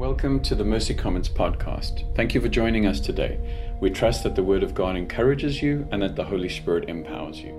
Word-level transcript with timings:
Welcome 0.00 0.40
to 0.44 0.54
the 0.54 0.64
Mercy 0.64 0.94
Comments 0.94 1.28
podcast. 1.28 2.16
Thank 2.16 2.32
you 2.32 2.40
for 2.40 2.48
joining 2.48 2.86
us 2.86 3.00
today. 3.00 3.38
We 3.82 3.90
trust 3.90 4.22
that 4.22 4.34
the 4.34 4.42
Word 4.42 4.62
of 4.62 4.72
God 4.72 4.96
encourages 4.96 5.60
you 5.60 5.86
and 5.92 6.00
that 6.00 6.16
the 6.16 6.24
Holy 6.24 6.48
Spirit 6.48 6.88
empowers 6.88 7.38
you. 7.38 7.50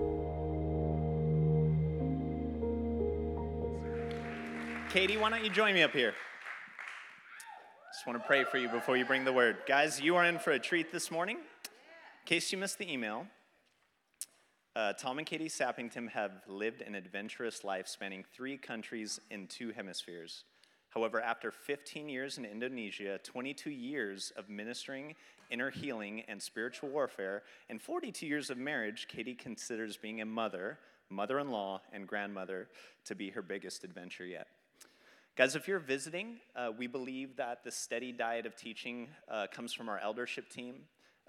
Katie, 4.90 5.18
why 5.18 5.30
don't 5.30 5.44
you 5.44 5.52
join 5.52 5.76
me 5.76 5.84
up 5.84 5.92
here? 5.92 6.16
Just 7.94 8.08
want 8.08 8.20
to 8.20 8.26
pray 8.26 8.44
for 8.44 8.58
you 8.58 8.70
before 8.70 8.98
you 8.98 9.06
bring 9.06 9.24
the 9.24 9.32
word. 9.32 9.58
Guys, 9.68 10.02
you 10.02 10.16
are 10.16 10.26
in 10.26 10.40
for 10.40 10.50
a 10.50 10.60
treat 10.60 10.92
this 10.92 11.12
morning. 11.12 11.38
In 11.38 12.26
case 12.26 12.52
you 12.52 12.58
missed 12.58 12.80
the 12.80 12.92
email, 12.92 13.28
uh, 14.76 14.94
Tom 14.94 15.20
and 15.20 15.28
Katie 15.28 15.48
Sappington 15.48 16.10
have 16.10 16.32
lived 16.48 16.82
an 16.82 16.96
adventurous 16.96 17.64
life 17.64 17.88
spanning 17.88 18.26
three 18.36 18.58
countries 18.58 19.20
in 19.30 19.46
two 19.46 19.74
hemispheres. 19.74 20.44
However, 20.92 21.22
after 21.22 21.52
15 21.52 22.10
years 22.10 22.38
in 22.38 22.46
Indonesia, 22.46 23.18
22 23.24 23.72
years 23.72 24.34
of 24.36 24.50
ministering, 24.50 25.16
inner 25.50 25.70
healing, 25.70 26.24
and 26.28 26.42
spiritual 26.42 26.90
warfare, 26.90 27.44
and 27.70 27.82
42 27.82 28.28
years 28.28 28.50
of 28.50 28.58
marriage, 28.58 29.08
Katie 29.08 29.34
considers 29.34 29.96
being 29.96 30.20
a 30.20 30.26
mother, 30.26 30.78
mother 31.10 31.40
in 31.40 31.50
law, 31.50 31.82
and 31.94 32.06
grandmother 32.06 32.68
to 33.06 33.16
be 33.16 33.30
her 33.30 33.42
biggest 33.42 33.86
adventure 33.86 34.26
yet. 34.26 34.48
Guys, 35.38 35.56
if 35.56 35.66
you're 35.66 35.80
visiting, 35.80 36.36
uh, 36.58 36.72
we 36.78 36.88
believe 36.88 37.38
that 37.38 37.64
the 37.64 37.72
steady 37.72 38.12
diet 38.12 38.46
of 38.46 38.58
teaching 38.58 39.08
uh, 39.30 39.48
comes 39.50 39.72
from 39.72 39.88
our 39.88 39.98
eldership 40.00 40.50
team. 40.50 40.76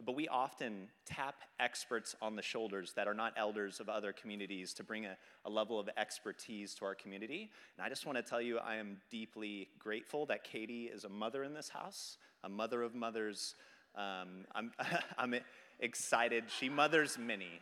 But 0.04 0.16
we 0.16 0.26
often 0.26 0.88
tap 1.04 1.42
experts 1.60 2.16
on 2.22 2.34
the 2.34 2.42
shoulders 2.42 2.92
that 2.96 3.06
are 3.06 3.14
not 3.14 3.34
elders 3.36 3.78
of 3.78 3.88
other 3.88 4.12
communities 4.12 4.72
to 4.74 4.84
bring 4.84 5.04
a, 5.04 5.16
a 5.44 5.50
level 5.50 5.78
of 5.78 5.88
expertise 5.96 6.74
to 6.76 6.84
our 6.86 6.94
community. 6.94 7.50
And 7.76 7.84
I 7.84 7.88
just 7.88 8.06
want 8.06 8.16
to 8.16 8.22
tell 8.22 8.40
you, 8.40 8.58
I 8.58 8.76
am 8.76 8.96
deeply 9.10 9.68
grateful 9.78 10.26
that 10.26 10.44
Katie 10.44 10.84
is 10.84 11.04
a 11.04 11.08
mother 11.08 11.44
in 11.44 11.52
this 11.54 11.68
house, 11.68 12.16
a 12.42 12.48
mother 12.48 12.82
of 12.82 12.94
mothers. 12.94 13.54
Um, 13.94 14.46
I'm, 14.54 14.72
I'm 15.18 15.34
excited. 15.78 16.44
She 16.58 16.68
mothers 16.68 17.18
many. 17.18 17.60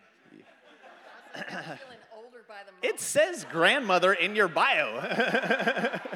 It 2.82 3.00
says 3.00 3.46
grandmother 3.50 4.12
in 4.12 4.34
your 4.34 4.48
bio. 4.48 4.98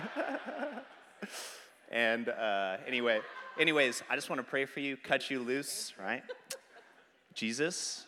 and 1.90 2.28
uh, 2.28 2.76
anyway, 2.86 3.20
anyways, 3.58 4.02
I 4.08 4.14
just 4.14 4.28
want 4.28 4.40
to 4.40 4.48
pray 4.48 4.64
for 4.64 4.80
you, 4.80 4.96
cut 4.96 5.30
you 5.30 5.40
loose, 5.40 5.92
right? 5.98 6.22
Jesus, 7.34 8.06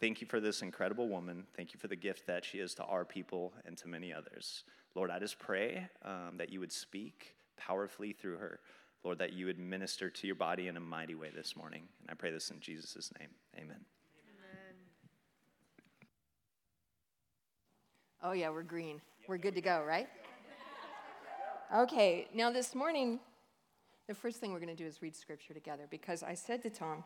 thank 0.00 0.20
you 0.20 0.26
for 0.26 0.40
this 0.40 0.62
incredible 0.62 1.08
woman. 1.08 1.44
Thank 1.56 1.72
you 1.72 1.80
for 1.80 1.88
the 1.88 1.96
gift 1.96 2.26
that 2.26 2.44
she 2.44 2.58
is 2.58 2.74
to 2.74 2.84
our 2.84 3.04
people 3.04 3.52
and 3.64 3.76
to 3.78 3.88
many 3.88 4.12
others. 4.12 4.64
Lord, 4.94 5.10
I 5.10 5.18
just 5.18 5.38
pray 5.38 5.88
um, 6.04 6.36
that 6.38 6.50
you 6.50 6.60
would 6.60 6.72
speak 6.72 7.34
powerfully 7.56 8.12
through 8.12 8.38
her. 8.38 8.60
Lord, 9.04 9.18
that 9.18 9.32
you 9.32 9.46
would 9.46 9.58
minister 9.58 10.10
to 10.10 10.26
your 10.26 10.36
body 10.36 10.66
in 10.66 10.76
a 10.76 10.80
mighty 10.80 11.14
way 11.14 11.30
this 11.34 11.56
morning. 11.56 11.82
And 12.00 12.10
I 12.10 12.14
pray 12.14 12.32
this 12.32 12.50
in 12.50 12.58
Jesus' 12.60 13.12
name. 13.18 13.28
Amen. 13.56 13.84
Oh, 18.20 18.32
yeah, 18.32 18.50
we're 18.50 18.64
green. 18.64 19.00
We're 19.28 19.38
good 19.38 19.54
to 19.54 19.60
go, 19.60 19.84
right? 19.86 20.08
Okay, 21.72 22.26
now 22.34 22.50
this 22.50 22.74
morning, 22.74 23.20
the 24.08 24.14
first 24.14 24.40
thing 24.40 24.52
we're 24.52 24.58
going 24.58 24.74
to 24.74 24.82
do 24.82 24.86
is 24.86 25.02
read 25.02 25.14
scripture 25.14 25.52
together 25.52 25.84
because 25.90 26.22
I 26.22 26.32
said 26.32 26.62
to 26.62 26.70
Tom, 26.70 27.04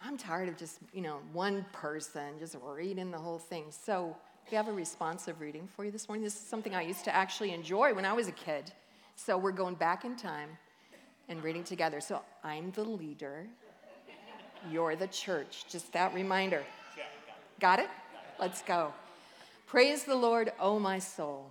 I'm 0.00 0.16
tired 0.16 0.48
of 0.48 0.56
just, 0.56 0.78
you 0.92 1.02
know, 1.02 1.18
one 1.32 1.66
person 1.72 2.38
just 2.38 2.56
reading 2.62 3.10
the 3.10 3.18
whole 3.18 3.40
thing. 3.40 3.64
So 3.70 4.16
we 4.48 4.56
have 4.56 4.68
a 4.68 4.72
responsive 4.72 5.40
reading 5.40 5.68
for 5.74 5.84
you 5.84 5.90
this 5.90 6.08
morning. 6.08 6.22
This 6.22 6.34
is 6.34 6.40
something 6.40 6.76
I 6.76 6.82
used 6.82 7.04
to 7.04 7.14
actually 7.14 7.52
enjoy 7.52 7.92
when 7.92 8.04
I 8.04 8.12
was 8.12 8.28
a 8.28 8.32
kid. 8.32 8.72
So 9.16 9.36
we're 9.36 9.50
going 9.50 9.74
back 9.74 10.04
in 10.04 10.16
time 10.16 10.50
and 11.28 11.42
reading 11.42 11.64
together. 11.64 12.00
So 12.00 12.22
I'm 12.44 12.70
the 12.70 12.84
leader, 12.84 13.46
you're 14.70 14.94
the 14.94 15.08
church. 15.08 15.64
Just 15.68 15.92
that 15.92 16.14
reminder. 16.14 16.62
Got 17.58 17.80
it? 17.80 17.90
Let's 18.38 18.62
go. 18.62 18.92
Praise 19.66 20.04
the 20.04 20.14
Lord, 20.14 20.52
O 20.60 20.78
my 20.78 21.00
soul 21.00 21.50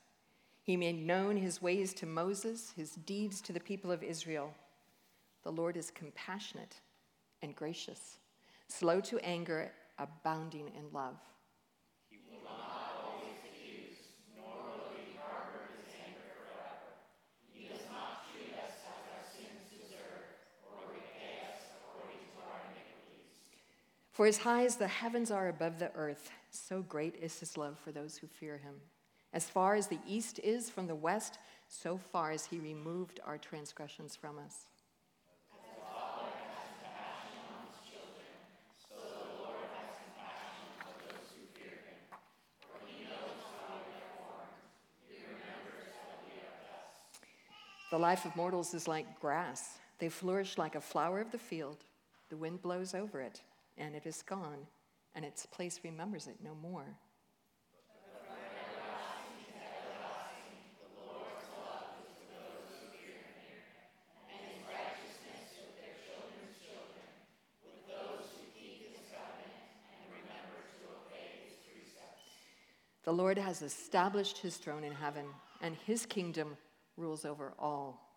He 0.63 0.77
made 0.77 1.05
known 1.05 1.37
his 1.37 1.61
ways 1.61 1.93
to 1.95 2.05
Moses, 2.05 2.73
his 2.75 2.91
deeds 2.91 3.41
to 3.41 3.53
the 3.53 3.59
people 3.59 3.91
of 3.91 4.03
Israel. 4.03 4.53
The 5.43 5.51
Lord 5.51 5.75
is 5.75 5.89
compassionate 5.89 6.75
and 7.41 7.55
gracious, 7.55 8.19
slow 8.67 9.01
to 9.01 9.17
anger, 9.19 9.71
abounding 9.97 10.67
in 10.77 10.93
love. 10.93 11.17
He 12.09 12.19
will 12.29 12.43
not 12.43 12.93
always 13.03 13.41
accuse, 13.43 13.97
nor 14.37 14.53
will 14.53 14.93
he 14.95 15.17
harbor 15.17 15.73
his 15.81 15.95
anger 16.05 16.29
forever. 16.37 16.93
He 17.51 17.67
does 17.67 17.85
not 17.89 18.29
treat 18.31 18.53
us 18.53 18.77
as 18.85 19.03
our 19.17 19.25
sins 19.33 19.65
deserve, 19.73 20.29
or 20.69 20.93
repay 20.93 21.41
us 21.49 21.73
according 21.73 22.21
to 22.21 22.39
our 22.45 22.61
iniquities. 22.69 23.33
For 24.11 24.27
as 24.27 24.37
high 24.37 24.65
as 24.65 24.75
the 24.75 24.87
heavens 24.87 25.31
are 25.31 25.49
above 25.49 25.79
the 25.79 25.91
earth, 25.95 26.29
so 26.51 26.83
great 26.83 27.15
is 27.15 27.39
his 27.39 27.57
love 27.57 27.79
for 27.79 27.91
those 27.91 28.17
who 28.17 28.27
fear 28.27 28.59
him. 28.59 28.75
As 29.33 29.49
far 29.49 29.75
as 29.75 29.87
the 29.87 29.99
east 30.05 30.39
is 30.39 30.69
from 30.69 30.87
the 30.87 30.95
west, 30.95 31.37
so 31.67 31.97
far 31.97 32.31
as 32.31 32.45
he 32.45 32.59
removed 32.59 33.19
our 33.25 33.37
transgressions 33.37 34.15
from 34.15 34.37
us. 34.37 34.65
The 47.89 47.99
life 47.99 48.23
of 48.23 48.33
mortals 48.37 48.73
is 48.73 48.87
like 48.87 49.19
grass. 49.19 49.77
They 49.99 50.07
flourish 50.07 50.57
like 50.57 50.75
a 50.75 50.81
flower 50.81 51.19
of 51.19 51.31
the 51.31 51.37
field. 51.37 51.83
The 52.29 52.37
wind 52.37 52.61
blows 52.61 52.95
over 52.95 53.19
it, 53.19 53.41
and 53.77 53.95
it 53.95 54.05
is 54.05 54.21
gone, 54.21 54.65
and 55.13 55.25
its 55.25 55.45
place 55.45 55.81
remembers 55.83 56.27
it 56.27 56.37
no 56.41 56.55
more. 56.55 56.85
The 73.11 73.17
Lord 73.17 73.37
has 73.39 73.61
established 73.61 74.37
his 74.37 74.55
throne 74.55 74.85
in 74.85 74.93
heaven, 74.93 75.25
and 75.61 75.75
his 75.85 76.05
kingdom 76.05 76.55
rules 76.95 77.25
over 77.25 77.51
all. 77.59 78.07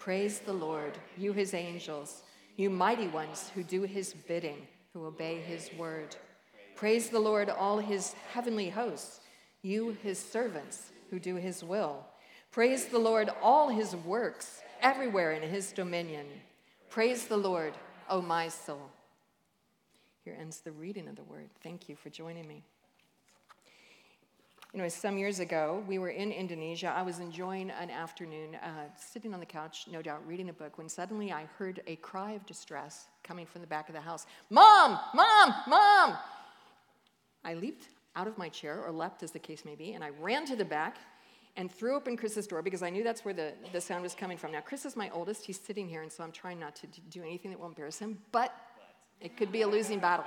Praise 0.00 0.40
the 0.40 0.52
Lord, 0.52 0.98
you 1.16 1.32
his 1.32 1.54
angels, 1.54 2.24
you 2.56 2.68
mighty 2.68 3.06
ones 3.06 3.52
who 3.54 3.62
do 3.62 3.82
his 3.82 4.14
bidding, 4.26 4.66
who 4.92 5.06
obey 5.06 5.40
his 5.40 5.70
word. 5.78 6.16
Praise 6.74 7.08
the 7.08 7.20
Lord, 7.20 7.50
all 7.50 7.78
his 7.78 8.14
heavenly 8.32 8.68
hosts, 8.68 9.20
you 9.62 9.96
his 10.02 10.18
servants 10.18 10.90
who 11.08 11.20
do 11.20 11.36
his 11.36 11.62
will. 11.62 12.04
Praise 12.50 12.86
the 12.86 12.98
Lord, 12.98 13.30
all 13.40 13.68
his 13.68 13.94
works, 13.94 14.60
everywhere 14.82 15.34
in 15.34 15.48
his 15.48 15.70
dominion. 15.70 16.26
Praise 16.90 17.26
the 17.26 17.36
Lord, 17.36 17.74
O 18.10 18.20
my 18.20 18.48
soul. 18.48 18.90
Here 20.24 20.36
ends 20.36 20.62
the 20.62 20.72
reading 20.72 21.06
of 21.06 21.14
the 21.14 21.22
word. 21.22 21.48
Thank 21.62 21.88
you 21.88 21.94
for 21.94 22.10
joining 22.10 22.48
me. 22.48 22.64
You 24.72 24.82
know, 24.82 24.88
some 24.88 25.16
years 25.16 25.38
ago, 25.38 25.82
we 25.86 25.98
were 25.98 26.10
in 26.10 26.32
Indonesia. 26.32 26.92
I 26.94 27.02
was 27.02 27.18
enjoying 27.18 27.70
an 27.70 27.88
afternoon, 27.88 28.56
uh, 28.56 28.68
sitting 28.98 29.32
on 29.32 29.40
the 29.40 29.46
couch, 29.46 29.86
no 29.90 30.02
doubt, 30.02 30.26
reading 30.26 30.48
a 30.48 30.52
book, 30.52 30.76
when 30.76 30.88
suddenly 30.88 31.32
I 31.32 31.46
heard 31.56 31.80
a 31.86 31.96
cry 31.96 32.32
of 32.32 32.44
distress 32.46 33.06
coming 33.22 33.46
from 33.46 33.60
the 33.62 33.66
back 33.66 33.88
of 33.88 33.94
the 33.94 34.00
house 34.00 34.26
Mom! 34.50 34.98
Mom! 35.14 35.54
Mom! 35.66 36.18
I 37.44 37.54
leaped 37.54 37.88
out 38.16 38.26
of 38.26 38.36
my 38.36 38.48
chair, 38.48 38.82
or 38.84 38.90
leapt 38.92 39.22
as 39.22 39.30
the 39.30 39.38
case 39.38 39.64
may 39.64 39.76
be, 39.76 39.92
and 39.92 40.02
I 40.02 40.10
ran 40.20 40.44
to 40.46 40.56
the 40.56 40.64
back 40.64 40.96
and 41.56 41.70
threw 41.70 41.94
open 41.94 42.16
Chris's 42.16 42.46
door 42.46 42.60
because 42.60 42.82
I 42.82 42.90
knew 42.90 43.04
that's 43.04 43.24
where 43.24 43.34
the, 43.34 43.54
the 43.72 43.80
sound 43.80 44.02
was 44.02 44.14
coming 44.14 44.36
from. 44.36 44.52
Now, 44.52 44.60
Chris 44.60 44.84
is 44.84 44.96
my 44.96 45.10
oldest. 45.10 45.46
He's 45.46 45.60
sitting 45.60 45.88
here, 45.88 46.02
and 46.02 46.12
so 46.12 46.24
I'm 46.24 46.32
trying 46.32 46.58
not 46.58 46.74
to 46.76 46.86
do 47.08 47.22
anything 47.22 47.50
that 47.50 47.60
will 47.60 47.68
embarrass 47.68 47.98
him, 47.98 48.18
but 48.32 48.52
it 49.20 49.36
could 49.36 49.52
be 49.52 49.62
a 49.62 49.68
losing 49.68 50.00
battle. 50.00 50.26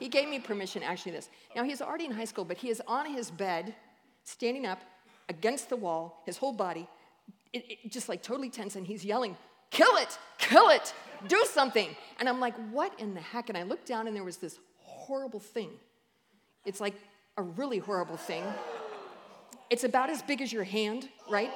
He 0.00 0.08
gave 0.08 0.28
me 0.28 0.40
permission, 0.40 0.82
actually, 0.82 1.12
this. 1.12 1.28
Now, 1.54 1.62
he's 1.62 1.80
already 1.80 2.06
in 2.06 2.10
high 2.10 2.24
school, 2.24 2.44
but 2.44 2.56
he 2.56 2.70
is 2.70 2.82
on 2.88 3.06
his 3.06 3.30
bed, 3.30 3.74
standing 4.24 4.66
up 4.66 4.80
against 5.28 5.68
the 5.68 5.76
wall, 5.76 6.22
his 6.26 6.36
whole 6.36 6.52
body, 6.52 6.88
it, 7.52 7.64
it, 7.68 7.92
just 7.92 8.08
like 8.08 8.22
totally 8.22 8.50
tense, 8.50 8.74
and 8.74 8.86
he's 8.86 9.04
yelling, 9.04 9.36
Kill 9.70 9.96
it! 9.98 10.18
Kill 10.38 10.68
it! 10.70 10.92
do 11.28 11.44
something. 11.50 11.94
And 12.18 12.28
I'm 12.28 12.40
like, 12.40 12.54
what 12.70 12.98
in 12.98 13.14
the 13.14 13.20
heck? 13.20 13.48
And 13.48 13.58
I 13.58 13.62
looked 13.62 13.86
down 13.86 14.06
and 14.06 14.16
there 14.16 14.24
was 14.24 14.38
this 14.38 14.58
horrible 14.78 15.40
thing. 15.40 15.70
It's 16.64 16.80
like 16.80 16.94
a 17.36 17.42
really 17.42 17.78
horrible 17.78 18.16
thing. 18.16 18.44
It's 19.70 19.84
about 19.84 20.10
as 20.10 20.22
big 20.22 20.40
as 20.42 20.52
your 20.52 20.64
hand, 20.64 21.08
right? 21.30 21.50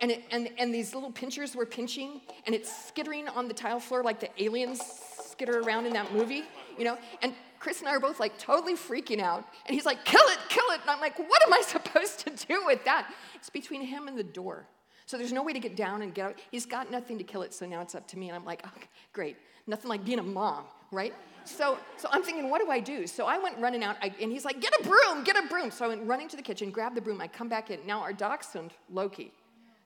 And, 0.00 0.10
it, 0.10 0.24
and, 0.30 0.48
and 0.58 0.72
these 0.72 0.94
little 0.94 1.10
pinchers 1.12 1.54
were 1.54 1.66
pinching, 1.66 2.22
and 2.46 2.54
it's 2.54 2.74
skittering 2.86 3.28
on 3.28 3.48
the 3.48 3.54
tile 3.54 3.80
floor 3.80 4.02
like 4.02 4.20
the 4.20 4.30
aliens 4.42 4.80
skitter 5.26 5.60
around 5.60 5.86
in 5.86 5.92
that 5.92 6.12
movie, 6.12 6.44
you 6.78 6.84
know? 6.84 6.96
And 7.22 7.34
Chris 7.60 7.80
and 7.80 7.88
I 7.88 7.92
are 7.92 8.00
both 8.00 8.18
like 8.18 8.38
totally 8.38 8.74
freaking 8.74 9.20
out. 9.20 9.44
And 9.66 9.74
he's 9.74 9.86
like, 9.86 10.04
kill 10.04 10.26
it, 10.28 10.38
kill 10.48 10.64
it. 10.70 10.80
And 10.80 10.90
I'm 10.90 11.00
like, 11.00 11.18
what 11.18 11.46
am 11.46 11.52
I 11.52 11.60
supposed 11.66 12.20
to 12.20 12.46
do 12.46 12.64
with 12.66 12.84
that? 12.86 13.12
It's 13.34 13.50
between 13.50 13.82
him 13.82 14.08
and 14.08 14.18
the 14.18 14.24
door. 14.24 14.66
So 15.06 15.18
there's 15.18 15.32
no 15.32 15.42
way 15.42 15.52
to 15.52 15.58
get 15.58 15.76
down 15.76 16.02
and 16.02 16.14
get 16.14 16.26
out. 16.26 16.38
He's 16.50 16.66
got 16.66 16.90
nothing 16.90 17.18
to 17.18 17.24
kill 17.24 17.42
it, 17.42 17.52
so 17.52 17.66
now 17.66 17.80
it's 17.80 17.94
up 17.94 18.06
to 18.08 18.18
me. 18.18 18.28
And 18.28 18.36
I'm 18.36 18.44
like, 18.44 18.62
oh, 18.64 18.70
great. 19.12 19.36
Nothing 19.66 19.88
like 19.88 20.04
being 20.04 20.20
a 20.20 20.22
mom, 20.22 20.64
right? 20.92 21.12
So, 21.44 21.78
so 21.96 22.08
I'm 22.12 22.22
thinking, 22.22 22.48
what 22.48 22.60
do 22.60 22.70
I 22.70 22.80
do? 22.80 23.06
So 23.06 23.26
I 23.26 23.36
went 23.36 23.58
running 23.58 23.82
out, 23.82 23.96
I, 24.00 24.14
and 24.20 24.30
he's 24.30 24.44
like, 24.44 24.60
get 24.60 24.72
a 24.78 24.82
broom, 24.84 25.24
get 25.24 25.36
a 25.36 25.48
broom. 25.48 25.70
So 25.70 25.84
I 25.84 25.88
went 25.88 26.06
running 26.06 26.28
to 26.28 26.36
the 26.36 26.42
kitchen, 26.42 26.70
grabbed 26.70 26.96
the 26.96 27.00
broom. 27.00 27.20
I 27.20 27.26
come 27.26 27.48
back 27.48 27.70
in. 27.70 27.80
Now 27.86 28.00
our 28.00 28.12
dachshund, 28.12 28.72
Loki, 28.88 29.32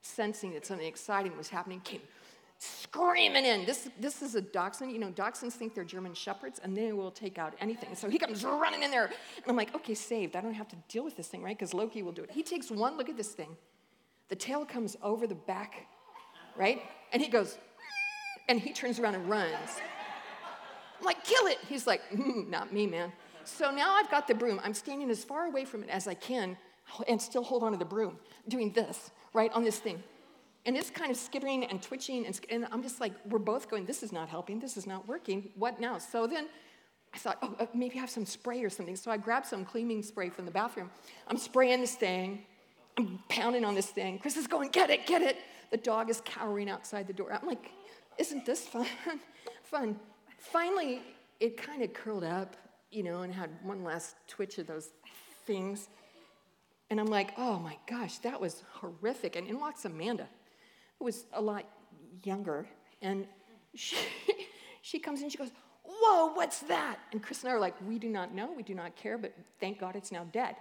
sensing 0.02 0.52
that 0.52 0.66
something 0.66 0.86
exciting 0.86 1.36
was 1.36 1.48
happening, 1.48 1.80
came 1.80 2.02
screaming 2.58 3.44
in. 3.44 3.66
This, 3.66 3.88
this 4.00 4.22
is 4.22 4.34
a 4.34 4.40
dachshund. 4.40 4.92
You 4.92 4.98
know, 4.98 5.10
dachshunds 5.10 5.52
think 5.52 5.74
they're 5.74 5.84
German 5.84 6.14
shepherds, 6.14 6.60
and 6.62 6.76
they 6.76 6.92
will 6.92 7.10
take 7.10 7.38
out 7.38 7.54
anything. 7.60 7.94
So 7.94 8.08
he 8.08 8.18
comes 8.18 8.44
running 8.44 8.82
in 8.82 8.90
there, 8.90 9.06
and 9.06 9.44
I'm 9.46 9.56
like, 9.56 9.74
okay, 9.74 9.94
saved. 9.94 10.36
I 10.36 10.40
don't 10.40 10.54
have 10.54 10.68
to 10.68 10.76
deal 10.88 11.04
with 11.04 11.16
this 11.16 11.28
thing, 11.28 11.42
right? 11.42 11.56
Because 11.56 11.74
Loki 11.74 12.02
will 12.02 12.12
do 12.12 12.22
it. 12.22 12.30
He 12.30 12.42
takes 12.42 12.70
one 12.70 12.96
look 12.96 13.08
at 13.08 13.16
this 13.16 13.32
thing 13.32 13.56
the 14.28 14.36
tail 14.36 14.64
comes 14.64 14.96
over 15.02 15.26
the 15.26 15.34
back, 15.34 15.86
right? 16.56 16.82
And 17.12 17.22
he 17.22 17.28
goes, 17.28 17.58
and 18.48 18.58
he 18.58 18.72
turns 18.72 18.98
around 18.98 19.14
and 19.14 19.28
runs. 19.28 19.80
I'm 20.98 21.04
like, 21.04 21.22
kill 21.24 21.46
it. 21.46 21.58
He's 21.68 21.86
like, 21.86 22.00
mm, 22.10 22.48
not 22.48 22.72
me, 22.72 22.86
man. 22.86 23.12
So 23.44 23.70
now 23.70 23.94
I've 23.94 24.10
got 24.10 24.26
the 24.26 24.34
broom. 24.34 24.60
I'm 24.64 24.74
standing 24.74 25.10
as 25.10 25.22
far 25.22 25.46
away 25.46 25.64
from 25.64 25.82
it 25.82 25.90
as 25.90 26.08
I 26.08 26.14
can 26.14 26.56
and 27.08 27.20
still 27.20 27.42
hold 27.42 27.62
on 27.62 27.72
to 27.72 27.78
the 27.78 27.84
broom, 27.84 28.18
doing 28.48 28.72
this, 28.72 29.10
right, 29.32 29.52
on 29.52 29.64
this 29.64 29.78
thing. 29.78 30.02
And 30.66 30.76
it's 30.76 30.90
kind 30.90 31.10
of 31.10 31.16
skittering 31.16 31.64
and 31.64 31.82
twitching, 31.82 32.24
and, 32.24 32.40
and 32.48 32.66
I'm 32.72 32.82
just 32.82 33.00
like, 33.00 33.12
we're 33.28 33.38
both 33.38 33.68
going, 33.68 33.84
this 33.84 34.02
is 34.02 34.12
not 34.12 34.28
helping, 34.28 34.60
this 34.60 34.76
is 34.76 34.86
not 34.86 35.06
working. 35.06 35.50
What 35.56 35.78
now? 35.78 35.98
So 35.98 36.26
then 36.26 36.48
I 37.12 37.18
thought, 37.18 37.38
oh, 37.42 37.54
uh, 37.60 37.66
maybe 37.74 37.96
I 37.96 38.00
have 38.00 38.10
some 38.10 38.24
spray 38.24 38.64
or 38.64 38.70
something. 38.70 38.96
So 38.96 39.10
I 39.10 39.18
grabbed 39.18 39.46
some 39.46 39.64
cleaning 39.64 40.02
spray 40.02 40.30
from 40.30 40.46
the 40.46 40.50
bathroom. 40.50 40.90
I'm 41.28 41.36
spraying 41.36 41.80
this 41.80 41.94
thing, 41.94 42.44
I'm 42.96 43.18
pounding 43.28 43.64
on 43.64 43.74
this 43.74 43.86
thing. 43.86 44.18
Chris 44.18 44.36
is 44.36 44.46
going, 44.46 44.70
get 44.70 44.88
it, 44.88 45.06
get 45.06 45.20
it. 45.20 45.36
The 45.70 45.76
dog 45.76 46.08
is 46.08 46.22
cowering 46.24 46.70
outside 46.70 47.06
the 47.06 47.12
door. 47.12 47.32
I'm 47.32 47.46
like, 47.46 47.70
isn't 48.18 48.46
this 48.46 48.66
fun? 48.66 48.86
fun. 49.64 49.98
Finally, 50.38 51.02
it 51.40 51.56
kind 51.56 51.82
of 51.82 51.92
curled 51.92 52.24
up, 52.24 52.56
you 52.90 53.02
know, 53.02 53.22
and 53.22 53.34
had 53.34 53.50
one 53.62 53.82
last 53.82 54.16
twitch 54.28 54.58
of 54.58 54.66
those 54.66 54.90
things. 55.46 55.88
And 56.90 57.00
I'm 57.00 57.06
like, 57.06 57.32
oh 57.36 57.58
my 57.58 57.76
gosh, 57.88 58.18
that 58.18 58.40
was 58.40 58.62
horrific. 58.72 59.36
And 59.36 59.46
in 59.48 59.58
walks 59.58 59.84
Amanda, 59.84 60.28
who 60.98 61.04
was 61.04 61.26
a 61.32 61.40
lot 61.40 61.64
younger. 62.22 62.66
And 63.02 63.26
she, 63.74 63.96
she 64.82 64.98
comes 64.98 65.22
in, 65.22 65.28
she 65.28 65.38
goes, 65.38 65.50
whoa, 65.84 66.32
what's 66.34 66.60
that? 66.60 66.98
And 67.12 67.22
Chris 67.22 67.42
and 67.42 67.52
I 67.52 67.54
are 67.54 67.60
like, 67.60 67.74
we 67.86 67.98
do 67.98 68.08
not 68.08 68.34
know, 68.34 68.52
we 68.56 68.62
do 68.62 68.74
not 68.74 68.96
care, 68.96 69.18
but 69.18 69.32
thank 69.60 69.78
God 69.78 69.96
it's 69.96 70.12
now 70.12 70.26
dead. 70.32 70.56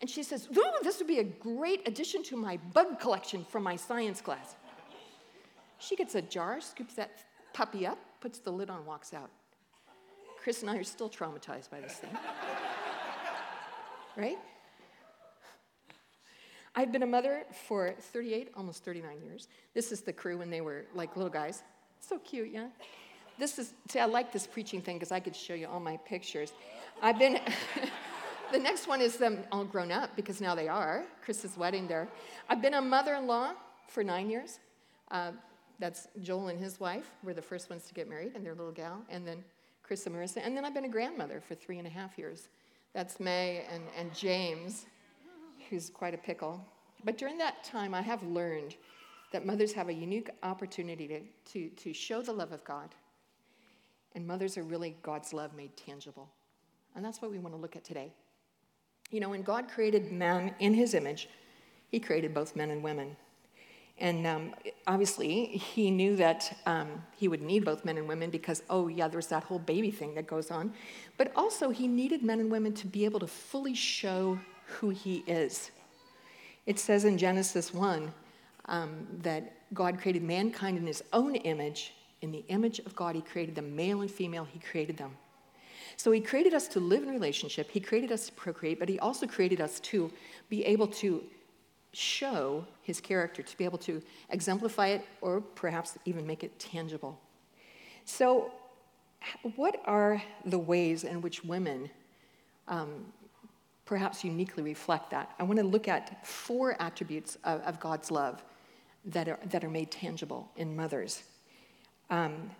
And 0.00 0.10
she 0.10 0.22
says, 0.22 0.48
Ooh, 0.54 0.62
this 0.82 0.98
would 0.98 1.06
be 1.06 1.20
a 1.20 1.24
great 1.24 1.86
addition 1.88 2.22
to 2.24 2.36
my 2.36 2.58
bug 2.74 3.00
collection 3.00 3.44
from 3.44 3.62
my 3.62 3.76
science 3.76 4.20
class. 4.20 4.54
She 5.78 5.96
gets 5.96 6.14
a 6.14 6.22
jar, 6.22 6.60
scoops 6.60 6.94
that 6.94 7.24
puppy 7.54 7.86
up, 7.86 7.98
puts 8.20 8.38
the 8.38 8.50
lid 8.50 8.70
on, 8.70 8.84
walks 8.84 9.14
out. 9.14 9.30
Chris 10.42 10.62
and 10.62 10.70
I 10.70 10.76
are 10.76 10.84
still 10.84 11.08
traumatized 11.08 11.70
by 11.70 11.80
this 11.80 11.94
thing. 11.94 12.10
right? 14.16 14.38
I've 16.78 16.92
been 16.92 17.02
a 17.02 17.06
mother 17.06 17.44
for 17.66 17.94
38, 17.98 18.50
almost 18.54 18.84
39 18.84 19.22
years. 19.24 19.48
This 19.72 19.92
is 19.92 20.02
the 20.02 20.12
crew 20.12 20.36
when 20.36 20.50
they 20.50 20.60
were 20.60 20.84
like 20.94 21.16
little 21.16 21.30
guys. 21.30 21.62
So 22.00 22.18
cute, 22.18 22.50
yeah? 22.52 22.68
This 23.38 23.58
is, 23.58 23.72
see, 23.88 23.98
I 23.98 24.04
like 24.04 24.30
this 24.30 24.46
preaching 24.46 24.82
thing 24.82 24.96
because 24.96 25.10
I 25.10 25.18
could 25.18 25.34
show 25.34 25.54
you 25.54 25.68
all 25.68 25.80
my 25.80 25.96
pictures. 25.98 26.52
I've 27.02 27.18
been. 27.18 27.40
the 28.52 28.58
next 28.58 28.86
one 28.86 29.00
is 29.00 29.16
them 29.16 29.42
all 29.50 29.64
grown 29.64 29.90
up 29.90 30.14
because 30.16 30.40
now 30.40 30.54
they 30.54 30.68
are. 30.68 31.04
Chris's 31.24 31.56
wedding 31.56 31.88
there. 31.88 32.08
I've 32.48 32.60
been 32.60 32.74
a 32.74 32.82
mother 32.82 33.14
in 33.14 33.26
law 33.26 33.52
for 33.88 34.04
nine 34.04 34.28
years. 34.28 34.60
Uh, 35.10 35.32
that's 35.78 36.08
Joel 36.22 36.48
and 36.48 36.58
his 36.58 36.78
wife 36.78 37.10
were 37.22 37.34
the 37.34 37.42
first 37.42 37.70
ones 37.70 37.84
to 37.86 37.94
get 37.94 38.08
married 38.08 38.32
and 38.34 38.44
their 38.44 38.54
little 38.54 38.72
gal, 38.72 39.02
and 39.08 39.26
then 39.26 39.42
Chris 39.82 40.06
and 40.06 40.14
Marissa. 40.14 40.40
And 40.42 40.56
then 40.56 40.64
I've 40.64 40.74
been 40.74 40.84
a 40.84 40.90
grandmother 40.90 41.40
for 41.40 41.54
three 41.54 41.78
and 41.78 41.86
a 41.86 41.90
half 41.90 42.18
years. 42.18 42.48
That's 42.94 43.20
May 43.20 43.64
and, 43.70 43.82
and 43.98 44.14
James, 44.14 44.86
who's 45.68 45.90
quite 45.90 46.14
a 46.14 46.18
pickle. 46.18 46.64
But 47.04 47.18
during 47.18 47.38
that 47.38 47.64
time, 47.64 47.94
I 47.94 48.02
have 48.02 48.22
learned 48.22 48.76
that 49.32 49.44
mothers 49.44 49.72
have 49.72 49.88
a 49.88 49.92
unique 49.92 50.30
opportunity 50.42 51.06
to, 51.08 51.20
to, 51.52 51.68
to 51.76 51.92
show 51.92 52.22
the 52.22 52.32
love 52.32 52.52
of 52.52 52.64
God. 52.64 52.94
And 54.14 54.26
mothers 54.26 54.56
are 54.56 54.62
really 54.62 54.96
God's 55.02 55.32
love 55.32 55.54
made 55.54 55.76
tangible. 55.76 56.28
And 56.94 57.04
that's 57.04 57.20
what 57.20 57.30
we 57.30 57.38
want 57.38 57.54
to 57.54 57.60
look 57.60 57.76
at 57.76 57.84
today. 57.84 58.12
You 59.10 59.20
know, 59.20 59.28
when 59.28 59.42
God 59.42 59.68
created 59.68 60.10
man 60.10 60.54
in 60.58 60.74
his 60.74 60.94
image, 60.94 61.28
he 61.90 62.00
created 62.00 62.34
both 62.34 62.56
men 62.56 62.70
and 62.70 62.82
women. 62.82 63.16
And 63.98 64.26
um, 64.26 64.54
obviously, 64.86 65.46
he 65.46 65.90
knew 65.90 66.16
that 66.16 66.58
um, 66.66 67.02
he 67.16 67.28
would 67.28 67.40
need 67.40 67.64
both 67.64 67.84
men 67.84 67.96
and 67.96 68.06
women 68.06 68.30
because, 68.30 68.62
oh, 68.68 68.88
yeah, 68.88 69.08
there's 69.08 69.28
that 69.28 69.44
whole 69.44 69.58
baby 69.58 69.90
thing 69.90 70.14
that 70.16 70.26
goes 70.26 70.50
on. 70.50 70.74
But 71.16 71.32
also, 71.34 71.70
he 71.70 71.88
needed 71.88 72.22
men 72.22 72.40
and 72.40 72.50
women 72.50 72.74
to 72.74 72.86
be 72.86 73.04
able 73.06 73.20
to 73.20 73.26
fully 73.26 73.74
show 73.74 74.38
who 74.66 74.90
he 74.90 75.24
is. 75.26 75.70
It 76.66 76.78
says 76.78 77.04
in 77.04 77.16
Genesis 77.16 77.72
1 77.72 78.12
um, 78.66 79.06
that 79.22 79.52
God 79.72 79.98
created 80.00 80.22
mankind 80.22 80.76
in 80.76 80.86
his 80.86 81.02
own 81.12 81.34
image. 81.36 81.94
In 82.22 82.32
the 82.32 82.44
image 82.48 82.80
of 82.80 82.96
God, 82.96 83.14
he 83.14 83.22
created 83.22 83.54
them, 83.54 83.74
male 83.76 84.00
and 84.00 84.10
female, 84.10 84.44
he 84.44 84.58
created 84.58 84.96
them. 84.96 85.12
So 85.96 86.10
he 86.10 86.20
created 86.20 86.52
us 86.52 86.68
to 86.68 86.80
live 86.80 87.02
in 87.02 87.10
relationship, 87.10 87.70
he 87.70 87.80
created 87.80 88.12
us 88.12 88.26
to 88.26 88.32
procreate, 88.32 88.78
but 88.78 88.88
he 88.88 88.98
also 88.98 89.26
created 89.26 89.60
us 89.60 89.80
to 89.80 90.10
be 90.48 90.64
able 90.64 90.88
to 90.88 91.22
show 91.92 92.66
his 92.82 93.00
character, 93.00 93.42
to 93.42 93.56
be 93.56 93.64
able 93.64 93.78
to 93.78 94.02
exemplify 94.28 94.88
it 94.88 95.06
or 95.22 95.40
perhaps 95.40 95.96
even 96.04 96.26
make 96.26 96.44
it 96.44 96.58
tangible. 96.58 97.18
So, 98.04 98.50
what 99.56 99.80
are 99.86 100.22
the 100.44 100.58
ways 100.58 101.04
in 101.04 101.22
which 101.22 101.42
women 101.44 101.90
um, 102.68 103.06
perhaps 103.86 104.24
uniquely 104.24 104.62
reflect 104.62 105.10
that? 105.10 105.32
I 105.38 105.44
want 105.44 105.58
to 105.58 105.64
look 105.64 105.88
at 105.88 106.26
four 106.26 106.76
attributes 106.80 107.38
of, 107.44 107.62
of 107.62 107.80
God's 107.80 108.10
love 108.10 108.42
that 109.06 109.28
are, 109.28 109.38
that 109.50 109.64
are 109.64 109.70
made 109.70 109.90
tangible 109.90 110.50
in 110.56 110.76
mothers. 110.76 111.22
Um, 112.10 112.50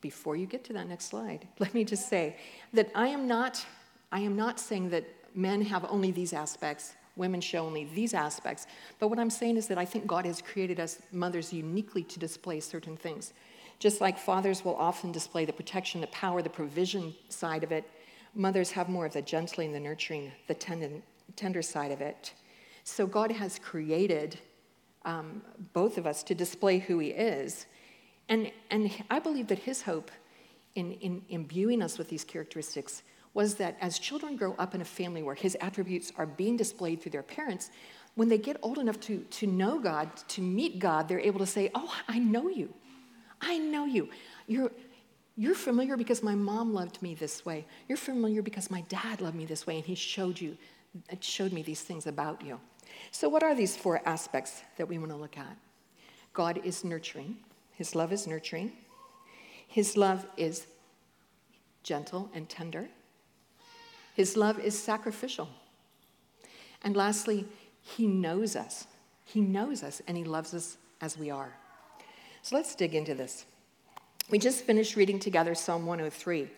before 0.00 0.36
you 0.36 0.46
get 0.46 0.64
to 0.64 0.72
that 0.74 0.88
next 0.88 1.06
slide, 1.06 1.46
let 1.58 1.74
me 1.74 1.84
just 1.84 2.08
say 2.08 2.36
that 2.72 2.90
I 2.94 3.08
am 3.08 3.26
not, 3.26 3.64
I 4.12 4.20
am 4.20 4.36
not 4.36 4.58
saying 4.58 4.90
that 4.90 5.04
men 5.34 5.62
have 5.62 5.84
only 5.90 6.10
these 6.10 6.32
aspects, 6.32 6.94
women 7.16 7.40
show 7.40 7.66
only 7.66 7.84
these 7.84 8.14
aspects. 8.14 8.66
But 8.98 9.08
what 9.08 9.18
I'm 9.18 9.30
saying 9.30 9.56
is 9.56 9.66
that 9.66 9.78
I 9.78 9.84
think 9.84 10.06
God 10.06 10.24
has 10.24 10.40
created 10.40 10.78
us 10.78 11.00
mothers 11.12 11.52
uniquely 11.52 12.04
to 12.04 12.18
display 12.18 12.60
certain 12.60 12.96
things. 12.96 13.32
Just 13.80 14.00
like 14.00 14.18
fathers 14.18 14.64
will 14.64 14.76
often 14.76 15.12
display 15.12 15.44
the 15.44 15.52
protection, 15.52 16.00
the 16.00 16.06
power, 16.08 16.42
the 16.42 16.50
provision 16.50 17.14
side 17.28 17.62
of 17.62 17.72
it, 17.72 17.88
mothers 18.34 18.70
have 18.72 18.88
more 18.88 19.06
of 19.06 19.12
the 19.12 19.22
gentling, 19.22 19.72
the 19.72 19.80
nurturing, 19.80 20.32
the 20.46 20.54
tender, 20.54 20.90
tender 21.36 21.62
side 21.62 21.92
of 21.92 22.00
it. 22.00 22.34
So 22.84 23.06
God 23.06 23.32
has 23.32 23.58
created 23.58 24.38
um, 25.04 25.42
both 25.72 25.98
of 25.98 26.06
us 26.06 26.22
to 26.24 26.34
display 26.34 26.78
who 26.78 26.98
He 26.98 27.08
is. 27.08 27.66
And, 28.28 28.52
and 28.70 28.90
I 29.10 29.18
believe 29.18 29.48
that 29.48 29.58
his 29.58 29.82
hope 29.82 30.10
in, 30.74 30.92
in 30.92 31.22
imbuing 31.28 31.82
us 31.82 31.98
with 31.98 32.08
these 32.08 32.24
characteristics 32.24 33.02
was 33.34 33.54
that 33.56 33.76
as 33.80 33.98
children 33.98 34.36
grow 34.36 34.54
up 34.58 34.74
in 34.74 34.80
a 34.80 34.84
family 34.84 35.22
where 35.22 35.34
his 35.34 35.56
attributes 35.60 36.12
are 36.16 36.26
being 36.26 36.56
displayed 36.56 37.00
through 37.00 37.12
their 37.12 37.22
parents, 37.22 37.70
when 38.14 38.28
they 38.28 38.38
get 38.38 38.56
old 38.62 38.78
enough 38.78 38.98
to, 39.00 39.20
to 39.30 39.46
know 39.46 39.78
God, 39.78 40.10
to 40.28 40.42
meet 40.42 40.78
God, 40.78 41.08
they're 41.08 41.20
able 41.20 41.38
to 41.38 41.46
say, 41.46 41.70
Oh, 41.74 41.94
I 42.08 42.18
know 42.18 42.48
you. 42.48 42.72
I 43.40 43.58
know 43.58 43.84
you. 43.84 44.08
You're, 44.46 44.72
you're 45.38 45.54
familiar 45.54 45.96
because 45.96 46.20
my 46.20 46.34
mom 46.34 46.74
loved 46.74 47.00
me 47.00 47.14
this 47.14 47.46
way. 47.46 47.64
You're 47.86 47.96
familiar 47.96 48.42
because 48.42 48.72
my 48.72 48.80
dad 48.88 49.20
loved 49.20 49.36
me 49.36 49.46
this 49.46 49.68
way, 49.68 49.76
and 49.76 49.84
he 49.86 49.94
showed 49.94 50.40
you, 50.40 50.58
showed 51.20 51.52
me 51.52 51.62
these 51.62 51.80
things 51.80 52.08
about 52.08 52.42
you. 52.42 52.58
So, 53.12 53.28
what 53.28 53.44
are 53.44 53.54
these 53.54 53.76
four 53.76 54.02
aspects 54.04 54.62
that 54.78 54.88
we 54.88 54.98
want 54.98 55.12
to 55.12 55.16
look 55.16 55.38
at? 55.38 55.56
God 56.32 56.60
is 56.64 56.82
nurturing. 56.82 57.36
His 57.70 57.94
love 57.94 58.12
is 58.12 58.26
nurturing. 58.26 58.72
His 59.68 59.96
love 59.96 60.26
is 60.36 60.66
gentle 61.84 62.28
and 62.34 62.48
tender. 62.48 62.88
His 64.14 64.36
love 64.36 64.58
is 64.58 64.76
sacrificial. 64.76 65.48
And 66.82 66.96
lastly, 66.96 67.46
He 67.80 68.08
knows 68.08 68.56
us. 68.56 68.88
He 69.24 69.40
knows 69.40 69.84
us 69.84 70.02
and 70.08 70.16
He 70.16 70.24
loves 70.24 70.52
us 70.52 70.78
as 71.00 71.16
we 71.16 71.30
are. 71.30 71.56
So 72.42 72.56
let's 72.56 72.74
dig 72.74 72.96
into 72.96 73.14
this. 73.14 73.44
We 74.30 74.38
just 74.38 74.64
finished 74.64 74.94
reading 74.94 75.18
together 75.18 75.54
Psalm 75.54 75.86
103. 75.86 76.50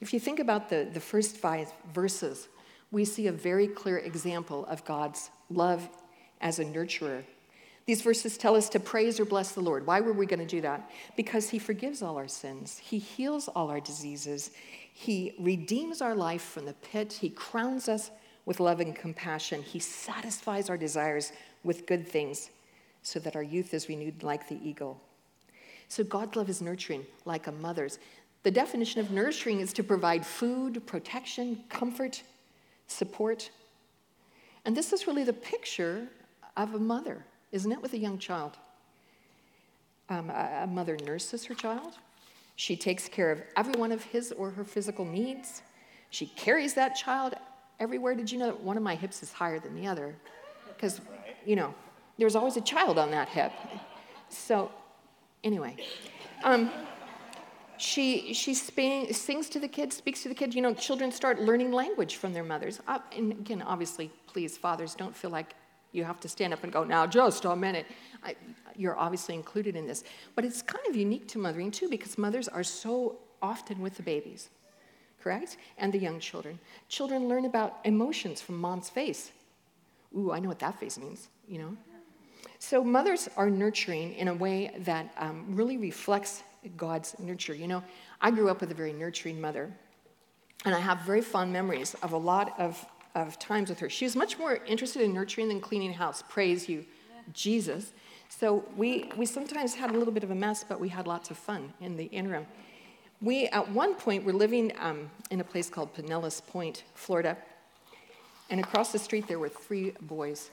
If 0.00 0.14
you 0.14 0.20
think 0.20 0.38
about 0.38 0.70
the, 0.70 0.88
the 0.90 1.00
first 1.00 1.36
five 1.36 1.70
verses, 1.92 2.48
we 2.90 3.04
see 3.04 3.26
a 3.26 3.32
very 3.32 3.68
clear 3.68 3.98
example 3.98 4.64
of 4.64 4.82
God's 4.86 5.28
love 5.50 5.86
as 6.40 6.58
a 6.58 6.64
nurturer. 6.64 7.22
These 7.84 8.00
verses 8.00 8.38
tell 8.38 8.56
us 8.56 8.70
to 8.70 8.80
praise 8.80 9.20
or 9.20 9.26
bless 9.26 9.52
the 9.52 9.60
Lord. 9.60 9.86
Why 9.86 10.00
were 10.00 10.14
we 10.14 10.24
going 10.24 10.40
to 10.40 10.46
do 10.46 10.62
that? 10.62 10.90
Because 11.16 11.50
He 11.50 11.58
forgives 11.58 12.00
all 12.00 12.16
our 12.16 12.28
sins, 12.28 12.78
He 12.78 12.98
heals 12.98 13.48
all 13.48 13.68
our 13.68 13.80
diseases, 13.80 14.50
He 14.94 15.34
redeems 15.38 16.00
our 16.00 16.14
life 16.14 16.42
from 16.42 16.64
the 16.64 16.72
pit, 16.72 17.12
He 17.20 17.28
crowns 17.28 17.90
us 17.90 18.10
with 18.46 18.58
love 18.58 18.80
and 18.80 18.96
compassion, 18.96 19.62
He 19.62 19.80
satisfies 19.80 20.70
our 20.70 20.78
desires 20.78 21.32
with 21.62 21.84
good 21.84 22.08
things 22.08 22.48
so 23.02 23.18
that 23.20 23.36
our 23.36 23.42
youth 23.42 23.74
is 23.74 23.90
renewed 23.90 24.22
like 24.22 24.48
the 24.48 24.58
eagle. 24.66 25.02
So 25.88 26.04
God's 26.04 26.36
love 26.36 26.48
is 26.48 26.60
nurturing, 26.60 27.04
like 27.24 27.46
a 27.46 27.52
mother's. 27.52 27.98
The 28.42 28.50
definition 28.50 29.00
of 29.00 29.10
nurturing 29.10 29.60
is 29.60 29.72
to 29.74 29.82
provide 29.82 30.24
food, 30.24 30.86
protection, 30.86 31.64
comfort, 31.68 32.22
support. 32.86 33.50
And 34.64 34.76
this 34.76 34.92
is 34.92 35.06
really 35.06 35.24
the 35.24 35.32
picture 35.32 36.06
of 36.56 36.74
a 36.74 36.78
mother, 36.78 37.24
isn't 37.52 37.70
it, 37.70 37.80
with 37.80 37.94
a 37.94 37.98
young 37.98 38.18
child? 38.18 38.56
Um, 40.10 40.30
a, 40.30 40.66
mother 40.66 40.96
nurses 41.04 41.44
her 41.46 41.54
child. 41.54 41.94
She 42.56 42.76
takes 42.76 43.08
care 43.08 43.30
of 43.30 43.42
every 43.56 43.74
one 43.74 43.92
of 43.92 44.02
his 44.04 44.32
or 44.32 44.50
her 44.50 44.64
physical 44.64 45.04
needs. 45.04 45.62
She 46.10 46.26
carries 46.26 46.74
that 46.74 46.96
child 46.96 47.34
everywhere. 47.78 48.14
Did 48.14 48.30
you 48.30 48.38
know 48.38 48.46
that 48.46 48.60
one 48.60 48.76
of 48.76 48.82
my 48.82 48.94
hips 48.94 49.22
is 49.22 49.32
higher 49.32 49.58
than 49.58 49.74
the 49.74 49.86
other? 49.86 50.14
Because, 50.66 51.00
you 51.44 51.56
know, 51.56 51.74
there's 52.18 52.34
always 52.34 52.56
a 52.56 52.60
child 52.60 52.98
on 52.98 53.10
that 53.10 53.28
hip. 53.28 53.52
So, 54.28 54.70
anyway. 55.48 55.74
Um, 56.44 56.70
she, 57.78 58.34
she 58.34 58.54
sing, 58.54 59.12
sings 59.12 59.48
to 59.50 59.58
the 59.58 59.68
kids, 59.68 59.96
speaks 59.96 60.22
to 60.24 60.28
the 60.28 60.34
kids. 60.34 60.54
You 60.54 60.62
know, 60.62 60.74
children 60.74 61.10
start 61.10 61.40
learning 61.40 61.72
language 61.72 62.16
from 62.16 62.32
their 62.32 62.44
mothers. 62.44 62.80
Uh, 62.86 62.98
and 63.16 63.32
again, 63.32 63.62
obviously, 63.62 64.10
please, 64.26 64.56
fathers, 64.56 64.94
don't 64.94 65.16
feel 65.16 65.30
like 65.30 65.54
you 65.92 66.04
have 66.04 66.20
to 66.20 66.28
stand 66.28 66.52
up 66.52 66.62
and 66.64 66.72
go, 66.72 66.84
now 66.84 67.06
just 67.06 67.44
a 67.44 67.56
minute. 67.56 67.86
I, 68.22 68.36
you're 68.76 68.98
obviously 68.98 69.34
included 69.34 69.74
in 69.74 69.86
this. 69.86 70.04
But 70.34 70.44
it's 70.44 70.60
kind 70.60 70.84
of 70.88 70.94
unique 70.96 71.26
to 71.28 71.38
mothering, 71.38 71.70
too, 71.70 71.88
because 71.88 72.18
mothers 72.18 72.48
are 72.48 72.64
so 72.64 73.16
often 73.40 73.80
with 73.80 73.96
the 73.96 74.02
babies, 74.02 74.50
correct? 75.22 75.56
And 75.78 75.92
the 75.92 75.98
young 75.98 76.20
children. 76.20 76.58
Children 76.88 77.28
learn 77.28 77.44
about 77.44 77.78
emotions 77.84 78.42
from 78.42 78.56
mom's 78.58 78.90
face. 78.90 79.30
Ooh, 80.16 80.32
I 80.32 80.40
know 80.40 80.48
what 80.48 80.58
that 80.58 80.78
face 80.78 80.98
means, 80.98 81.28
you 81.48 81.58
know? 81.58 81.76
So 82.58 82.82
mothers 82.82 83.28
are 83.36 83.50
nurturing 83.50 84.14
in 84.14 84.28
a 84.28 84.34
way 84.34 84.74
that 84.78 85.12
um, 85.16 85.46
really 85.48 85.76
reflects 85.76 86.42
God's 86.76 87.18
nurture. 87.18 87.54
You 87.54 87.68
know, 87.68 87.82
I 88.20 88.30
grew 88.30 88.48
up 88.48 88.60
with 88.60 88.70
a 88.70 88.74
very 88.74 88.92
nurturing 88.92 89.40
mother, 89.40 89.72
and 90.64 90.74
I 90.74 90.80
have 90.80 91.00
very 91.00 91.20
fond 91.20 91.52
memories 91.52 91.94
of 92.02 92.12
a 92.12 92.16
lot 92.16 92.58
of, 92.58 92.84
of 93.14 93.38
times 93.38 93.68
with 93.68 93.78
her. 93.78 93.88
She 93.88 94.04
was 94.04 94.16
much 94.16 94.38
more 94.38 94.56
interested 94.66 95.02
in 95.02 95.14
nurturing 95.14 95.48
than 95.48 95.60
cleaning 95.60 95.92
house. 95.92 96.22
Praise 96.28 96.68
you, 96.68 96.84
Jesus. 97.32 97.92
So 98.28 98.64
we, 98.76 99.10
we 99.16 99.24
sometimes 99.24 99.74
had 99.74 99.90
a 99.90 99.98
little 99.98 100.12
bit 100.12 100.24
of 100.24 100.30
a 100.30 100.34
mess, 100.34 100.64
but 100.68 100.80
we 100.80 100.88
had 100.88 101.06
lots 101.06 101.30
of 101.30 101.38
fun 101.38 101.72
in 101.80 101.96
the 101.96 102.04
interim. 102.06 102.46
We, 103.20 103.46
at 103.46 103.70
one 103.70 103.94
point, 103.94 104.24
were 104.24 104.32
living 104.32 104.72
um, 104.78 105.10
in 105.30 105.40
a 105.40 105.44
place 105.44 105.70
called 105.70 105.94
Pinellas 105.94 106.44
Point, 106.46 106.84
Florida, 106.94 107.36
and 108.50 108.60
across 108.60 108.92
the 108.92 108.98
street 108.98 109.26
there 109.26 109.38
were 109.38 109.48
three 109.48 109.92
boys. 110.02 110.50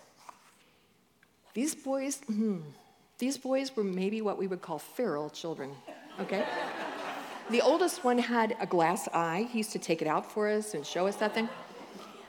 These 1.55 1.73
boys, 1.73 2.17
hmm, 2.27 2.57
these 3.17 3.37
boys 3.37 3.73
were 3.77 3.83
maybe 3.85 4.21
what 4.21 4.37
we 4.37 4.45
would 4.45 4.61
call 4.61 4.77
feral 4.77 5.29
children, 5.29 5.71
okay? 6.19 6.43
the 7.49 7.61
oldest 7.61 8.03
one 8.03 8.17
had 8.17 8.57
a 8.59 8.65
glass 8.65 9.07
eye. 9.13 9.47
He 9.49 9.59
used 9.59 9.71
to 9.71 9.79
take 9.79 10.01
it 10.01 10.07
out 10.07 10.29
for 10.29 10.49
us 10.49 10.73
and 10.73 10.85
show 10.85 11.07
us 11.07 11.15
that 11.15 11.33
thing. 11.33 11.47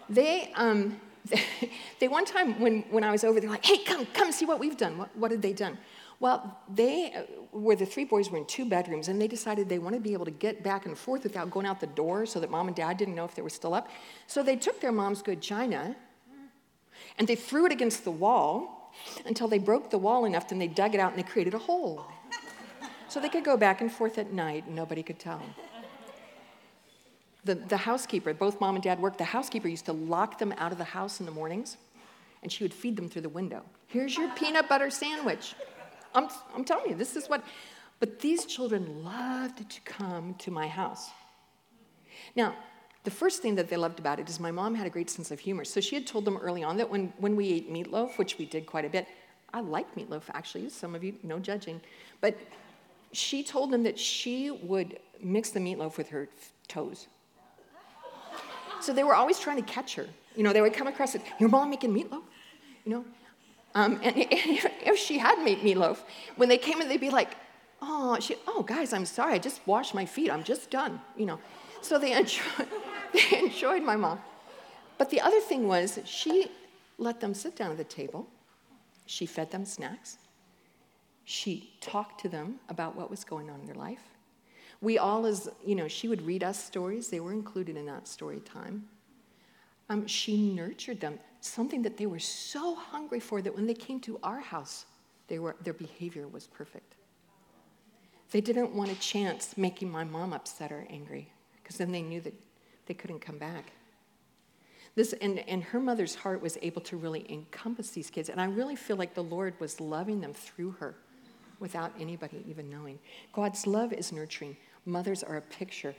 They, 0.09 0.53
um, 0.55 1.01
they 1.99 2.07
one 2.07 2.25
time 2.25 2.61
when, 2.61 2.83
when 2.83 3.03
I 3.03 3.11
was 3.11 3.25
over, 3.25 3.41
they're 3.41 3.51
like, 3.51 3.65
hey, 3.65 3.79
come, 3.79 4.07
come 4.15 4.31
see 4.31 4.47
what 4.47 4.61
we've 4.61 4.77
done. 4.77 4.97
What, 4.97 5.17
what 5.17 5.33
had 5.33 5.43
they 5.43 5.53
done? 5.53 5.77
Well, 6.21 6.61
they 6.73 7.13
uh, 7.13 7.23
were 7.51 7.75
the 7.75 7.85
three 7.85 8.05
boys 8.05 8.31
were 8.31 8.39
in 8.39 8.47
two 8.47 8.65
bedrooms, 8.65 9.09
and 9.09 9.21
they 9.21 9.27
decided 9.27 9.69
they 9.69 9.81
wanted 9.81 9.97
to 9.97 10.03
be 10.05 10.13
able 10.13 10.27
to 10.27 10.31
get 10.31 10.63
back 10.63 10.87
and 10.87 10.97
forth 10.97 11.25
without 11.25 11.51
going 11.51 11.67
out 11.67 11.81
the 11.81 11.89
door 11.89 12.27
so 12.27 12.39
that 12.39 12.49
mom 12.49 12.69
and 12.69 12.77
dad 12.77 12.97
didn't 12.97 13.17
know 13.17 13.25
if 13.25 13.35
they 13.35 13.43
were 13.43 13.51
still 13.51 13.75
up. 13.75 13.89
So 14.29 14.45
they 14.45 14.55
took 14.55 14.81
their 14.81 14.93
mom's 14.93 15.21
good 15.21 15.43
china 15.43 15.97
and 17.19 17.27
they 17.27 17.35
threw 17.35 17.67
it 17.67 17.73
against 17.73 18.05
the 18.05 18.13
wall 18.13 18.76
until 19.25 19.49
they 19.49 19.59
broke 19.59 19.91
the 19.91 19.99
wall 19.99 20.25
enough, 20.25 20.49
then 20.49 20.59
they 20.59 20.69
dug 20.69 20.95
it 20.95 21.01
out 21.01 21.13
and 21.13 21.19
they 21.19 21.29
created 21.29 21.55
a 21.55 21.59
hole. 21.59 22.07
So 23.09 23.21
they 23.21 23.29
could 23.29 23.45
go 23.45 23.57
back 23.57 23.81
and 23.81 23.91
forth 23.91 24.19
at 24.19 24.33
night 24.33 24.67
and 24.67 24.75
nobody 24.75 25.03
could 25.03 25.19
tell. 25.19 25.41
The, 27.45 27.55
the 27.55 27.77
housekeeper, 27.77 28.35
both 28.35 28.61
mom 28.61 28.75
and 28.75 28.83
dad 28.83 29.01
worked, 29.01 29.19
the 29.19 29.25
housekeeper 29.25 29.69
used 29.69 29.87
to 29.87 29.93
lock 29.93 30.39
them 30.39 30.53
out 30.59 30.73
of 30.73 30.79
the 30.79 30.85
house 30.85 31.21
in 31.21 31.27
the 31.27 31.33
mornings 31.33 31.77
and 32.43 32.51
she 32.51 32.65
would 32.65 32.75
feed 32.75 32.97
them 32.97 33.09
through 33.09 33.23
the 33.23 33.29
window. 33.29 33.63
Here's 33.87 34.17
your 34.17 34.29
peanut 34.31 34.69
butter 34.69 34.91
sandwich. 34.91 35.55
I'm, 36.15 36.29
I'm 36.55 36.65
telling 36.65 36.91
you, 36.91 36.97
this 36.97 37.17
is 37.17 37.29
what. 37.29 37.45
But 38.01 38.21
these 38.21 38.45
children 38.45 39.05
loved 39.05 39.71
to 39.71 39.81
come 39.83 40.35
to 40.35 40.51
my 40.51 40.67
house. 40.67 41.11
Now, 42.35 42.55
the 43.07 43.11
first 43.13 43.41
thing 43.41 43.55
that 43.55 43.69
they 43.69 43.77
loved 43.77 44.01
about 44.01 44.19
it 44.19 44.29
is 44.29 44.41
my 44.41 44.51
mom 44.51 44.75
had 44.75 44.85
a 44.85 44.91
great 44.91 45.09
sense 45.09 45.31
of 45.31 45.39
humor. 45.39 45.65
So 45.65 45.81
she 45.81 45.95
had 45.95 46.09
told 46.09 46.25
them 46.25 46.37
early 46.39 46.65
on 46.65 46.77
that 46.79 46.91
when, 46.91 47.13
when 47.19 47.37
we 47.37 47.53
ate 47.53 47.73
meatloaf, 47.73 48.19
which 48.19 48.37
we 48.37 48.47
did 48.47 48.67
quite 48.67 48.85
a 48.85 48.89
bit, 48.89 49.07
I 49.55 49.61
like 49.61 49.95
meatloaf 49.95 50.25
actually, 50.35 50.69
some 50.71 50.93
of 50.97 51.05
you, 51.05 51.15
no 51.23 51.39
judging, 51.39 51.81
but 52.21 52.37
she 53.13 53.45
told 53.45 53.71
them 53.71 53.85
that 53.85 53.97
she 53.97 54.51
would 54.51 54.99
mix 55.23 55.51
the 55.51 55.61
meatloaf 55.61 55.97
with 55.97 56.09
her 56.09 56.29
toes. 56.67 57.07
So 58.81 58.93
they 58.93 59.05
were 59.05 59.15
always 59.15 59.39
trying 59.39 59.63
to 59.63 59.73
catch 59.73 59.95
her. 59.95 60.07
You 60.35 60.43
know, 60.43 60.53
they 60.53 60.61
would 60.61 60.75
come 60.75 60.89
across 60.89 61.15
it, 61.15 61.23
your 61.39 61.49
mom 61.49 61.71
making 61.71 61.95
meatloaf? 61.95 62.25
You 62.85 62.91
know? 62.91 63.05
Um, 63.77 64.01
and 64.03 64.15
if 64.17 64.99
she 64.99 65.17
had 65.19 65.39
made 65.45 65.61
meatloaf, 65.61 65.99
when 66.35 66.49
they 66.49 66.59
came 66.59 66.81
in, 66.81 66.89
they'd 66.89 67.01
be 67.01 67.11
like, 67.11 67.37
oh, 67.81 68.19
she, 68.19 68.35
oh, 68.49 68.65
guys, 68.65 68.93
I'm 68.93 69.07
sorry, 69.07 69.35
I 69.35 69.39
just 69.39 69.65
washed 69.65 69.95
my 69.95 70.05
feet, 70.05 70.29
I'm 70.29 70.43
just 70.43 70.71
done, 70.71 71.01
you 71.17 71.25
know. 71.25 71.39
So 71.83 72.01
they 72.01 72.13
enjoyed, 72.21 72.67
they 73.31 73.39
enjoyed 73.39 73.83
my 73.83 73.97
mom. 73.97 74.21
But 74.99 75.11
the 75.11 75.21
other 75.21 75.41
thing 75.41 75.69
was, 75.69 75.99
she 76.05 76.51
let 76.99 77.21
them 77.21 77.35
sit 77.35 77.57
down 77.57 77.71
at 77.71 77.77
the 77.77 77.85
table. 77.85 78.27
She 79.07 79.27
fed 79.27 79.51
them 79.51 79.65
snacks. 79.65 80.19
She 81.25 81.73
talked 81.81 82.21
to 82.23 82.29
them 82.29 82.61
about 82.69 82.97
what 82.97 83.11
was 83.11 83.25
going 83.25 83.51
on 83.51 83.61
in 83.61 83.67
their 83.67 83.75
life. 83.75 84.03
We 84.81 84.99
all, 84.99 85.27
as 85.27 85.49
you 85.65 85.75
know, 85.75 85.89
she 85.89 86.09
would 86.09 86.23
read 86.23 86.45
us 86.45 86.63
stories. 86.63 87.09
They 87.09 87.21
were 87.21 87.33
included 87.33 87.77
in 87.77 87.87
that 87.87 88.07
story 88.07 88.41
time. 88.41 88.85
Um, 89.89 90.07
she 90.07 90.37
nurtured 90.37 91.01
them, 91.01 91.19
something 91.41 91.83
that 91.83 91.97
they 91.97 92.07
were 92.07 92.19
so 92.19 92.75
hungry 92.75 93.21
for 93.21 93.41
that 93.43 93.55
when 93.55 93.67
they 93.67 93.75
came 93.75 94.01
to 94.01 94.19
our 94.23 94.41
house, 94.41 94.87
they 95.29 95.39
were, 95.39 95.57
their 95.63 95.75
behavior 95.75 96.27
was 96.27 96.47
perfect. 96.47 96.95
They 98.33 98.41
didn't 98.41 98.75
want 98.75 98.91
a 98.91 98.97
chance 98.97 99.57
making 99.57 99.91
my 99.91 100.05
mom 100.05 100.33
upset 100.33 100.73
or 100.73 100.87
angry 100.91 101.31
because 101.63 101.77
then 101.79 101.93
they 101.93 102.03
knew 102.03 102.21
that 102.21 102.35
they 102.87 102.95
couldn't 102.95 103.21
come 103.21 103.39
back. 103.39 103.73
This, 104.95 105.13
and, 105.21 105.41
and 105.41 105.63
her 105.63 105.79
mother's 105.79 106.15
heart 106.15 106.41
was 106.41 106.57
able 106.63 106.81
to 106.83 106.97
really 106.97 107.31
encompass 107.31 107.91
these 107.91 108.09
kids. 108.09 108.31
And 108.31 108.41
I 108.41 108.47
really 108.47 108.77
feel 108.77 108.97
like 108.97 109.15
the 109.15 109.23
Lord 109.23 109.55
was 109.61 109.79
loving 109.79 110.21
them 110.21 110.33
through 110.33 110.73
her 110.73 110.95
without 111.61 111.93
anybody 112.01 112.45
even 112.49 112.71
knowing. 112.71 112.99
God's 113.33 113.67
love 113.67 113.93
is 113.93 114.11
nurturing. 114.11 114.57
Mothers 114.87 115.23
are 115.23 115.37
a 115.37 115.43
picture, 115.43 115.95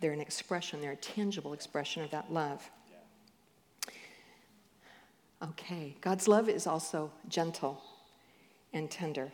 they're 0.00 0.12
an 0.12 0.20
expression, 0.20 0.80
they're 0.80 0.92
a 0.92 0.96
tangible 0.96 1.52
expression 1.52 2.02
of 2.02 2.10
that 2.10 2.32
love. 2.32 2.68
Okay, 5.42 5.96
God's 6.00 6.28
love 6.28 6.48
is 6.48 6.66
also 6.66 7.10
gentle 7.28 7.82
and 8.72 8.90
tender. 8.90 9.32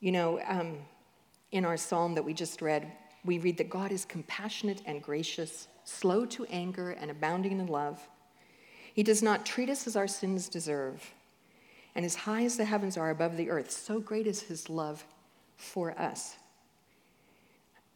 You 0.00 0.10
know, 0.10 0.40
um, 0.48 0.78
in 1.52 1.64
our 1.64 1.76
psalm 1.76 2.14
that 2.14 2.24
we 2.24 2.34
just 2.34 2.60
read, 2.60 2.90
we 3.24 3.38
read 3.38 3.56
that 3.58 3.70
God 3.70 3.92
is 3.92 4.04
compassionate 4.04 4.82
and 4.84 5.02
gracious, 5.02 5.68
slow 5.84 6.24
to 6.26 6.44
anger, 6.46 6.90
and 6.90 7.10
abounding 7.10 7.52
in 7.52 7.66
love. 7.66 8.00
He 8.94 9.02
does 9.02 9.22
not 9.22 9.46
treat 9.46 9.70
us 9.70 9.86
as 9.86 9.96
our 9.96 10.08
sins 10.08 10.48
deserve. 10.48 11.14
And 11.94 12.04
as 12.04 12.14
high 12.14 12.44
as 12.44 12.56
the 12.56 12.64
heavens 12.64 12.96
are 12.96 13.10
above 13.10 13.36
the 13.36 13.50
earth, 13.50 13.70
so 13.70 14.00
great 14.00 14.26
is 14.26 14.42
his 14.42 14.68
love 14.68 15.04
for 15.56 15.98
us. 15.98 16.36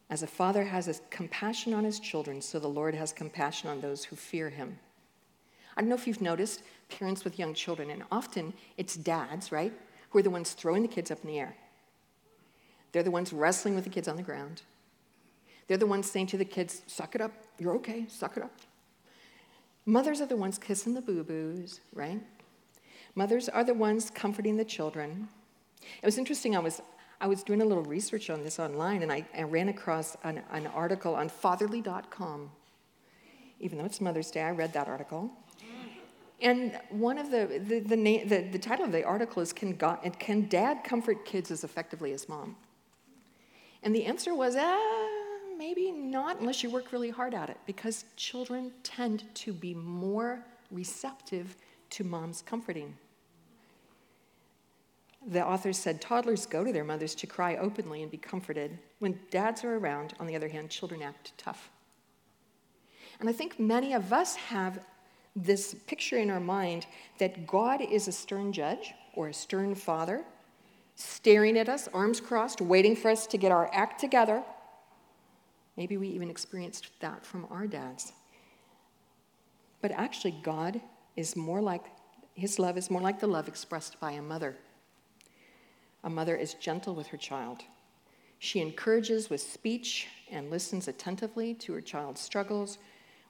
As 0.08 0.22
a 0.22 0.26
father 0.26 0.64
has 0.64 1.00
compassion 1.10 1.74
on 1.74 1.84
his 1.84 1.98
children, 1.98 2.40
so 2.40 2.58
the 2.58 2.68
Lord 2.68 2.94
has 2.94 3.12
compassion 3.12 3.68
on 3.68 3.80
those 3.80 4.04
who 4.04 4.14
fear 4.14 4.50
him. 4.50 4.78
I 5.76 5.80
don't 5.80 5.88
know 5.88 5.96
if 5.96 6.06
you've 6.06 6.20
noticed 6.20 6.62
parents 6.88 7.24
with 7.24 7.38
young 7.38 7.54
children, 7.54 7.90
and 7.90 8.04
often 8.12 8.54
it's 8.76 8.96
dads, 8.96 9.50
right, 9.50 9.72
who 10.10 10.18
are 10.20 10.22
the 10.22 10.30
ones 10.30 10.52
throwing 10.52 10.82
the 10.82 10.88
kids 10.88 11.10
up 11.10 11.22
in 11.22 11.28
the 11.28 11.38
air. 11.38 11.56
They're 12.92 13.02
the 13.02 13.10
ones 13.10 13.32
wrestling 13.32 13.74
with 13.74 13.84
the 13.84 13.90
kids 13.90 14.08
on 14.08 14.16
the 14.16 14.22
ground. 14.22 14.62
They're 15.66 15.76
the 15.76 15.86
ones 15.86 16.10
saying 16.10 16.28
to 16.28 16.36
the 16.36 16.44
kids, 16.44 16.82
suck 16.86 17.14
it 17.14 17.20
up, 17.20 17.32
you're 17.58 17.74
okay, 17.76 18.06
suck 18.08 18.36
it 18.36 18.42
up. 18.42 18.52
Mothers 19.84 20.20
are 20.20 20.26
the 20.26 20.36
ones 20.36 20.58
kissing 20.58 20.94
the 20.94 21.00
boo 21.00 21.22
boos, 21.22 21.80
right? 21.92 22.20
Mothers 23.14 23.48
are 23.48 23.64
the 23.64 23.74
ones 23.74 24.10
comforting 24.10 24.56
the 24.56 24.64
children. 24.64 25.28
It 26.02 26.06
was 26.06 26.18
interesting, 26.18 26.56
I 26.56 26.58
was, 26.60 26.82
I 27.20 27.26
was 27.26 27.42
doing 27.42 27.62
a 27.62 27.64
little 27.64 27.84
research 27.84 28.30
on 28.30 28.42
this 28.42 28.58
online 28.58 29.02
and 29.02 29.12
I, 29.12 29.26
I 29.36 29.42
ran 29.42 29.68
across 29.68 30.16
an, 30.24 30.42
an 30.50 30.66
article 30.68 31.14
on 31.14 31.28
fatherly.com. 31.28 32.50
Even 33.58 33.78
though 33.78 33.84
it's 33.84 34.00
Mother's 34.00 34.30
Day, 34.30 34.42
I 34.42 34.50
read 34.50 34.72
that 34.74 34.86
article. 34.86 35.30
And 36.42 36.78
one 36.90 37.16
of 37.16 37.30
the, 37.30 37.60
the, 37.66 37.80
the, 37.80 38.24
the, 38.24 38.48
the 38.52 38.58
title 38.58 38.84
of 38.84 38.92
the 38.92 39.02
article 39.02 39.40
is 39.40 39.52
can, 39.52 39.74
God, 39.76 39.98
can 40.18 40.48
Dad 40.48 40.84
Comfort 40.84 41.24
Kids 41.24 41.50
as 41.50 41.64
Effectively 41.64 42.12
as 42.12 42.28
Mom? 42.28 42.56
And 43.82 43.94
the 43.94 44.04
answer 44.04 44.34
was, 44.34 44.56
ah, 44.58 45.08
maybe 45.56 45.90
not 45.90 46.40
unless 46.40 46.62
you 46.62 46.70
work 46.70 46.92
really 46.92 47.10
hard 47.10 47.34
at 47.34 47.50
it, 47.50 47.58
because 47.66 48.04
children 48.16 48.72
tend 48.82 49.24
to 49.34 49.52
be 49.52 49.74
more 49.74 50.44
receptive 50.70 51.56
to 51.90 52.04
mom's 52.04 52.42
comforting. 52.42 52.96
The 55.28 55.44
author 55.44 55.72
said 55.72 56.00
toddlers 56.00 56.46
go 56.46 56.62
to 56.62 56.72
their 56.72 56.84
mothers 56.84 57.14
to 57.16 57.26
cry 57.26 57.56
openly 57.56 58.02
and 58.02 58.10
be 58.10 58.16
comforted. 58.16 58.78
When 59.00 59.18
dads 59.30 59.64
are 59.64 59.76
around, 59.76 60.14
on 60.20 60.26
the 60.26 60.36
other 60.36 60.48
hand, 60.48 60.70
children 60.70 61.02
act 61.02 61.32
tough. 61.36 61.70
And 63.18 63.28
I 63.28 63.32
think 63.32 63.58
many 63.58 63.92
of 63.92 64.12
us 64.12 64.36
have 64.36 64.78
this 65.34 65.74
picture 65.86 66.18
in 66.18 66.30
our 66.30 66.40
mind 66.40 66.86
that 67.18 67.46
God 67.46 67.80
is 67.80 68.08
a 68.08 68.12
stern 68.12 68.52
judge 68.52 68.94
or 69.14 69.28
a 69.28 69.34
stern 69.34 69.74
father, 69.74 70.24
staring 70.94 71.58
at 71.58 71.68
us, 71.68 71.88
arms 71.92 72.20
crossed, 72.20 72.60
waiting 72.60 72.94
for 72.94 73.10
us 73.10 73.26
to 73.26 73.36
get 73.36 73.52
our 73.52 73.68
act 73.72 74.00
together. 74.00 74.42
Maybe 75.76 75.96
we 75.96 76.08
even 76.08 76.30
experienced 76.30 76.88
that 77.00 77.24
from 77.24 77.46
our 77.50 77.66
dads. 77.66 78.12
But 79.82 79.92
actually, 79.92 80.34
God 80.42 80.80
is 81.16 81.36
more 81.36 81.60
like, 81.60 81.84
his 82.34 82.58
love 82.58 82.78
is 82.78 82.90
more 82.90 83.02
like 83.02 83.20
the 83.20 83.26
love 83.26 83.48
expressed 83.48 84.00
by 84.00 84.12
a 84.12 84.22
mother. 84.22 84.56
A 86.04 86.10
mother 86.10 86.36
is 86.36 86.54
gentle 86.54 86.94
with 86.94 87.08
her 87.08 87.16
child. 87.16 87.62
She 88.38 88.60
encourages 88.60 89.30
with 89.30 89.40
speech 89.40 90.08
and 90.30 90.50
listens 90.50 90.88
attentively 90.88 91.54
to 91.54 91.72
her 91.74 91.80
child's 91.80 92.20
struggles. 92.20 92.78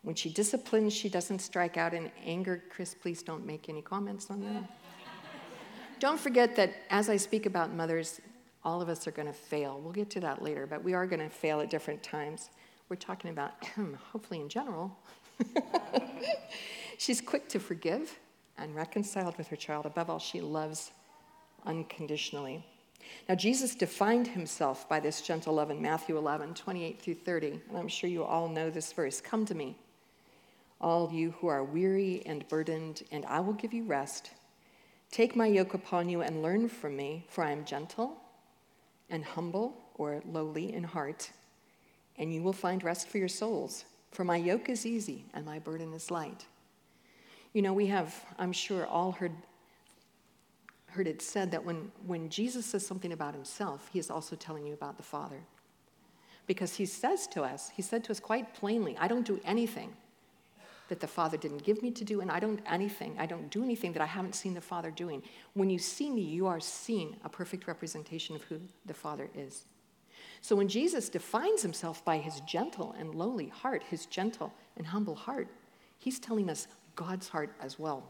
When 0.03 0.15
she 0.15 0.31
disciplines, 0.31 0.93
she 0.93 1.09
doesn't 1.09 1.41
strike 1.41 1.77
out 1.77 1.95
in 1.95 2.11
anger. 2.25 2.63
Chris, 2.71 2.95
please 2.95 3.23
don't 3.23 3.47
make 3.47 3.69
any 3.69 3.83
comments 3.83 4.31
on 4.31 4.41
that. 4.43 4.79
don't 6.01 6.19
forget 6.19 6.55
that 6.57 6.75
as 6.91 7.09
I 7.09 7.17
speak 7.17 7.47
about 7.47 7.73
mothers, 7.73 8.21
all 8.67 8.83
of 8.83 8.89
us 8.89 9.07
are 9.07 9.13
going 9.13 9.29
to 9.29 9.33
fail. 9.33 9.81
We'll 9.81 9.93
get 9.93 10.11
to 10.11 10.21
that 10.21 10.43
later, 10.43 10.67
but 10.67 10.83
we 10.83 10.93
are 10.93 11.07
going 11.07 11.21
to 11.21 11.29
fail 11.29 11.61
at 11.61 11.71
different 11.71 12.03
times. 12.03 12.51
We're 12.89 12.97
talking 12.97 13.31
about, 13.31 13.53
hmm, 13.65 13.95
hopefully, 14.11 14.41
in 14.41 14.49
general. 14.49 14.99
She's 16.99 17.21
quick 17.21 17.49
to 17.51 17.61
forgive 17.61 18.19
and 18.59 18.75
reconciled 18.75 19.39
with 19.39 19.47
her 19.49 19.57
child. 19.57 19.87
Above 19.87 20.11
all, 20.11 20.19
she 20.19 20.41
loves 20.41 20.91
unconditionally. 21.65 22.67
Now, 23.29 23.37
Jesus 23.37 23.77
defined 23.77 24.27
himself 24.27 24.89
by 24.89 24.99
this 24.99 25.21
gentle 25.21 25.55
love 25.55 25.71
in 25.71 25.81
Matthew 25.81 26.19
11, 26.19 26.55
28 26.55 27.01
through 27.01 27.15
30. 27.15 27.61
And 27.69 27.79
I'm 27.79 27.87
sure 27.87 28.11
you 28.11 28.25
all 28.25 28.49
know 28.49 28.69
this 28.69 28.93
verse 28.93 29.21
Come 29.21 29.45
to 29.47 29.55
me, 29.55 29.77
all 30.81 31.09
you 31.13 31.31
who 31.41 31.47
are 31.47 31.63
weary 31.63 32.21
and 32.27 32.47
burdened, 32.49 33.05
and 33.13 33.25
I 33.27 33.39
will 33.39 33.53
give 33.53 33.73
you 33.73 33.85
rest. 33.85 34.33
Take 35.13 35.37
my 35.37 35.47
yoke 35.47 35.75
upon 35.75 36.09
you 36.09 36.23
and 36.23 36.43
learn 36.43 36.69
from 36.69 36.97
me, 36.97 37.27
for 37.29 37.45
I 37.45 37.53
am 37.53 37.65
gentle 37.65 38.17
and 39.11 39.25
humble 39.25 39.77
or 39.95 40.23
lowly 40.25 40.73
in 40.73 40.85
heart, 40.85 41.31
and 42.19 42.33
you 42.33 42.43
will 42.43 42.53
find 42.53 42.83
rest 42.83 43.09
for 43.09 43.19
your 43.19 43.29
souls. 43.29 43.85
For 44.11 44.25
my 44.25 44.37
yoke 44.37 44.69
is 44.69 44.87
easy 44.87 45.25
and 45.35 45.45
my 45.45 45.59
burden 45.59 45.93
is 45.93 46.11
light. 46.11 46.47
You 47.53 47.63
know, 47.63 47.73
we 47.73 47.87
have, 47.87 48.15
I'm 48.39 48.53
sure, 48.53 48.87
all 48.87 49.13
heard 49.13 49.33
heard 50.97 51.07
it 51.07 51.21
said 51.21 51.51
that 51.51 51.63
when, 51.63 51.93
when 52.07 52.31
Jesus 52.31 52.65
says 52.65 52.87
something 52.87 53.13
about 53.13 53.35
himself, 53.35 53.91
he 53.93 53.99
is 53.99 54.11
also 54.11 54.35
telling 54.35 54.67
you 54.67 54.73
about 54.73 54.97
the 54.97 55.03
Father. 55.03 55.41
Because 56.47 56.75
he 56.77 56.87
says 56.87 57.27
to 57.29 57.43
us, 57.43 57.69
he 57.69 57.83
said 57.83 58.03
to 58.05 58.13
us 58.13 58.19
quite 58.19 58.55
plainly, 58.55 58.97
I 58.99 59.07
don't 59.07 59.27
do 59.27 59.39
anything 59.45 59.93
that 60.89 61.01
the 61.01 61.07
Father 61.07 61.37
didn't 61.37 61.65
give 61.65 61.83
me 61.83 61.91
to 61.91 62.05
do, 62.05 62.21
and 62.21 62.31
I 62.31 62.39
don't 62.39 62.61
anything, 62.71 63.17
I 63.19 63.27
don't 63.27 63.51
do 63.51 63.63
anything 63.63 63.93
that 63.93 64.03
I 64.03 64.07
haven't 64.07 64.35
seen 64.35 64.55
the 64.55 64.61
Father 64.61 64.91
doing. 64.91 65.23
When 65.55 65.71
you 65.71 65.79
see 65.79 66.11
me, 66.11 66.23
you 66.23 66.47
are 66.47 66.61
seeing 66.61 67.17
a 67.25 67.29
perfect 67.29 67.67
representation 67.67 68.37
of 68.37 68.43
who 68.45 68.61
the 68.85 68.95
Father 68.95 69.29
is. 69.35 69.65
So 70.41 70.55
when 70.55 70.69
Jesus 70.69 71.09
defines 71.09 71.63
himself 71.63 72.05
by 72.05 72.19
his 72.19 72.41
gentle 72.41 72.95
and 72.99 73.15
lowly 73.15 73.49
heart, 73.49 73.83
his 73.83 74.07
gentle 74.07 74.53
and 74.77 74.87
humble 74.87 75.17
heart, 75.17 75.49
he's 75.99 76.19
telling 76.19 76.49
us 76.49 76.69
God's 76.95 77.29
heart 77.29 77.53
as 77.61 77.79
well. 77.79 78.05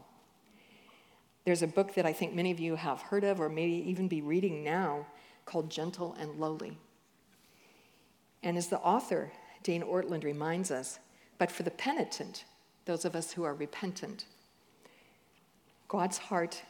There's 1.45 1.63
a 1.63 1.67
book 1.67 1.95
that 1.95 2.05
I 2.05 2.13
think 2.13 2.33
many 2.33 2.51
of 2.51 2.59
you 2.59 2.75
have 2.75 3.01
heard 3.01 3.23
of 3.23 3.39
or 3.39 3.49
maybe 3.49 3.89
even 3.89 4.07
be 4.07 4.21
reading 4.21 4.63
now 4.63 5.07
called 5.45 5.71
Gentle 5.71 6.15
and 6.19 6.39
Lowly. 6.39 6.77
And 8.43 8.57
as 8.57 8.67
the 8.67 8.79
author, 8.79 9.31
Dane 9.63 9.81
Ortlund, 9.81 10.23
reminds 10.23 10.71
us, 10.71 10.99
but 11.37 11.49
for 11.49 11.63
the 11.63 11.71
penitent, 11.71 12.45
those 12.87 13.05
of 13.05 13.15
us 13.15 13.31
who 13.31 13.43
are 13.43 13.53
repentant, 13.53 14.25
God's 15.87 16.17
heart 16.17 16.63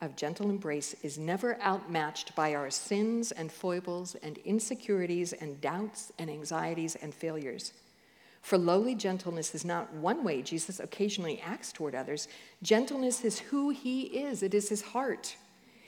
of 0.00 0.16
gentle 0.16 0.50
embrace 0.50 0.94
is 1.02 1.18
never 1.18 1.60
outmatched 1.60 2.34
by 2.36 2.54
our 2.54 2.70
sins 2.70 3.32
and 3.32 3.50
foibles 3.50 4.14
and 4.16 4.38
insecurities 4.38 5.32
and 5.32 5.60
doubts 5.60 6.12
and 6.18 6.30
anxieties 6.30 6.94
and 6.96 7.12
failures. 7.12 7.72
For 8.42 8.58
lowly 8.58 8.94
gentleness 8.94 9.54
is 9.54 9.64
not 9.64 9.92
one 9.94 10.22
way 10.22 10.42
Jesus 10.42 10.78
occasionally 10.78 11.40
acts 11.40 11.72
toward 11.72 11.94
others. 11.94 12.28
Gentleness 12.62 13.24
is 13.24 13.38
who 13.38 13.70
he 13.70 14.02
is, 14.02 14.42
it 14.42 14.52
is 14.54 14.68
his 14.68 14.82
heart. 14.82 15.36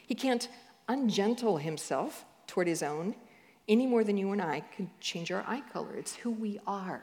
He 0.06 0.14
can't 0.14 0.48
ungentle 0.88 1.58
himself 1.58 2.24
toward 2.46 2.66
his 2.66 2.82
own 2.82 3.14
any 3.68 3.86
more 3.86 4.04
than 4.04 4.16
you 4.16 4.32
and 4.32 4.40
I 4.40 4.60
can 4.74 4.90
change 5.00 5.30
our 5.30 5.44
eye 5.46 5.62
color. 5.72 5.94
It's 5.96 6.14
who 6.14 6.30
we 6.30 6.60
are. 6.66 7.02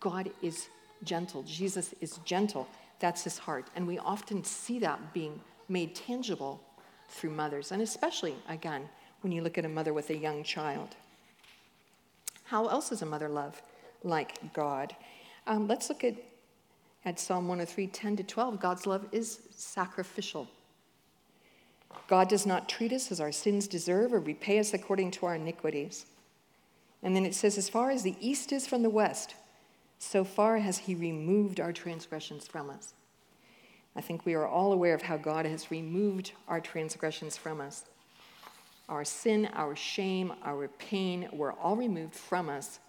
God 0.00 0.30
is 0.42 0.68
gentle, 1.04 1.42
Jesus 1.42 1.94
is 2.00 2.18
gentle. 2.24 2.68
That's 2.98 3.24
his 3.24 3.38
heart. 3.38 3.68
And 3.74 3.86
we 3.86 3.98
often 3.98 4.44
see 4.44 4.78
that 4.80 5.14
being 5.14 5.40
made 5.68 5.94
tangible 5.94 6.60
through 7.08 7.30
mothers, 7.30 7.72
and 7.72 7.82
especially, 7.82 8.36
again, 8.48 8.88
when 9.22 9.32
you 9.32 9.42
look 9.42 9.58
at 9.58 9.64
a 9.64 9.68
mother 9.68 9.92
with 9.92 10.10
a 10.10 10.16
young 10.16 10.44
child. 10.44 10.96
How 12.44 12.66
else 12.68 12.92
is 12.92 13.02
a 13.02 13.06
mother 13.06 13.28
love? 13.28 13.60
like 14.02 14.52
God. 14.52 14.94
Um, 15.46 15.66
let's 15.66 15.88
look 15.88 16.04
at, 16.04 16.14
at 17.04 17.18
Psalm 17.18 17.48
103 17.48 17.86
10 17.88 18.16
to 18.16 18.22
12. 18.22 18.60
God's 18.60 18.86
love 18.86 19.06
is 19.12 19.40
sacrificial. 19.50 20.48
God 22.08 22.28
does 22.28 22.46
not 22.46 22.68
treat 22.68 22.92
us 22.92 23.10
as 23.10 23.20
our 23.20 23.32
sins 23.32 23.66
deserve 23.66 24.12
or 24.12 24.20
repay 24.20 24.58
us 24.58 24.74
according 24.74 25.10
to 25.12 25.26
our 25.26 25.34
iniquities. 25.34 26.06
And 27.02 27.16
then 27.16 27.24
it 27.24 27.34
says, 27.34 27.56
as 27.58 27.68
far 27.68 27.90
as 27.90 28.02
the 28.02 28.16
east 28.20 28.52
is 28.52 28.66
from 28.66 28.82
the 28.82 28.90
west, 28.90 29.34
so 30.00 30.24
far 30.24 30.58
has 30.58 30.78
he 30.78 30.94
removed 30.94 31.60
our 31.60 31.72
transgressions 31.72 32.48
from 32.48 32.70
us. 32.70 32.94
I 33.94 34.00
think 34.00 34.24
we 34.24 34.34
are 34.34 34.46
all 34.46 34.72
aware 34.72 34.94
of 34.94 35.02
how 35.02 35.18
God 35.18 35.44
has 35.44 35.70
removed 35.70 36.32
our 36.48 36.60
transgressions 36.60 37.36
from 37.36 37.60
us. 37.60 37.84
Our 38.88 39.04
sin, 39.04 39.48
our 39.52 39.76
shame, 39.76 40.32
our 40.42 40.68
pain 40.68 41.28
were 41.32 41.52
all 41.52 41.76
removed 41.76 42.14
from 42.14 42.48
us 42.48 42.80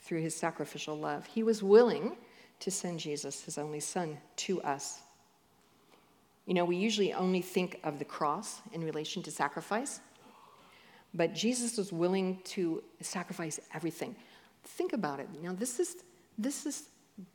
through 0.00 0.20
his 0.20 0.34
sacrificial 0.34 0.98
love. 0.98 1.24
He 1.26 1.42
was 1.42 1.62
willing 1.62 2.16
to 2.60 2.70
send 2.70 2.98
Jesus, 2.98 3.44
his 3.44 3.58
only 3.58 3.80
son, 3.80 4.18
to 4.36 4.60
us. 4.62 5.00
You 6.46 6.54
know, 6.54 6.64
we 6.64 6.76
usually 6.76 7.12
only 7.12 7.42
think 7.42 7.78
of 7.84 7.98
the 7.98 8.04
cross 8.04 8.60
in 8.72 8.82
relation 8.82 9.22
to 9.22 9.30
sacrifice, 9.30 10.00
but 11.14 11.32
Jesus 11.32 11.76
was 11.76 11.92
willing 11.92 12.40
to 12.44 12.82
sacrifice 13.00 13.60
everything. 13.72 14.16
Think 14.64 14.92
about 14.92 15.20
it. 15.20 15.28
Now, 15.42 15.52
this 15.52 15.78
is, 15.80 15.96
this 16.38 16.66
is 16.66 16.84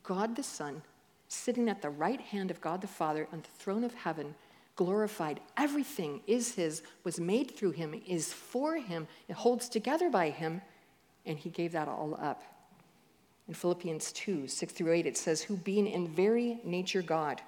God 0.02 0.36
the 0.36 0.42
Son 0.42 0.82
sitting 1.28 1.68
at 1.68 1.82
the 1.82 1.90
right 1.90 2.20
hand 2.20 2.50
of 2.50 2.60
God 2.60 2.80
the 2.80 2.86
Father 2.86 3.26
on 3.32 3.40
the 3.40 3.62
throne 3.62 3.84
of 3.84 3.94
heaven, 3.94 4.34
glorified. 4.76 5.40
Everything 5.56 6.20
is 6.26 6.54
His, 6.54 6.82
was 7.04 7.18
made 7.18 7.56
through 7.56 7.72
Him, 7.72 8.00
is 8.06 8.32
for 8.32 8.76
Him, 8.76 9.08
it 9.28 9.34
holds 9.34 9.68
together 9.68 10.10
by 10.10 10.30
Him, 10.30 10.60
and 11.24 11.38
He 11.38 11.50
gave 11.50 11.72
that 11.72 11.88
all 11.88 12.18
up. 12.20 12.42
In 13.48 13.54
Philippians 13.54 14.12
2 14.12 14.46
6 14.46 14.72
through 14.72 14.92
8, 14.92 15.06
it 15.06 15.16
says, 15.16 15.42
Who 15.42 15.56
being 15.56 15.86
in 15.86 16.08
very 16.08 16.60
nature 16.64 17.02
God, 17.02 17.40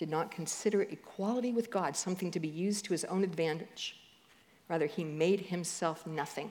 did 0.00 0.08
not 0.08 0.30
consider 0.30 0.80
equality 0.80 1.52
with 1.52 1.70
God 1.70 1.94
something 1.94 2.30
to 2.30 2.40
be 2.40 2.48
used 2.48 2.86
to 2.86 2.92
his 2.92 3.04
own 3.04 3.22
advantage. 3.22 4.00
Rather, 4.66 4.86
he 4.86 5.04
made 5.04 5.40
himself 5.40 6.06
nothing 6.06 6.50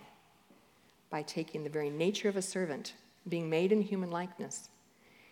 by 1.10 1.24
taking 1.24 1.64
the 1.64 1.70
very 1.70 1.90
nature 1.90 2.30
of 2.30 2.38
a 2.38 2.44
servant, 2.44 2.94
being 3.28 3.50
made 3.50 3.72
in 3.72 3.82
human 3.82 4.12
likeness. 4.12 4.70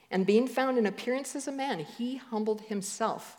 And 0.10 0.26
being 0.26 0.48
found 0.48 0.78
in 0.78 0.86
appearance 0.86 1.36
as 1.36 1.48
a 1.48 1.52
man, 1.52 1.80
he 1.80 2.18
humbled 2.18 2.62
himself 2.62 3.38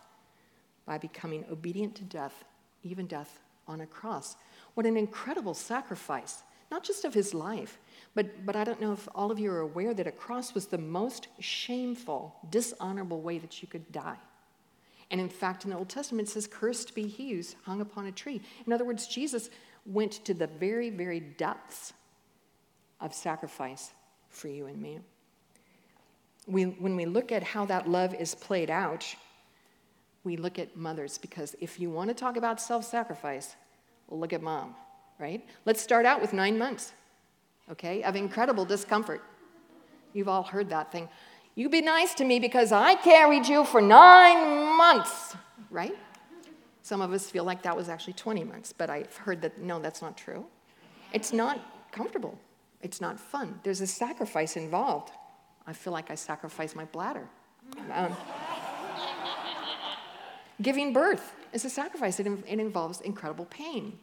by 0.86 0.98
becoming 0.98 1.44
obedient 1.50 1.94
to 1.96 2.04
death, 2.04 2.44
even 2.82 3.06
death 3.06 3.40
on 3.66 3.80
a 3.80 3.86
cross. 3.86 4.36
What 4.74 4.86
an 4.86 4.96
incredible 4.96 5.54
sacrifice, 5.54 6.42
not 6.70 6.84
just 6.84 7.04
of 7.04 7.14
his 7.14 7.34
life, 7.34 7.78
but, 8.14 8.44
but 8.44 8.56
I 8.56 8.64
don't 8.64 8.80
know 8.80 8.92
if 8.92 9.08
all 9.14 9.30
of 9.30 9.38
you 9.38 9.50
are 9.50 9.60
aware 9.60 9.94
that 9.94 10.06
a 10.06 10.12
cross 10.12 10.54
was 10.54 10.66
the 10.66 10.78
most 10.78 11.28
shameful, 11.38 12.36
dishonorable 12.50 13.20
way 13.20 13.38
that 13.38 13.62
you 13.62 13.68
could 13.68 13.90
die. 13.92 14.18
And 15.10 15.20
in 15.20 15.28
fact, 15.28 15.64
in 15.64 15.70
the 15.70 15.76
Old 15.76 15.88
Testament, 15.88 16.28
it 16.28 16.32
says, 16.32 16.46
Cursed 16.46 16.94
be 16.94 17.06
he 17.06 17.32
who's 17.32 17.56
hung 17.64 17.80
upon 17.80 18.06
a 18.06 18.12
tree. 18.12 18.42
In 18.66 18.72
other 18.72 18.84
words, 18.84 19.06
Jesus 19.06 19.48
went 19.86 20.12
to 20.24 20.34
the 20.34 20.46
very, 20.46 20.90
very 20.90 21.20
depths 21.20 21.94
of 23.00 23.14
sacrifice 23.14 23.92
for 24.30 24.48
you 24.48 24.66
and 24.66 24.80
me. 24.80 25.00
We, 26.46 26.64
when 26.64 26.96
we 26.96 27.04
look 27.04 27.30
at 27.32 27.42
how 27.42 27.66
that 27.66 27.88
love 27.88 28.14
is 28.14 28.34
played 28.34 28.70
out, 28.70 29.04
we 30.24 30.36
look 30.36 30.58
at 30.58 30.76
mothers 30.76 31.18
because 31.18 31.54
if 31.60 31.78
you 31.78 31.90
want 31.90 32.08
to 32.08 32.14
talk 32.14 32.36
about 32.36 32.60
self 32.60 32.84
sacrifice, 32.84 33.56
look 34.08 34.32
at 34.32 34.42
mom, 34.42 34.74
right? 35.18 35.44
Let's 35.64 35.80
start 35.80 36.06
out 36.06 36.20
with 36.20 36.32
nine 36.32 36.58
months, 36.58 36.92
okay, 37.70 38.02
of 38.02 38.16
incredible 38.16 38.64
discomfort. 38.64 39.22
You've 40.12 40.28
all 40.28 40.42
heard 40.42 40.70
that 40.70 40.90
thing. 40.90 41.08
You 41.54 41.68
be 41.68 41.80
nice 41.80 42.14
to 42.14 42.24
me 42.24 42.38
because 42.38 42.72
I 42.72 42.94
carried 42.94 43.46
you 43.46 43.64
for 43.64 43.80
nine 43.80 44.76
months, 44.76 45.36
right? 45.70 45.96
Some 46.82 47.00
of 47.00 47.12
us 47.12 47.28
feel 47.30 47.44
like 47.44 47.62
that 47.62 47.76
was 47.76 47.88
actually 47.88 48.14
20 48.14 48.44
months, 48.44 48.72
but 48.72 48.88
I've 48.88 49.14
heard 49.16 49.42
that 49.42 49.58
no, 49.58 49.78
that's 49.78 50.00
not 50.00 50.16
true. 50.16 50.46
It's 51.12 51.32
not 51.32 51.60
comfortable, 51.90 52.38
it's 52.82 53.00
not 53.00 53.18
fun. 53.18 53.60
There's 53.62 53.80
a 53.80 53.86
sacrifice 53.86 54.56
involved. 54.56 55.10
I 55.66 55.72
feel 55.72 55.92
like 55.92 56.10
I 56.10 56.14
sacrificed 56.14 56.76
my 56.76 56.84
bladder. 56.86 57.28
Um, 57.92 58.16
giving 60.62 60.92
birth 60.92 61.34
is 61.52 61.64
a 61.64 61.70
sacrifice, 61.70 62.18
it, 62.20 62.26
it 62.26 62.58
involves 62.58 63.00
incredible 63.00 63.46
pain. 63.46 63.98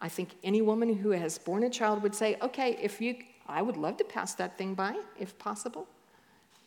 I 0.00 0.08
think 0.08 0.30
any 0.42 0.62
woman 0.62 0.96
who 0.96 1.10
has 1.10 1.38
born 1.38 1.64
a 1.64 1.70
child 1.70 2.02
would 2.02 2.14
say, 2.14 2.36
okay, 2.40 2.78
if 2.80 3.00
you, 3.00 3.16
I 3.46 3.60
would 3.60 3.76
love 3.76 3.98
to 3.98 4.04
pass 4.04 4.34
that 4.34 4.56
thing 4.56 4.74
by, 4.74 4.96
if 5.18 5.38
possible, 5.38 5.86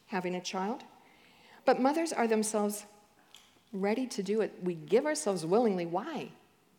having 0.08 0.36
a 0.36 0.42
child. 0.42 0.84
But 1.66 1.82
mothers 1.82 2.14
are 2.14 2.28
themselves 2.28 2.86
ready 3.72 4.06
to 4.08 4.22
do 4.22 4.42
it. 4.42 4.54
We 4.62 4.76
give 4.76 5.06
ourselves 5.06 5.46
willingly. 5.46 5.88
Why? 5.88 6.30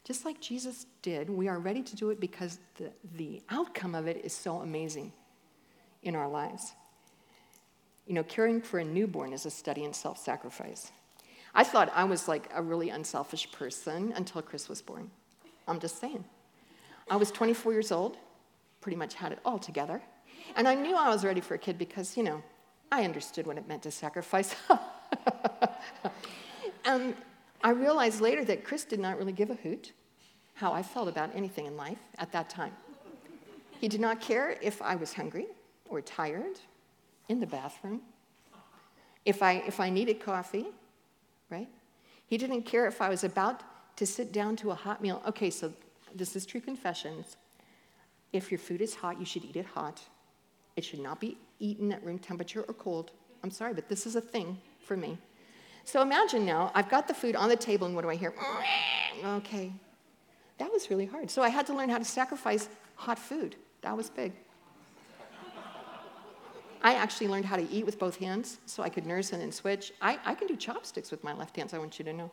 Just 0.05 0.27
like 0.27 0.41
Jesus 0.41 0.87
did, 1.01 1.31
we 1.31 1.49
are 1.49 1.59
ready 1.59 1.83
to 1.83 1.97
do 1.97 2.11
it 2.11 2.21
because 2.21 2.59
the, 2.77 2.91
the 3.17 3.43
outcome 3.49 3.95
of 3.95 4.07
it 4.07 4.21
is 4.23 4.35
so 4.35 4.59
amazing 4.59 5.13
in 6.03 6.15
our 6.15 6.29
lives. 6.29 6.75
You 8.07 8.15
know, 8.15 8.23
caring 8.23 8.61
for 8.61 8.79
a 8.79 8.85
newborn 8.85 9.33
is 9.33 9.47
a 9.47 9.51
study 9.51 9.83
in 9.83 9.95
self 9.95 10.19
sacrifice. 10.19 10.93
I 11.55 11.65
thought 11.65 11.91
I 11.95 12.05
was 12.05 12.29
like 12.29 12.51
a 12.55 12.61
really 12.63 12.91
unselfish 12.91 13.51
person 13.53 14.13
until 14.15 14.43
Chris 14.43 14.69
was 14.69 14.83
born. 14.83 15.11
I'm 15.67 15.81
just 15.81 15.99
saying. 16.01 16.25
I 17.09 17.17
was 17.17 17.31
24 17.31 17.73
years 17.73 17.91
old, 17.91 18.19
pretty 18.83 18.97
much 18.97 19.15
had 19.15 19.33
it 19.33 19.39
all 19.45 19.59
together. 19.59 20.03
And 20.57 20.69
I 20.69 20.75
knew 20.75 20.95
I 20.95 21.09
was 21.09 21.25
ready 21.25 21.41
for 21.41 21.55
a 21.55 21.59
kid 21.59 21.79
because, 21.79 22.17
you 22.17 22.23
know, 22.23 22.43
I 22.93 23.05
understood 23.05 23.47
what 23.47 23.57
it 23.57 23.67
meant 23.67 23.83
to 23.85 23.91
sacrifice. 23.91 24.55
and 26.85 26.85
um, 26.85 27.15
I 27.65 27.71
realized 27.71 28.21
later 28.21 28.45
that 28.45 28.63
Chris 28.63 28.85
did 28.85 29.01
not 29.01 29.17
really 29.17 29.33
give 29.33 29.49
a 29.49 29.55
hoot 29.55 29.93
how 30.53 30.73
I 30.73 30.83
felt 30.83 31.09
about 31.09 31.35
anything 31.35 31.65
in 31.65 31.79
life 31.79 31.99
at 32.19 32.31
that 32.33 32.51
time. 32.51 32.73
He 33.81 33.89
did 33.89 34.01
not 34.01 34.21
care 34.21 34.59
if 34.63 34.83
I 34.83 34.97
was 34.97 35.15
hungry 35.15 35.47
or 35.89 36.03
tired 36.03 36.61
in 37.31 37.41
the 37.41 37.47
bathroom, 37.47 38.03
if 39.25 39.43
I, 39.43 39.65
if 39.67 39.81
I 39.81 39.89
needed 39.89 40.21
coffee, 40.21 40.67
right? 41.51 41.69
He 42.27 42.37
didn't 42.37 42.63
care 42.63 42.87
if 42.87 43.01
I 43.01 43.09
was 43.09 43.25
about 43.25 43.63
to 43.97 44.07
sit 44.07 44.31
down 44.31 44.57
to 44.57 44.71
a 44.71 44.75
hot 44.75 45.01
meal. 45.01 45.23
Okay, 45.27 45.49
so 45.49 45.73
this 46.15 46.37
is 46.37 46.45
true 46.45 46.61
confessions. 46.61 47.37
If 48.35 48.51
your 48.51 48.59
food 48.59 48.83
is 48.83 48.95
hot, 48.95 49.19
you 49.19 49.25
should 49.25 49.45
eat 49.45 49.57
it 49.57 49.67
hot. 49.67 50.03
It 50.77 50.85
should 50.85 51.01
not 51.01 51.19
be 51.19 51.39
eaten 51.61 51.93
at 51.93 52.05
room 52.05 52.19
temperature 52.19 52.63
or 52.69 52.75
cold. 52.75 53.13
I'm 53.43 53.51
sorry, 53.51 53.73
but 53.73 53.89
this 53.89 54.07
is 54.07 54.17
a 54.17 54.21
thing 54.21 54.59
for 54.81 54.99
me. 54.99 55.17
So 55.85 56.01
imagine 56.01 56.47
now, 56.47 56.73
I've 56.75 56.89
got 56.89 57.07
the 57.07 57.15
food 57.15 57.37
on 57.37 57.49
the 57.49 57.57
table, 57.57 57.87
and 57.87 57.95
what 57.95 58.03
do 58.03 58.11
I 58.11 58.17
hear? 58.17 58.35
Okay. 59.25 59.73
That 60.59 60.73
was 60.73 60.89
really 60.91 61.07
hard. 61.07 61.31
So 61.31 61.43
I 61.43 61.49
had 61.49 61.67
to 61.67 61.75
learn 61.75 61.89
how 61.89 61.99
to 61.99 62.05
sacrifice 62.05 62.69
hot 62.97 63.19
food. 63.19 63.57
That 63.83 63.97
was 63.97 64.09
big. 64.09 64.33
I 66.83 66.95
actually 66.95 67.29
learned 67.29 67.47
how 67.47 67.57
to 67.57 67.69
eat 67.71 67.87
with 67.87 67.99
both 67.99 68.17
hands 68.17 68.59
so 68.67 68.83
I 68.83 68.91
could 68.91 69.07
nurse 69.07 69.33
and 69.33 69.41
then 69.41 69.51
switch. 69.51 69.93
I, 70.03 70.19
I 70.25 70.35
can 70.35 70.47
do 70.47 70.57
chopsticks 70.57 71.11
with 71.11 71.25
my 71.25 71.33
left 71.33 71.57
hands, 71.57 71.73
I 71.73 71.79
want 71.79 71.99
you 71.99 72.05
to 72.05 72.13
know. 72.13 72.31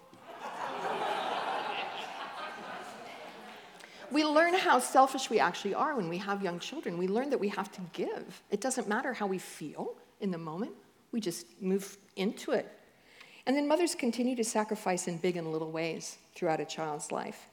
we 4.11 4.25
learn 4.25 4.53
how 4.53 4.79
selfish 4.79 5.29
we 5.29 5.39
actually 5.39 5.73
are 5.73 5.95
when 5.95 6.09
we 6.09 6.17
have 6.17 6.43
young 6.43 6.59
children. 6.59 6.97
We 6.97 7.07
learn 7.07 7.29
that 7.29 7.39
we 7.39 7.47
have 7.47 7.71
to 7.71 7.81
give. 7.93 8.41
It 8.49 8.59
doesn't 8.59 8.89
matter 8.89 9.13
how 9.13 9.25
we 9.25 9.37
feel 9.37 9.95
in 10.19 10.31
the 10.31 10.37
moment, 10.37 10.73
we 11.11 11.19
just 11.19 11.45
move 11.61 11.97
into 12.15 12.51
it. 12.51 12.67
And 13.45 13.55
then 13.55 13.67
mothers 13.67 13.95
continue 13.95 14.35
to 14.35 14.43
sacrifice 14.43 15.07
in 15.07 15.17
big 15.17 15.37
and 15.37 15.51
little 15.51 15.71
ways 15.71 16.17
throughout 16.35 16.59
a 16.59 16.65
child's 16.65 17.11
life. 17.11 17.47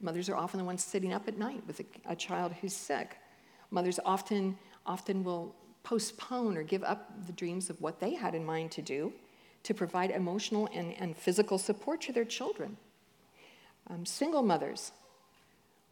Mothers 0.00 0.28
are 0.28 0.36
often 0.36 0.58
the 0.58 0.64
ones 0.64 0.84
sitting 0.84 1.12
up 1.12 1.28
at 1.28 1.38
night 1.38 1.62
with 1.66 1.80
a, 1.80 1.84
a 2.12 2.16
child 2.16 2.52
who's 2.60 2.74
sick. 2.74 3.16
Mothers 3.70 3.98
often, 4.04 4.58
often 4.84 5.24
will 5.24 5.54
postpone 5.82 6.56
or 6.56 6.62
give 6.62 6.82
up 6.82 7.26
the 7.26 7.32
dreams 7.32 7.70
of 7.70 7.80
what 7.80 8.00
they 8.00 8.14
had 8.14 8.34
in 8.34 8.44
mind 8.44 8.70
to 8.72 8.82
do 8.82 9.12
to 9.62 9.72
provide 9.72 10.10
emotional 10.10 10.68
and, 10.74 10.94
and 10.98 11.16
physical 11.16 11.58
support 11.58 12.00
to 12.02 12.12
their 12.12 12.24
children. 12.24 12.76
Um, 13.88 14.04
single 14.04 14.42
mothers 14.42 14.92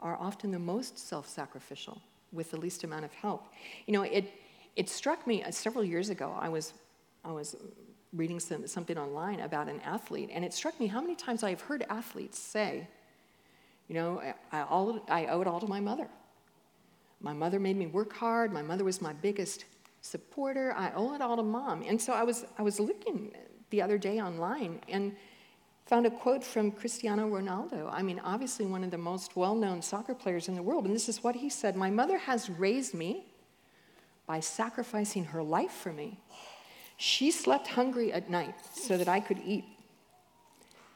are 0.00 0.16
often 0.18 0.50
the 0.50 0.58
most 0.58 0.98
self 0.98 1.28
sacrificial 1.28 2.00
with 2.32 2.50
the 2.50 2.56
least 2.56 2.84
amount 2.84 3.04
of 3.04 3.12
help. 3.12 3.46
You 3.86 3.92
know, 3.92 4.02
it, 4.02 4.32
it 4.76 4.88
struck 4.88 5.26
me 5.26 5.42
uh, 5.42 5.50
several 5.50 5.84
years 5.84 6.10
ago, 6.10 6.34
I 6.38 6.48
was, 6.48 6.72
I 7.24 7.32
was 7.32 7.56
reading 8.12 8.40
some, 8.40 8.66
something 8.66 8.98
online 8.98 9.40
about 9.40 9.68
an 9.68 9.80
athlete, 9.80 10.30
and 10.32 10.44
it 10.44 10.52
struck 10.52 10.78
me 10.78 10.86
how 10.86 11.00
many 11.00 11.14
times 11.14 11.42
I've 11.42 11.60
heard 11.62 11.84
athletes 11.88 12.38
say, 12.38 12.86
you 13.88 13.94
know, 13.94 14.22
I, 14.52 14.62
all, 14.62 15.04
I 15.08 15.26
owe 15.26 15.40
it 15.40 15.46
all 15.46 15.60
to 15.60 15.66
my 15.66 15.80
mother. 15.80 16.08
My 17.20 17.32
mother 17.32 17.60
made 17.60 17.76
me 17.76 17.86
work 17.86 18.12
hard. 18.12 18.52
My 18.52 18.62
mother 18.62 18.84
was 18.84 19.00
my 19.00 19.12
biggest 19.12 19.64
supporter. 20.00 20.74
I 20.76 20.92
owe 20.94 21.14
it 21.14 21.20
all 21.20 21.36
to 21.36 21.42
mom. 21.42 21.82
And 21.86 22.00
so 22.00 22.12
I 22.12 22.24
was, 22.24 22.44
I 22.58 22.62
was 22.62 22.80
looking 22.80 23.32
the 23.70 23.80
other 23.80 23.98
day 23.98 24.20
online, 24.20 24.80
and 24.88 25.16
found 25.86 26.06
a 26.06 26.10
quote 26.10 26.44
from 26.44 26.70
Cristiano 26.70 27.28
Ronaldo. 27.28 27.88
I 27.92 28.02
mean, 28.02 28.20
obviously 28.24 28.66
one 28.66 28.84
of 28.84 28.90
the 28.90 28.98
most 28.98 29.36
well 29.36 29.54
known 29.54 29.82
soccer 29.82 30.14
players 30.14 30.48
in 30.48 30.54
the 30.54 30.62
world. 30.62 30.86
And 30.86 30.94
this 30.94 31.08
is 31.08 31.22
what 31.24 31.34
he 31.36 31.50
said 31.50 31.76
My 31.76 31.90
mother 31.90 32.18
has 32.18 32.48
raised 32.48 32.94
me 32.94 33.26
by 34.26 34.40
sacrificing 34.40 35.24
her 35.24 35.42
life 35.42 35.72
for 35.72 35.92
me. 35.92 36.20
She 37.02 37.32
slept 37.32 37.66
hungry 37.66 38.12
at 38.12 38.30
night 38.30 38.54
so 38.76 38.96
that 38.96 39.08
I 39.08 39.18
could 39.18 39.40
eat. 39.44 39.64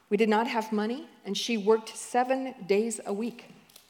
We 0.09 0.17
did 0.17 0.29
not 0.29 0.47
have 0.47 0.71
money, 0.71 1.09
and 1.25 1.37
she 1.37 1.57
worked 1.57 1.97
seven 1.97 2.55
days 2.69 3.01
a 3.05 3.13
week 3.13 3.47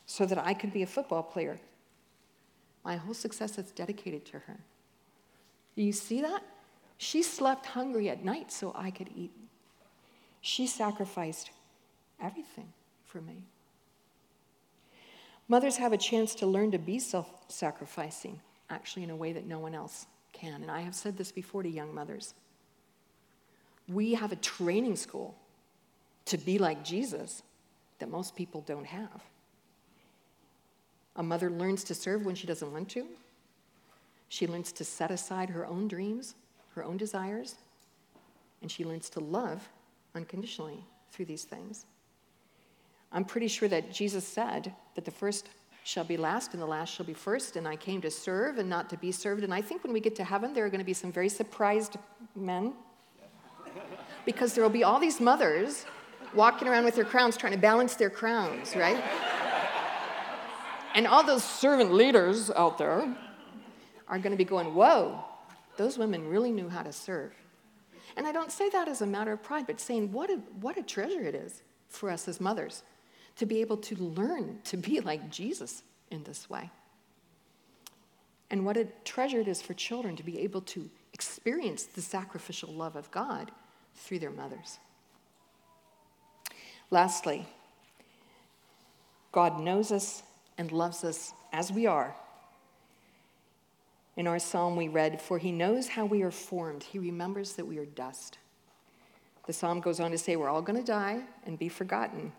so 0.07 0.25
that 0.25 0.39
I 0.39 0.55
could 0.55 0.73
be 0.73 0.83
a 0.83 0.87
football 0.87 1.23
player. 1.23 1.59
My 2.83 2.97
whole 2.97 3.13
success 3.13 3.59
is 3.59 3.71
dedicated 3.71 4.25
to 4.27 4.39
her. 4.39 4.57
Do 5.77 5.83
you 5.83 5.93
see 5.93 6.23
that? 6.23 6.43
She 6.97 7.23
slept 7.23 7.67
hungry 7.67 8.09
at 8.09 8.25
night 8.25 8.51
so 8.51 8.73
I 8.75 8.91
could 8.91 9.11
eat. 9.15 9.33
She 10.41 10.67
sacrificed 10.67 11.51
everything 12.19 12.73
for 13.05 13.21
me. 13.21 13.43
Mothers 15.49 15.77
have 15.77 15.93
a 15.93 15.99
chance 15.99 16.35
to 16.37 16.47
learn 16.47 16.71
to 16.71 16.79
be 16.79 16.99
self 16.99 17.29
sacrificing, 17.49 18.41
actually, 18.71 19.03
in 19.03 19.11
a 19.11 19.17
way 19.17 19.35
that 19.35 19.45
no 19.45 19.59
one 19.59 19.75
else 19.75 20.07
can. 20.37 20.63
And 20.63 20.71
I 20.71 20.81
have 20.81 20.95
said 20.95 21.17
this 21.17 21.33
before 21.33 21.63
to 21.63 21.69
young 21.69 21.95
mothers. 21.95 22.35
We 23.89 24.15
have 24.15 24.33
a 24.33 24.37
training 24.37 24.97
school 24.97 25.37
to 26.27 26.39
be 26.39 26.59
like 26.59 26.85
Jesus 26.85 27.43
that 27.99 28.11
most 28.11 28.37
people 28.37 28.61
don't 28.63 28.87
have. 28.87 29.23
A 31.17 31.23
mother 31.23 31.51
learns 31.51 31.83
to 31.85 31.95
serve 31.95 32.27
when 32.27 32.35
she 32.35 32.47
doesn't 32.47 32.73
want 32.73 32.89
to. 32.91 33.07
She 34.29 34.47
learns 34.47 34.73
to 34.73 34.85
set 34.85 35.11
aside 35.11 35.51
her 35.51 35.67
own 35.67 35.89
dreams, 35.89 36.35
her 36.75 36.85
own 36.85 36.97
desires, 36.97 37.55
and 38.61 38.71
she 38.71 38.85
learns 38.85 39.09
to 39.11 39.21
love 39.21 39.67
unconditionally 40.15 40.85
through 41.13 41.27
these 41.27 41.45
things. 41.45 41.87
I'm 43.13 43.25
pretty 43.25 43.49
sure 43.49 43.69
that 43.69 43.93
Jesus 43.93 44.27
said 44.27 44.75
that 44.95 45.05
the 45.05 45.11
first 45.11 45.49
shall 45.87 46.03
be 46.03 46.17
last 46.17 46.53
and 46.53 46.61
the 46.61 46.67
last 46.67 46.93
shall 46.93 47.07
be 47.07 47.15
first, 47.15 47.55
and 47.55 47.67
I 47.67 47.77
came 47.77 48.01
to 48.01 48.11
serve 48.11 48.59
and 48.59 48.69
not 48.69 48.91
to 48.91 48.97
be 48.97 49.13
served. 49.13 49.45
And 49.45 49.55
I 49.55 49.63
think 49.63 49.85
when 49.85 49.93
we 49.93 50.01
get 50.01 50.17
to 50.17 50.25
heaven, 50.25 50.53
there 50.53 50.65
are 50.65 50.69
going 50.69 50.81
to 50.81 50.85
be 50.85 50.93
some 50.93 51.13
very 51.13 51.29
surprised 51.29 51.97
men 52.35 52.73
because 54.25 54.53
there 54.53 54.65
will 54.65 54.71
be 54.71 54.83
all 54.83 54.99
these 54.99 55.21
mothers 55.21 55.87
walking 56.35 56.67
around 56.67 56.85
with 56.85 56.97
their 56.97 57.05
crowns 57.05 57.37
trying 57.37 57.53
to 57.53 57.59
balance 57.59 57.95
their 57.95 58.11
crowns, 58.11 58.75
right? 58.75 59.01
and 60.97 61.07
all 61.07 61.23
those 61.23 61.45
servant 61.45 61.93
leaders 61.93 62.51
out 62.51 62.79
there 62.79 63.17
are 64.09 64.19
going 64.19 64.33
to 64.33 64.37
be 64.37 64.45
going, 64.45 64.75
Whoa, 64.75 65.23
those 65.77 65.99
women 65.99 66.27
really 66.27 66.51
knew 66.51 66.69
how 66.69 66.83
to 66.83 66.93
serve. 66.93 67.33
And 68.17 68.27
I 68.27 68.33
don't 68.33 68.51
say 68.51 68.69
that 68.71 68.89
as 68.89 69.03
a 69.03 69.07
matter 69.07 69.31
of 69.31 69.41
pride, 69.41 69.69
but 69.69 69.79
saying 69.79 70.11
what 70.11 70.31
a, 70.31 70.39
what 70.61 70.77
a 70.77 70.83
treasure 70.83 71.23
it 71.23 71.37
is 71.37 71.63
for 71.89 72.11
us 72.11 72.27
as 72.27 72.41
mothers 72.41 72.83
to 73.37 73.47
be 73.47 73.61
able 73.61 73.77
to 73.77 73.95
learn 73.97 74.59
to 74.65 74.77
be 74.77 75.01
like 75.01 75.31
Jesus 75.31 75.83
in 76.11 76.25
this 76.25 76.49
way. 76.49 76.71
And 78.51 78.65
what 78.65 78.77
a 78.77 78.87
treasure 79.05 79.41
it 79.41 79.49
is 79.49 79.61
for 79.61 79.75
children 79.75 80.17
to 80.17 80.23
be 80.23 80.41
able 80.41 80.61
to 80.63 80.89
experience 81.13 81.85
the 81.85 82.03
sacrificial 82.03 82.73
love 82.73 82.97
of 82.97 83.11
God 83.11 83.51
through 83.95 84.21
their 84.21 84.31
mothers. 84.31 84.79
Lastly, 86.91 87.47
God 89.33 89.61
knows 89.61 89.91
us 89.91 90.23
and 90.57 90.71
loves 90.71 91.05
us 91.05 91.33
as 91.53 91.73
we 91.73 91.87
are. 91.87 92.15
In 94.17 94.27
our 94.27 94.39
psalm, 94.39 94.77
we 94.77 94.89
read, 94.89 95.21
For 95.21 95.39
he 95.39 95.53
knows 95.53 95.89
how 95.89 96.07
we 96.07 96.23
are 96.23 96.31
formed, 96.31 96.83
he 96.85 96.99
remembers 96.99 97.55
that 97.55 97.67
we 97.67 97.79
are 97.79 97.85
dust. 97.85 98.39
The 99.47 99.53
psalm 99.53 99.81
goes 99.81 100.01
on 100.01 100.11
to 100.13 100.19
say, 100.19 100.37
We're 100.37 100.49
all 100.49 100.63
going 100.63 100.79
to 100.79 100.87
die 100.87 101.21
and 101.45 101.59
be 101.59 101.69
forgotten. 101.69 102.33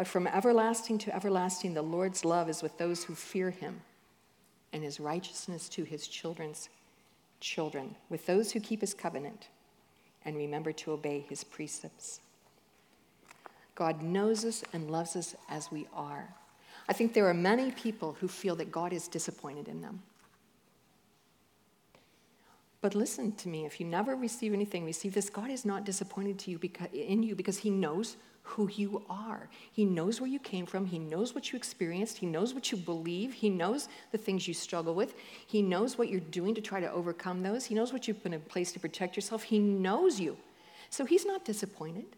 But 0.00 0.08
from 0.08 0.26
everlasting 0.26 0.96
to 1.00 1.14
everlasting, 1.14 1.74
the 1.74 1.82
Lord's 1.82 2.24
love 2.24 2.48
is 2.48 2.62
with 2.62 2.78
those 2.78 3.04
who 3.04 3.14
fear 3.14 3.50
him, 3.50 3.82
and 4.72 4.82
his 4.82 4.98
righteousness 4.98 5.68
to 5.68 5.84
his 5.84 6.08
children's 6.08 6.70
children, 7.40 7.96
with 8.08 8.24
those 8.24 8.50
who 8.50 8.60
keep 8.60 8.80
his 8.80 8.94
covenant 8.94 9.48
and 10.24 10.38
remember 10.38 10.72
to 10.72 10.92
obey 10.92 11.26
his 11.28 11.44
precepts. 11.44 12.20
God 13.74 14.02
knows 14.02 14.46
us 14.46 14.64
and 14.72 14.90
loves 14.90 15.16
us 15.16 15.36
as 15.50 15.70
we 15.70 15.86
are. 15.92 16.34
I 16.88 16.94
think 16.94 17.12
there 17.12 17.28
are 17.28 17.34
many 17.34 17.70
people 17.70 18.16
who 18.20 18.26
feel 18.26 18.56
that 18.56 18.72
God 18.72 18.94
is 18.94 19.06
disappointed 19.06 19.68
in 19.68 19.82
them. 19.82 20.02
But 22.80 22.94
listen 22.94 23.32
to 23.32 23.48
me, 23.48 23.66
if 23.66 23.78
you 23.78 23.86
never 23.86 24.16
receive 24.16 24.54
anything, 24.54 24.84
receive 24.84 25.12
this. 25.12 25.28
God 25.28 25.50
is 25.50 25.64
not 25.64 25.84
disappointed 25.84 26.38
to 26.40 26.50
you 26.50 26.58
because, 26.58 26.88
in 26.92 27.22
you 27.22 27.34
because 27.34 27.58
he 27.58 27.70
knows 27.70 28.16
who 28.42 28.70
you 28.74 29.04
are. 29.10 29.50
He 29.70 29.84
knows 29.84 30.20
where 30.20 30.30
you 30.30 30.38
came 30.38 30.64
from. 30.64 30.86
He 30.86 30.98
knows 30.98 31.34
what 31.34 31.52
you 31.52 31.56
experienced. 31.58 32.16
He 32.18 32.26
knows 32.26 32.54
what 32.54 32.72
you 32.72 32.78
believe. 32.78 33.34
He 33.34 33.50
knows 33.50 33.88
the 34.12 34.18
things 34.18 34.48
you 34.48 34.54
struggle 34.54 34.94
with. 34.94 35.14
He 35.46 35.60
knows 35.60 35.98
what 35.98 36.08
you're 36.08 36.20
doing 36.20 36.54
to 36.54 36.62
try 36.62 36.80
to 36.80 36.90
overcome 36.90 37.42
those. 37.42 37.66
He 37.66 37.74
knows 37.74 37.92
what 37.92 38.08
you've 38.08 38.22
put 38.22 38.32
in 38.32 38.40
place 38.40 38.72
to 38.72 38.80
protect 38.80 39.14
yourself. 39.14 39.42
He 39.42 39.58
knows 39.58 40.18
you. 40.18 40.38
So 40.88 41.04
he's 41.04 41.26
not 41.26 41.44
disappointed. 41.44 42.16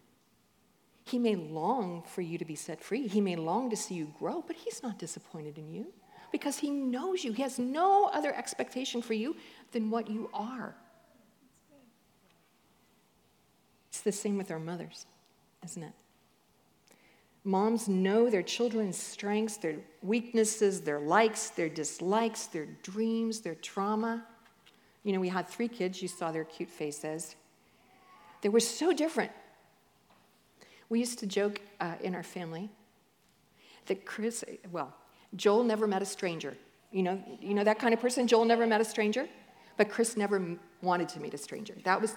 He 1.05 1.19
may 1.19 1.35
long 1.35 2.03
for 2.07 2.21
you 2.21 2.37
to 2.37 2.45
be 2.45 2.55
set 2.55 2.81
free. 2.81 3.07
He 3.07 3.19
may 3.19 3.35
long 3.35 3.69
to 3.69 3.75
see 3.75 3.95
you 3.95 4.13
grow, 4.17 4.43
but 4.47 4.55
he's 4.55 4.81
not 4.81 4.97
disappointed 4.97 5.57
in 5.57 5.69
you 5.69 5.87
because 6.33 6.57
he 6.57 6.71
knows 6.71 7.23
you. 7.23 7.31
He 7.31 7.43
has 7.43 7.59
no 7.59 8.09
other 8.11 8.35
expectation 8.35 9.03
for 9.03 9.13
you 9.13 9.37
than 9.71 9.91
what 9.91 10.09
you 10.09 10.29
are. 10.33 10.75
It's 13.89 14.01
the 14.01 14.11
same 14.11 14.35
with 14.35 14.49
our 14.49 14.59
mothers, 14.59 15.05
isn't 15.63 15.83
it? 15.83 15.93
Moms 17.43 17.87
know 17.87 18.31
their 18.31 18.41
children's 18.41 18.97
strengths, 18.97 19.57
their 19.57 19.75
weaknesses, 20.01 20.81
their 20.81 20.99
likes, 20.99 21.51
their 21.51 21.69
dislikes, 21.69 22.47
their 22.47 22.65
dreams, 22.81 23.41
their 23.41 23.55
trauma. 23.55 24.25
You 25.03 25.13
know, 25.13 25.19
we 25.19 25.29
had 25.29 25.47
three 25.47 25.67
kids, 25.67 26.01
you 26.01 26.07
saw 26.07 26.31
their 26.31 26.45
cute 26.45 26.69
faces. 26.69 27.35
They 28.41 28.49
were 28.49 28.59
so 28.59 28.91
different. 28.91 29.31
We 30.89 30.99
used 30.99 31.19
to 31.19 31.27
joke 31.27 31.61
uh, 31.79 31.95
in 32.01 32.15
our 32.15 32.23
family 32.23 32.71
that 33.85 34.05
Chris, 34.05 34.43
well, 34.71 34.95
Joel 35.35 35.63
never 35.63 35.87
met 35.87 36.01
a 36.01 36.05
stranger. 36.05 36.55
You 36.91 37.03
know, 37.03 37.23
you 37.41 37.53
know 37.53 37.63
that 37.63 37.79
kind 37.79 37.93
of 37.93 37.99
person? 37.99 38.27
Joel 38.27 38.45
never 38.45 38.67
met 38.67 38.81
a 38.81 38.85
stranger, 38.85 39.27
but 39.77 39.89
Chris 39.89 40.15
never 40.15 40.57
wanted 40.81 41.09
to 41.09 41.19
meet 41.19 41.33
a 41.33 41.37
stranger. 41.37 41.73
That 41.83 41.99
was, 41.99 42.15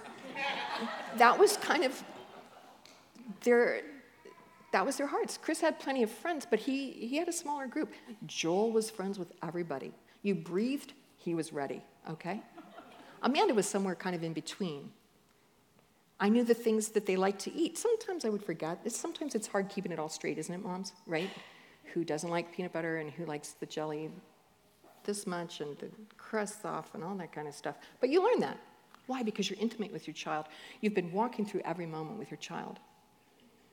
that 1.17 1.39
was 1.39 1.57
kind 1.57 1.85
of 1.85 2.03
their, 3.43 3.81
that 4.73 4.85
was 4.85 4.97
their 4.97 5.07
hearts. 5.07 5.39
Chris 5.41 5.61
had 5.61 5.81
plenty 5.81 6.03
of 6.03 6.11
friends, 6.11 6.47
but 6.49 6.59
he, 6.59 6.91
he 6.91 7.17
had 7.17 7.29
a 7.29 7.33
smaller 7.33 7.67
group. 7.67 7.93
Joel 8.27 8.71
was 8.71 8.91
friends 8.91 9.19
with 9.19 9.33
everybody. 9.43 9.93
You 10.23 10.35
breathed, 10.35 10.93
he 11.17 11.35
was 11.35 11.53
ready, 11.53 11.83
okay? 12.11 12.43
Amanda 13.23 13.55
was 13.55 13.67
somewhere 13.67 13.95
kind 13.95 14.15
of 14.15 14.23
in 14.23 14.33
between. 14.33 14.91
I 16.19 16.29
knew 16.29 16.45
the 16.45 16.55
things 16.55 16.89
that 16.91 17.07
they 17.07 17.17
liked 17.17 17.41
to 17.41 17.55
eat. 17.55 17.77
Sometimes 17.77 18.25
I 18.25 18.29
would 18.29 18.43
forget. 18.43 18.91
Sometimes 18.91 19.35
it's 19.35 19.47
hard 19.47 19.69
keeping 19.69 19.93
it 19.93 19.99
all 19.99 20.09
straight, 20.09 20.39
isn't 20.39 20.55
it, 20.55 20.63
moms? 20.63 20.93
Right? 21.07 21.31
Who 21.97 22.05
doesn't 22.05 22.29
like 22.29 22.53
peanut 22.53 22.75
butter 22.75 22.99
and 22.99 23.11
who 23.11 23.25
likes 23.25 23.53
the 23.53 23.65
jelly 23.65 24.11
this 25.05 25.27
much 25.27 25.63
and 25.63 25.79
the 25.79 25.89
crusts 26.19 26.63
off 26.67 26.95
and 26.95 27.03
all 27.03 27.15
that 27.15 27.33
kind 27.33 27.49
of 27.49 27.55
stuff. 27.55 27.77
But 28.01 28.11
you 28.11 28.23
learn 28.23 28.41
that. 28.41 28.59
Why? 29.07 29.23
Because 29.23 29.49
you're 29.49 29.59
intimate 29.59 29.95
with 29.95 30.07
your 30.07 30.13
child. 30.13 30.45
You've 30.83 30.93
been 30.93 31.11
walking 31.11 31.47
through 31.47 31.63
every 31.65 31.87
moment 31.87 32.19
with 32.19 32.31
your 32.31 32.37
child. 32.37 32.81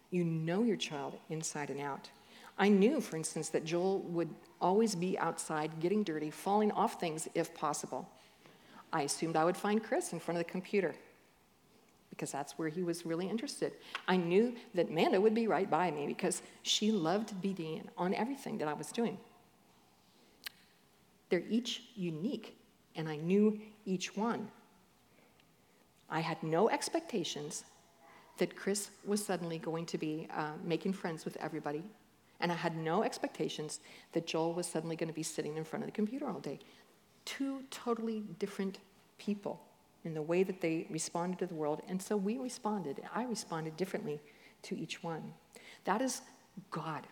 You 0.09 0.23
know 0.23 0.63
your 0.63 0.77
child 0.77 1.17
inside 1.29 1.69
and 1.69 1.81
out. 1.81 2.09
I 2.57 2.69
knew, 2.69 3.01
for 3.01 3.17
instance, 3.17 3.49
that 3.49 3.65
Joel 3.65 3.99
would 4.03 4.29
always 4.61 4.95
be 4.95 5.19
outside 5.19 5.81
getting 5.81 6.01
dirty, 6.05 6.31
falling 6.31 6.71
off 6.71 7.01
things 7.01 7.27
if 7.35 7.53
possible. 7.53 8.07
I 8.93 9.01
assumed 9.01 9.35
I 9.35 9.43
would 9.43 9.57
find 9.57 9.83
Chris 9.83 10.13
in 10.13 10.21
front 10.21 10.39
of 10.39 10.45
the 10.45 10.49
computer 10.49 10.95
because 12.13 12.31
that's 12.31 12.59
where 12.59 12.69
he 12.69 12.83
was 12.83 13.07
really 13.07 13.27
interested. 13.27 13.73
I 14.07 14.17
knew 14.17 14.53
that 14.75 14.91
Manda 14.91 15.19
would 15.19 15.33
be 15.33 15.47
right 15.47 15.67
by 15.67 15.89
me 15.89 16.05
because 16.05 16.43
she 16.61 16.91
loved 16.91 17.41
being 17.41 17.89
on 17.97 18.13
everything 18.13 18.59
that 18.59 18.67
I 18.67 18.73
was 18.73 18.91
doing. 18.91 19.17
They're 21.29 21.43
each 21.49 21.81
unique, 21.95 22.55
and 22.95 23.09
I 23.09 23.15
knew 23.15 23.59
each 23.85 24.15
one. 24.15 24.47
I 26.07 26.19
had 26.19 26.43
no 26.43 26.69
expectations 26.69 27.63
that 28.37 28.55
Chris 28.55 28.91
was 29.05 29.25
suddenly 29.25 29.57
going 29.57 29.87
to 29.87 29.97
be 29.97 30.27
uh, 30.35 30.51
making 30.63 30.93
friends 30.93 31.25
with 31.25 31.35
everybody. 31.37 31.83
And 32.41 32.51
I 32.51 32.55
had 32.55 32.77
no 32.77 33.01
expectations 33.01 33.79
that 34.11 34.27
Joel 34.27 34.53
was 34.53 34.67
suddenly 34.67 34.95
going 34.95 35.09
to 35.09 35.15
be 35.15 35.23
sitting 35.23 35.57
in 35.57 35.63
front 35.63 35.81
of 35.83 35.87
the 35.87 35.95
computer 35.95 36.29
all 36.29 36.39
day. 36.39 36.59
Two 37.25 37.63
totally 37.71 38.23
different 38.37 38.77
people 39.17 39.59
in 40.05 40.13
the 40.13 40.21
way 40.21 40.43
that 40.43 40.61
they 40.61 40.87
responded 40.89 41.39
to 41.39 41.47
the 41.47 41.55
world. 41.55 41.81
And 41.87 42.01
so 42.01 42.17
we 42.17 42.37
responded. 42.37 43.01
I 43.13 43.23
responded 43.23 43.77
differently 43.77 44.19
to 44.63 44.77
each 44.77 45.03
one. 45.03 45.33
That 45.85 46.01
is 46.01 46.21
God, 46.71 47.07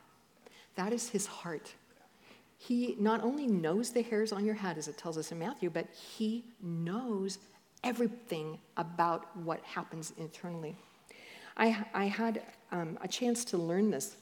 that 0.75 0.93
is 0.93 1.09
his 1.09 1.25
heart. 1.25 1.73
He 2.57 2.95
not 2.99 3.23
only 3.23 3.47
knows 3.47 3.89
the 3.89 4.03
hairs 4.03 4.31
on 4.31 4.45
your 4.45 4.53
head, 4.53 4.77
as 4.77 4.87
it 4.87 4.97
tells 4.97 5.17
us 5.17 5.31
in 5.31 5.39
Matthew, 5.39 5.71
but 5.71 5.87
he 5.93 6.45
knows 6.61 7.39
everything 7.83 8.59
about 8.77 9.35
what 9.35 9.61
happens 9.63 10.13
internally. 10.17 10.75
I, 11.57 11.83
I 11.93 12.05
had 12.05 12.43
um, 12.71 12.99
a 13.01 13.07
chance 13.07 13.43
to 13.45 13.57
learn 13.57 13.89
this 13.89 14.17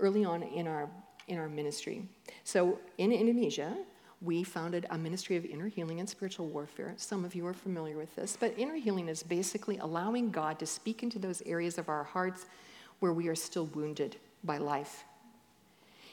early 0.00 0.24
on 0.24 0.42
in 0.42 0.66
our, 0.66 0.90
in 1.28 1.38
our 1.38 1.48
ministry. 1.48 2.02
So 2.42 2.80
in 2.98 3.12
Indonesia, 3.12 3.76
we 4.20 4.42
founded 4.42 4.86
a 4.90 4.98
ministry 4.98 5.36
of 5.36 5.44
inner 5.44 5.68
healing 5.68 6.00
and 6.00 6.08
spiritual 6.08 6.46
warfare. 6.46 6.94
Some 6.96 7.24
of 7.24 7.34
you 7.34 7.46
are 7.46 7.54
familiar 7.54 7.96
with 7.96 8.14
this, 8.16 8.36
but 8.38 8.54
inner 8.56 8.76
healing 8.76 9.08
is 9.08 9.22
basically 9.22 9.78
allowing 9.78 10.30
God 10.30 10.58
to 10.60 10.66
speak 10.66 11.02
into 11.02 11.18
those 11.18 11.42
areas 11.42 11.78
of 11.78 11.88
our 11.88 12.04
hearts 12.04 12.46
where 13.00 13.12
we 13.12 13.28
are 13.28 13.34
still 13.34 13.66
wounded 13.66 14.16
by 14.44 14.58
life. 14.58 15.04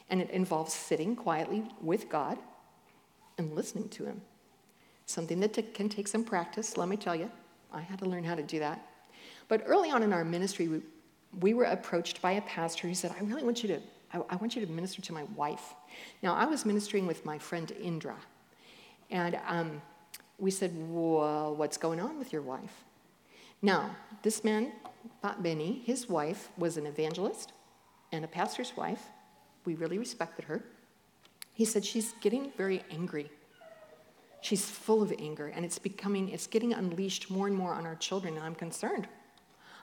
And 0.10 0.22
it 0.22 0.30
involves 0.32 0.74
sitting 0.74 1.16
quietly 1.16 1.64
with 1.82 2.10
God 2.10 2.38
and 3.38 3.54
listening 3.56 3.88
to 3.90 4.06
Him. 4.06 4.22
Something 5.06 5.40
that 5.40 5.54
t- 5.54 5.62
can 5.62 5.90
take 5.90 6.08
some 6.08 6.24
practice, 6.24 6.78
let 6.78 6.90
me 6.90 6.98
tell 6.98 7.16
you. 7.16 7.32
I 7.72 7.82
had 7.82 8.00
to 8.00 8.06
learn 8.06 8.24
how 8.24 8.36
to 8.36 8.44
do 8.44 8.60
that. 8.60 8.86
But 9.48 9.64
early 9.66 9.92
on 9.92 10.04
in 10.04 10.12
our 10.14 10.26
ministry, 10.26 10.68
we, 10.68 10.82
we 11.40 11.54
were 11.54 11.66
approached 11.66 12.22
by 12.22 12.34
a 12.34 12.42
pastor 12.42 12.88
who 12.88 12.94
said, 12.94 13.14
I 13.18 13.24
really 13.24 13.44
want 13.44 13.64
you 13.64 13.70
to, 13.70 13.80
I, 14.14 14.22
I 14.30 14.36
want 14.38 14.56
you 14.56 14.66
to 14.66 14.72
minister 14.72 15.02
to 15.02 15.14
my 15.14 15.24
wife. 15.36 15.76
Now, 16.22 16.36
I 16.36 16.46
was 16.46 16.66
ministering 16.66 17.08
with 17.08 17.26
my 17.26 17.38
friend 17.38 17.72
Indra. 17.82 18.16
And 19.10 19.40
um, 19.48 19.82
we 20.38 20.52
said, 20.52 20.72
Well, 20.76 21.56
what's 21.56 21.78
going 21.78 22.00
on 22.00 22.18
with 22.18 22.34
your 22.34 22.42
wife? 22.42 22.84
Now, 23.62 23.96
this 24.24 24.44
man, 24.44 24.72
Pak 25.22 25.42
Benny, 25.42 25.82
his 25.86 26.10
wife 26.10 26.50
was 26.58 26.78
an 26.78 26.86
evangelist 26.86 27.54
and 28.12 28.26
a 28.26 28.28
pastor's 28.28 28.76
wife. 28.76 29.04
We 29.66 29.76
really 29.76 30.00
respected 30.00 30.46
her. 30.46 30.64
He 31.54 31.66
said, 31.66 31.86
She's 31.86 32.14
getting 32.22 32.52
very 32.58 32.84
angry. 32.92 33.30
She's 34.42 34.66
full 34.66 35.04
of 35.04 35.14
anger, 35.20 35.48
and 35.48 35.64
it's 35.64 35.78
becoming, 35.78 36.30
it's 36.30 36.48
getting 36.48 36.74
unleashed 36.74 37.30
more 37.30 37.46
and 37.46 37.56
more 37.56 37.74
on 37.74 37.86
our 37.86 37.96
children, 37.96 38.36
and 38.38 38.44
I'm 38.44 38.56
concerned. 38.56 39.08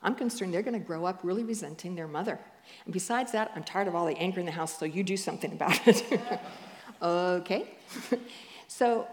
I'm 0.02 0.14
concerned 0.14 0.54
they're 0.54 0.62
going 0.62 0.78
to 0.78 0.86
grow 0.86 1.04
up 1.04 1.20
really 1.22 1.44
resenting 1.44 1.94
their 1.94 2.08
mother. 2.08 2.38
And 2.84 2.92
besides 2.92 3.32
that, 3.32 3.50
I'm 3.54 3.64
tired 3.64 3.88
of 3.88 3.94
all 3.94 4.06
the 4.06 4.16
anger 4.16 4.40
in 4.40 4.46
the 4.46 4.52
house, 4.52 4.78
so 4.78 4.84
you 4.84 5.02
do 5.02 5.16
something 5.16 5.52
about 5.52 5.86
it. 5.86 6.20
okay. 7.02 7.68
so 8.68 9.08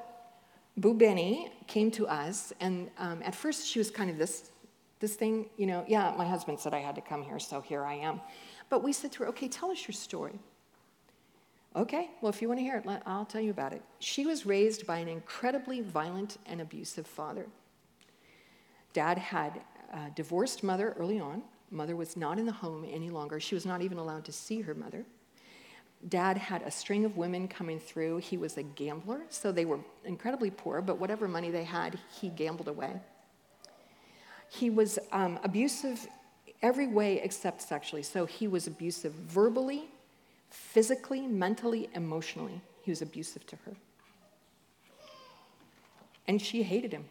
Bu 0.78 0.94
Benny 0.94 1.52
came 1.68 1.90
to 1.92 2.08
us, 2.08 2.54
and 2.60 2.90
um, 2.98 3.22
at 3.24 3.34
first 3.34 3.68
she 3.68 3.80
was 3.80 3.90
kind 3.90 4.10
of 4.10 4.18
this, 4.18 4.52
this 5.00 5.16
thing, 5.16 5.50
you 5.58 5.66
know, 5.66 5.86
yeah, 5.88 6.14
my 6.18 6.28
husband 6.28 6.60
said 6.60 6.74
I 6.74 6.80
had 6.80 6.96
to 6.96 7.02
come 7.02 7.24
here, 7.24 7.40
so 7.40 7.62
here 7.62 7.84
I 7.84 7.96
am. 7.96 8.22
But 8.70 8.84
we 8.84 8.92
said 8.94 9.12
to 9.14 9.20
her, 9.20 9.30
okay, 9.30 9.48
tell 9.48 9.72
us 9.72 9.88
your 9.88 9.94
story. 9.94 10.40
Okay, 11.76 12.10
well, 12.22 12.30
if 12.30 12.42
you 12.42 12.48
want 12.48 12.60
to 12.60 12.64
hear 12.64 12.78
it, 12.78 13.02
I'll 13.06 13.26
tell 13.26 13.42
you 13.42 13.52
about 13.52 13.74
it. 13.74 13.82
She 14.00 14.26
was 14.26 14.46
raised 14.46 14.88
by 14.88 14.98
an 14.98 15.10
incredibly 15.10 15.82
violent 15.82 16.38
and 16.46 16.62
abusive 16.62 17.06
father. 17.06 17.48
Dad 18.94 19.18
had 19.18 19.62
a 19.94 20.10
divorced 20.16 20.64
mother 20.64 20.96
early 20.98 21.20
on. 21.20 21.42
Mother 21.72 21.96
was 21.96 22.16
not 22.16 22.40
in 22.40 22.46
the 22.46 22.52
home 22.52 22.86
any 22.90 23.10
longer. 23.10 23.40
She 23.40 23.56
was 23.56 23.66
not 23.66 23.82
even 23.82 23.98
allowed 23.98 24.26
to 24.26 24.32
see 24.32 24.62
her 24.62 24.74
mother. 24.74 25.06
Dad 26.08 26.38
had 26.38 26.62
a 26.62 26.72
string 26.72 27.06
of 27.06 27.18
women 27.18 27.48
coming 27.48 27.80
through. 27.80 28.18
He 28.18 28.38
was 28.38 28.58
a 28.58 28.64
gambler, 28.64 29.22
so 29.30 29.52
they 29.52 29.66
were 29.66 29.80
incredibly 30.04 30.52
poor, 30.52 30.82
but 30.82 31.00
whatever 31.00 31.28
money 31.28 31.50
they 31.50 31.64
had, 31.64 31.98
he 32.20 32.30
gambled 32.30 32.68
away. 32.68 32.94
He 34.50 34.70
was 34.70 35.00
um, 35.12 35.40
abusive 35.44 36.08
every 36.62 36.88
way 36.88 37.22
except 37.22 37.62
sexually. 37.62 38.04
So 38.04 38.26
he 38.26 38.48
was 38.48 38.68
abusive 38.68 39.14
verbally, 39.14 39.86
physically, 40.50 41.22
mentally, 41.28 41.90
emotionally. 41.94 42.62
He 42.84 42.92
was 42.92 43.02
abusive 43.02 43.46
to 43.48 43.56
her. 43.66 43.74
And 46.28 46.42
she 46.42 46.64
hated 46.64 46.92
him. 46.92 47.06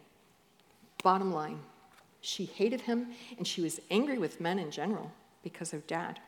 Bottom 1.03 1.33
line, 1.33 1.59
she 2.25 2.45
hated 2.45 2.81
him 2.81 3.07
and 3.37 3.47
she 3.47 3.61
was 3.61 3.79
angry 3.91 4.17
with 4.17 4.41
men 4.41 4.59
in 4.59 4.71
general 4.71 5.11
because 5.43 5.73
of 5.73 5.85
dad. 5.87 6.19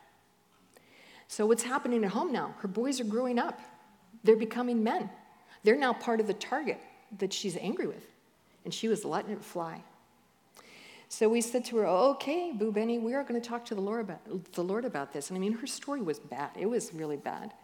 So, 1.26 1.46
what's 1.46 1.62
happening 1.62 2.04
at 2.04 2.12
home 2.12 2.32
now? 2.32 2.54
Her 2.60 2.68
boys 2.68 3.00
are 3.00 3.04
growing 3.04 3.38
up, 3.38 3.60
they're 4.24 4.36
becoming 4.36 4.82
men. 4.82 5.10
They're 5.64 5.76
now 5.76 5.92
part 5.92 6.20
of 6.20 6.26
the 6.26 6.34
target 6.34 6.80
that 7.18 7.32
she's 7.32 7.56
angry 7.56 7.86
with, 7.86 8.06
and 8.64 8.72
she 8.72 8.88
was 8.88 9.04
letting 9.04 9.32
it 9.32 9.44
fly. 9.44 9.82
So 11.08 11.28
we 11.28 11.40
said 11.40 11.64
to 11.66 11.78
her, 11.78 11.86
"Okay, 11.86 12.52
Bu 12.52 12.70
Benny, 12.70 12.98
we 12.98 13.14
are 13.14 13.22
going 13.22 13.40
to 13.40 13.46
talk 13.46 13.64
to 13.66 13.74
the 13.74 13.80
Lord 13.80 14.00
about 14.00 14.52
the 14.52 14.62
Lord 14.62 14.84
about 14.84 15.12
this." 15.12 15.30
And 15.30 15.36
I 15.36 15.40
mean, 15.40 15.54
her 15.54 15.66
story 15.66 16.00
was 16.00 16.18
bad. 16.18 16.50
It 16.56 16.66
was 16.66 16.94
really 16.94 17.16
bad. 17.16 17.54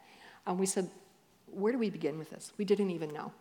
And 0.46 0.58
we 0.58 0.66
said, 0.66 0.90
"Where 1.46 1.72
do 1.72 1.78
we 1.78 1.90
begin 1.90 2.18
with 2.18 2.30
this?" 2.30 2.52
We 2.58 2.64
didn't 2.64 2.90
even 2.90 3.12
know. 3.12 3.32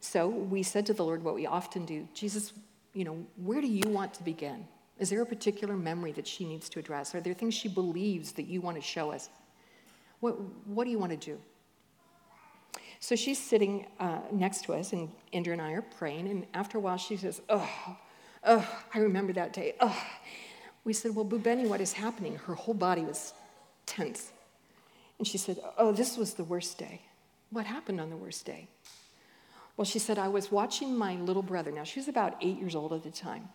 So 0.00 0.28
we 0.28 0.62
said 0.62 0.86
to 0.86 0.94
the 0.94 1.04
Lord 1.04 1.24
what 1.24 1.34
we 1.34 1.46
often 1.46 1.84
do: 1.84 2.06
"Jesus, 2.14 2.52
you 2.94 3.04
know, 3.04 3.26
where 3.36 3.60
do 3.60 3.66
you 3.66 3.88
want 3.88 4.14
to 4.14 4.22
begin? 4.22 4.66
Is 4.98 5.10
there 5.10 5.20
a 5.20 5.26
particular 5.26 5.76
memory 5.76 6.12
that 6.12 6.26
she 6.26 6.44
needs 6.44 6.68
to 6.70 6.78
address? 6.78 7.14
Are 7.14 7.20
there 7.20 7.34
things 7.34 7.54
she 7.54 7.68
believes 7.68 8.32
that 8.32 8.46
you 8.46 8.60
want 8.60 8.76
to 8.76 8.82
show 8.82 9.10
us? 9.10 9.28
What, 10.20 10.40
what 10.66 10.84
do 10.84 10.90
you 10.90 10.98
want 10.98 11.10
to 11.10 11.18
do? 11.18 11.38
So 13.00 13.16
she's 13.16 13.38
sitting 13.38 13.86
uh, 14.00 14.20
next 14.32 14.64
to 14.64 14.72
us, 14.72 14.92
and 14.92 15.10
Indra 15.32 15.52
and 15.52 15.60
I 15.60 15.72
are 15.72 15.82
praying. 15.82 16.28
And 16.28 16.46
after 16.54 16.78
a 16.78 16.80
while, 16.80 16.96
she 16.96 17.16
says, 17.16 17.42
Oh, 17.50 17.68
oh, 18.44 18.82
I 18.94 18.98
remember 19.00 19.32
that 19.34 19.52
day. 19.52 19.74
Oh. 19.80 20.02
We 20.84 20.92
said, 20.92 21.14
Well, 21.14 21.24
Bu 21.24 21.38
Benny, 21.38 21.66
what 21.66 21.80
is 21.80 21.92
happening? 21.92 22.36
Her 22.36 22.54
whole 22.54 22.74
body 22.74 23.02
was 23.02 23.34
tense. 23.86 24.30
And 25.18 25.26
she 25.26 25.38
said, 25.38 25.58
Oh, 25.76 25.92
this 25.92 26.16
was 26.16 26.34
the 26.34 26.44
worst 26.44 26.78
day. 26.78 27.02
What 27.50 27.66
happened 27.66 28.00
on 28.00 28.10
the 28.10 28.16
worst 28.16 28.46
day? 28.46 28.68
Well, 29.76 29.84
she 29.84 29.98
said, 29.98 30.18
I 30.18 30.28
was 30.28 30.52
watching 30.52 30.96
my 30.96 31.16
little 31.16 31.42
brother. 31.42 31.72
Now, 31.72 31.84
she 31.84 31.98
was 31.98 32.08
about 32.08 32.36
eight 32.40 32.58
years 32.58 32.74
old 32.74 32.92
at 32.92 33.02
the 33.02 33.10
time 33.10 33.48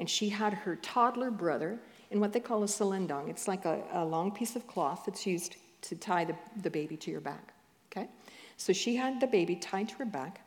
and 0.00 0.08
she 0.08 0.30
had 0.30 0.54
her 0.54 0.76
toddler 0.76 1.30
brother 1.30 1.78
in 2.10 2.20
what 2.20 2.32
they 2.32 2.40
call 2.40 2.62
a 2.64 2.66
selendang. 2.66 3.28
It's 3.28 3.46
like 3.46 3.66
a, 3.66 3.82
a 3.92 4.04
long 4.04 4.32
piece 4.32 4.56
of 4.56 4.66
cloth 4.66 5.02
that's 5.04 5.26
used 5.26 5.56
to 5.82 5.94
tie 5.94 6.24
the, 6.24 6.34
the 6.62 6.70
baby 6.70 6.96
to 6.96 7.10
your 7.10 7.20
back. 7.20 7.52
Okay? 7.92 8.08
So 8.56 8.72
she 8.72 8.96
had 8.96 9.20
the 9.20 9.26
baby 9.26 9.56
tied 9.56 9.90
to 9.90 9.96
her 9.96 10.06
back, 10.06 10.40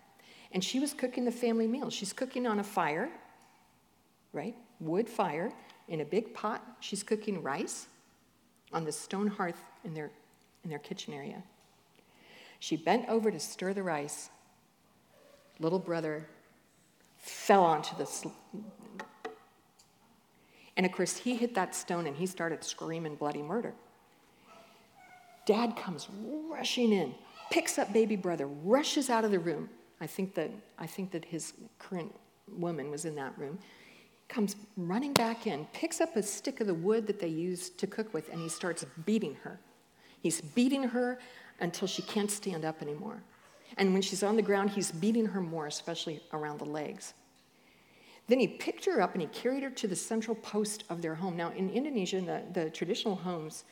and 0.51 0.63
she 0.63 0.79
was 0.79 0.93
cooking 0.93 1.23
the 1.23 1.31
family 1.31 1.67
meal. 1.67 1.91
She's 1.91 2.13
cooking 2.13 2.47
on 2.47 2.59
a 2.59 2.63
fire, 2.63 3.11
right? 4.33 4.55
Wood 4.79 5.07
fire 5.07 5.53
in 5.87 6.01
a 6.01 6.05
big 6.05 6.33
pot. 6.33 6.63
She's 6.79 7.03
cooking 7.03 7.43
rice 7.43 7.85
on 8.73 8.85
the 8.85 8.91
stone 8.91 9.27
hearth 9.27 9.63
in 9.85 9.93
their, 9.93 10.09
in 10.63 10.71
their 10.71 10.79
kitchen 10.79 11.13
area. 11.13 11.43
She 12.57 12.75
bent 12.75 13.07
over 13.07 13.29
to 13.29 13.39
stir 13.39 13.75
the 13.75 13.83
rice. 13.83 14.29
Little 15.63 15.79
brother 15.79 16.25
fell 17.17 17.63
onto 17.63 17.95
the, 17.95 18.29
and 20.75 20.85
of 20.85 20.91
course, 20.91 21.15
he 21.15 21.37
hit 21.37 21.55
that 21.55 21.73
stone 21.73 22.05
and 22.05 22.17
he 22.17 22.25
started 22.25 22.65
screaming 22.65 23.15
bloody 23.15 23.41
murder. 23.41 23.73
Dad 25.45 25.77
comes 25.77 26.09
rushing 26.49 26.91
in, 26.91 27.15
picks 27.49 27.79
up 27.79 27.93
baby 27.93 28.17
brother, 28.17 28.45
rushes 28.47 29.09
out 29.09 29.23
of 29.23 29.31
the 29.31 29.39
room. 29.39 29.69
I 30.01 30.07
think 30.07 30.35
that, 30.35 30.51
I 30.77 30.85
think 30.85 31.11
that 31.11 31.23
his 31.23 31.53
current 31.79 32.13
woman 32.57 32.91
was 32.91 33.05
in 33.05 33.15
that 33.15 33.37
room. 33.37 33.57
Comes 34.27 34.57
running 34.75 35.13
back 35.13 35.47
in, 35.47 35.65
picks 35.71 36.01
up 36.01 36.17
a 36.17 36.23
stick 36.23 36.59
of 36.59 36.67
the 36.67 36.73
wood 36.73 37.07
that 37.07 37.21
they 37.21 37.29
use 37.29 37.69
to 37.69 37.87
cook 37.87 38.13
with, 38.13 38.29
and 38.33 38.41
he 38.41 38.49
starts 38.49 38.85
beating 39.05 39.35
her. 39.43 39.61
He's 40.21 40.41
beating 40.41 40.83
her 40.83 41.19
until 41.61 41.87
she 41.87 42.01
can't 42.01 42.31
stand 42.31 42.65
up 42.65 42.81
anymore. 42.81 43.23
And 43.77 43.93
when 43.93 44.01
she's 44.01 44.23
on 44.23 44.35
the 44.35 44.41
ground, 44.41 44.71
he's 44.71 44.91
beating 44.91 45.25
her 45.27 45.41
more, 45.41 45.67
especially 45.67 46.21
around 46.31 46.59
the 46.59 46.65
legs. 46.65 47.13
Then 48.27 48.39
he 48.39 48.47
picked 48.47 48.85
her 48.85 49.01
up 49.01 49.13
and 49.13 49.21
he 49.21 49.27
carried 49.27 49.63
her 49.63 49.69
to 49.69 49.87
the 49.87 49.95
central 49.95 50.35
post 50.35 50.83
of 50.89 51.01
their 51.01 51.15
home. 51.15 51.35
Now, 51.35 51.51
in 51.51 51.69
Indonesia, 51.69 52.21
the, 52.21 52.41
the 52.53 52.69
traditional 52.69 53.15
homes 53.15 53.65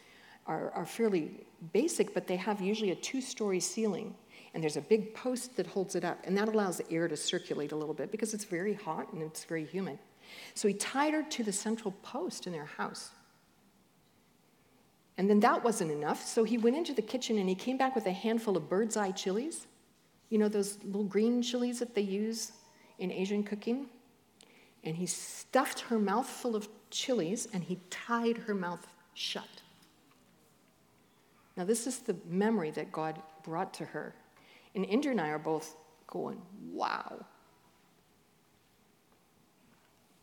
are, 0.48 0.72
are 0.72 0.86
fairly 0.86 1.46
basic, 1.72 2.14
but 2.14 2.28
they 2.28 2.36
have 2.36 2.60
usually 2.60 2.92
a 2.92 2.96
two 2.96 3.22
story 3.22 3.60
ceiling. 3.60 4.16
And 4.54 4.62
there's 4.62 4.76
a 4.76 4.82
big 4.82 5.14
post 5.14 5.56
that 5.56 5.66
holds 5.66 5.96
it 5.96 6.04
up, 6.04 6.20
and 6.26 6.38
that 6.38 6.50
allows 6.50 6.78
the 6.78 6.92
air 6.92 7.08
to 7.08 7.16
circulate 7.16 7.72
a 7.72 7.76
little 7.76 7.94
bit 7.94 8.12
because 8.12 8.34
it's 8.34 8.44
very 8.44 8.74
hot 8.74 9.14
and 9.14 9.22
it's 9.22 9.46
very 9.46 9.64
humid. 9.64 9.98
So 10.56 10.68
he 10.68 10.74
tied 10.74 11.14
her 11.14 11.24
to 11.24 11.44
the 11.44 11.54
central 11.54 11.94
post 12.04 12.48
in 12.48 12.54
their 12.54 12.66
house. 12.66 13.12
And 15.18 15.30
then 15.30 15.40
that 15.42 15.64
wasn't 15.64 15.92
enough, 15.92 16.26
so 16.26 16.44
he 16.44 16.58
went 16.58 16.76
into 16.76 16.94
the 16.94 17.02
kitchen 17.02 17.38
and 17.38 17.48
he 17.48 17.56
came 17.56 17.78
back 17.78 17.96
with 17.96 18.08
a 18.08 18.12
handful 18.12 18.58
of 18.58 18.68
bird's 18.68 18.98
eye 18.98 19.12
chilies. 19.12 19.68
You 20.32 20.40
know 20.40 20.48
those 20.48 20.80
little 20.84 21.04
green 21.04 21.44
chilies 21.44 21.78
that 21.78 21.94
they 21.94 22.02
use 22.02 22.54
in 22.98 23.12
Asian 23.12 23.44
cooking? 23.44 23.88
and 24.84 24.96
he 24.96 25.06
stuffed 25.06 25.82
her 25.82 26.00
mouth 26.00 26.28
full 26.28 26.56
of 26.56 26.68
chilies 26.90 27.48
and 27.54 27.64
he 27.64 27.80
tied 27.90 28.38
her 28.38 28.56
mouth 28.56 28.86
shut. 29.14 29.62
Now, 31.56 31.66
this 31.66 31.86
is 31.86 32.00
the 32.00 32.16
memory 32.28 32.72
that 32.72 32.92
God 32.92 33.22
brought 33.44 33.74
to 33.76 33.86
her. 33.86 34.16
And 34.74 34.86
Indra 34.86 35.12
and 35.12 35.22
I 35.22 35.30
are 35.30 35.40
both 35.40 35.76
going, 36.08 36.42
wow. 36.72 37.26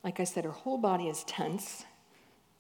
Like 0.03 0.21
I 0.21 0.25
said, 0.25 0.45
her 0.45 0.51
whole 0.51 0.79
body 0.79 1.09
is 1.09 1.23
tense. 1.25 1.85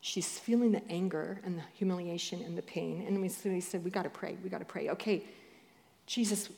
She's 0.00 0.38
feeling 0.38 0.70
the 0.72 0.86
anger 0.90 1.40
and 1.44 1.58
the 1.58 1.62
humiliation 1.74 2.42
and 2.42 2.56
the 2.56 2.62
pain. 2.62 3.04
And 3.06 3.20
we 3.20 3.28
said, 3.28 3.82
we 3.82 3.90
got 3.90 4.02
to 4.04 4.10
pray. 4.10 4.36
We 4.44 4.50
got 4.50 4.58
to 4.58 4.64
pray. 4.64 4.90
Okay, 4.90 5.24
Jesus, 6.06 6.50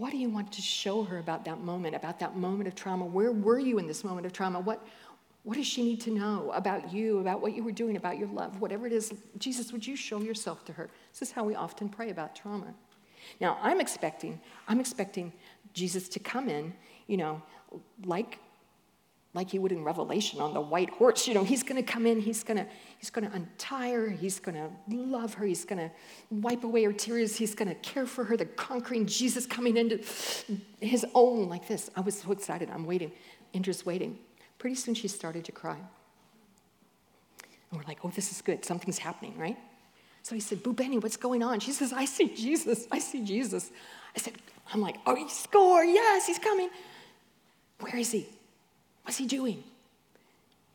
what 0.00 0.12
do 0.12 0.16
you 0.16 0.30
want 0.30 0.50
to 0.50 0.62
show 0.62 1.04
her 1.04 1.18
about 1.18 1.44
that 1.44 1.60
moment, 1.60 1.94
about 1.94 2.18
that 2.20 2.34
moment 2.34 2.66
of 2.66 2.74
trauma? 2.74 3.04
Where 3.04 3.32
were 3.32 3.58
you 3.58 3.78
in 3.78 3.86
this 3.86 4.02
moment 4.02 4.24
of 4.24 4.32
trauma? 4.32 4.58
What, 4.58 4.82
what 5.42 5.58
does 5.58 5.66
she 5.66 5.82
need 5.82 6.00
to 6.00 6.10
know 6.10 6.50
about 6.54 6.90
you, 6.90 7.18
about 7.18 7.42
what 7.42 7.54
you 7.54 7.62
were 7.62 7.70
doing, 7.70 7.96
about 7.96 8.16
your 8.16 8.28
love, 8.28 8.62
whatever 8.62 8.86
it 8.86 8.94
is? 8.94 9.12
Jesus, 9.36 9.72
would 9.72 9.86
you 9.86 9.96
show 9.96 10.22
yourself 10.22 10.64
to 10.64 10.72
her? 10.72 10.88
This 11.12 11.20
is 11.20 11.32
how 11.32 11.44
we 11.44 11.54
often 11.54 11.90
pray 11.90 12.08
about 12.08 12.34
trauma. 12.34 12.72
Now, 13.42 13.58
I'm 13.60 13.78
expecting, 13.78 14.40
I'm 14.68 14.80
expecting 14.80 15.34
Jesus 15.74 16.08
to 16.08 16.18
come 16.18 16.48
in, 16.48 16.72
you 17.06 17.18
know, 17.18 17.42
like 18.06 18.38
like 19.32 19.50
he 19.50 19.58
would 19.58 19.70
in 19.70 19.84
Revelation 19.84 20.40
on 20.40 20.54
the 20.54 20.60
white 20.60 20.90
horse. 20.90 21.28
You 21.28 21.34
know, 21.34 21.44
he's 21.44 21.62
going 21.62 21.76
to 21.76 21.92
come 21.92 22.06
in, 22.06 22.20
he's 22.20 22.42
going 22.42 22.56
to 22.56 22.66
he's 22.98 23.10
going 23.10 23.28
to 23.28 23.34
untie 23.34 23.90
her, 23.90 24.10
he's 24.10 24.40
going 24.40 24.56
to 24.56 24.70
love 24.94 25.34
her, 25.34 25.46
he's 25.46 25.64
going 25.64 25.78
to 25.78 25.90
wipe 26.30 26.64
away 26.64 26.84
her 26.84 26.92
tears, 26.92 27.36
he's 27.36 27.54
going 27.54 27.68
to 27.68 27.74
care 27.76 28.06
for 28.06 28.24
her, 28.24 28.36
the 28.36 28.44
conquering 28.44 29.06
Jesus 29.06 29.46
coming 29.46 29.76
into 29.76 30.00
his 30.80 31.06
own 31.14 31.48
like 31.48 31.68
this. 31.68 31.90
I 31.96 32.00
was 32.00 32.18
so 32.18 32.32
excited. 32.32 32.70
I'm 32.70 32.86
waiting. 32.86 33.12
Indra's 33.52 33.86
waiting. 33.86 34.18
Pretty 34.58 34.76
soon 34.76 34.94
she 34.94 35.08
started 35.08 35.44
to 35.44 35.52
cry. 35.52 35.78
And 37.70 37.80
we're 37.80 37.86
like, 37.86 37.98
oh, 38.04 38.10
this 38.10 38.32
is 38.32 38.42
good. 38.42 38.64
Something's 38.64 38.98
happening, 38.98 39.38
right? 39.38 39.56
So 40.22 40.34
he 40.34 40.40
said, 40.40 40.62
Bu 40.62 40.72
Benny, 40.72 40.98
what's 40.98 41.16
going 41.16 41.42
on? 41.42 41.60
She 41.60 41.72
says, 41.72 41.92
I 41.92 42.04
see 42.04 42.28
Jesus. 42.28 42.86
I 42.90 42.98
see 42.98 43.24
Jesus. 43.24 43.70
I 44.14 44.18
said, 44.18 44.34
I'm 44.72 44.80
like, 44.80 44.96
oh, 45.06 45.14
he 45.14 45.28
score. 45.28 45.84
Yes, 45.84 46.26
he's 46.26 46.38
coming. 46.38 46.68
Where 47.78 47.96
is 47.96 48.10
he? 48.10 48.28
What's 49.04 49.18
he 49.18 49.26
doing? 49.26 49.64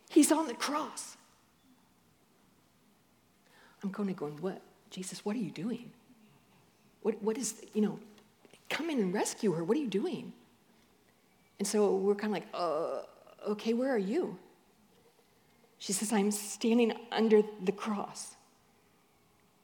He's 0.10 0.32
on 0.32 0.48
the 0.48 0.54
cross. 0.54 1.18
I'm 3.84 3.92
going 3.92 4.08
to 4.08 4.16
going, 4.16 4.38
what? 4.42 4.62
Jesus, 4.90 5.24
what 5.26 5.36
are 5.36 5.40
you 5.40 5.52
doing? 5.52 5.92
What, 7.02 7.22
what 7.22 7.38
is, 7.38 7.62
you 7.74 7.82
know, 7.82 8.00
come 8.70 8.90
in 8.90 9.00
and 9.00 9.14
rescue 9.14 9.52
her. 9.52 9.64
What 9.64 9.78
are 9.78 9.80
you 9.80 9.88
doing? 9.88 10.34
And 11.60 11.68
so 11.68 11.96
we're 11.96 12.16
kind 12.16 12.36
of 12.36 12.42
like, 12.42 12.48
uh, 12.54 13.02
okay, 13.52 13.74
where 13.74 13.94
are 13.94 14.00
you? 14.00 14.38
She 15.78 15.94
says, 15.94 16.12
I'm 16.12 16.32
standing 16.32 16.94
under 17.12 17.42
the 17.64 17.72
cross. 17.72 18.36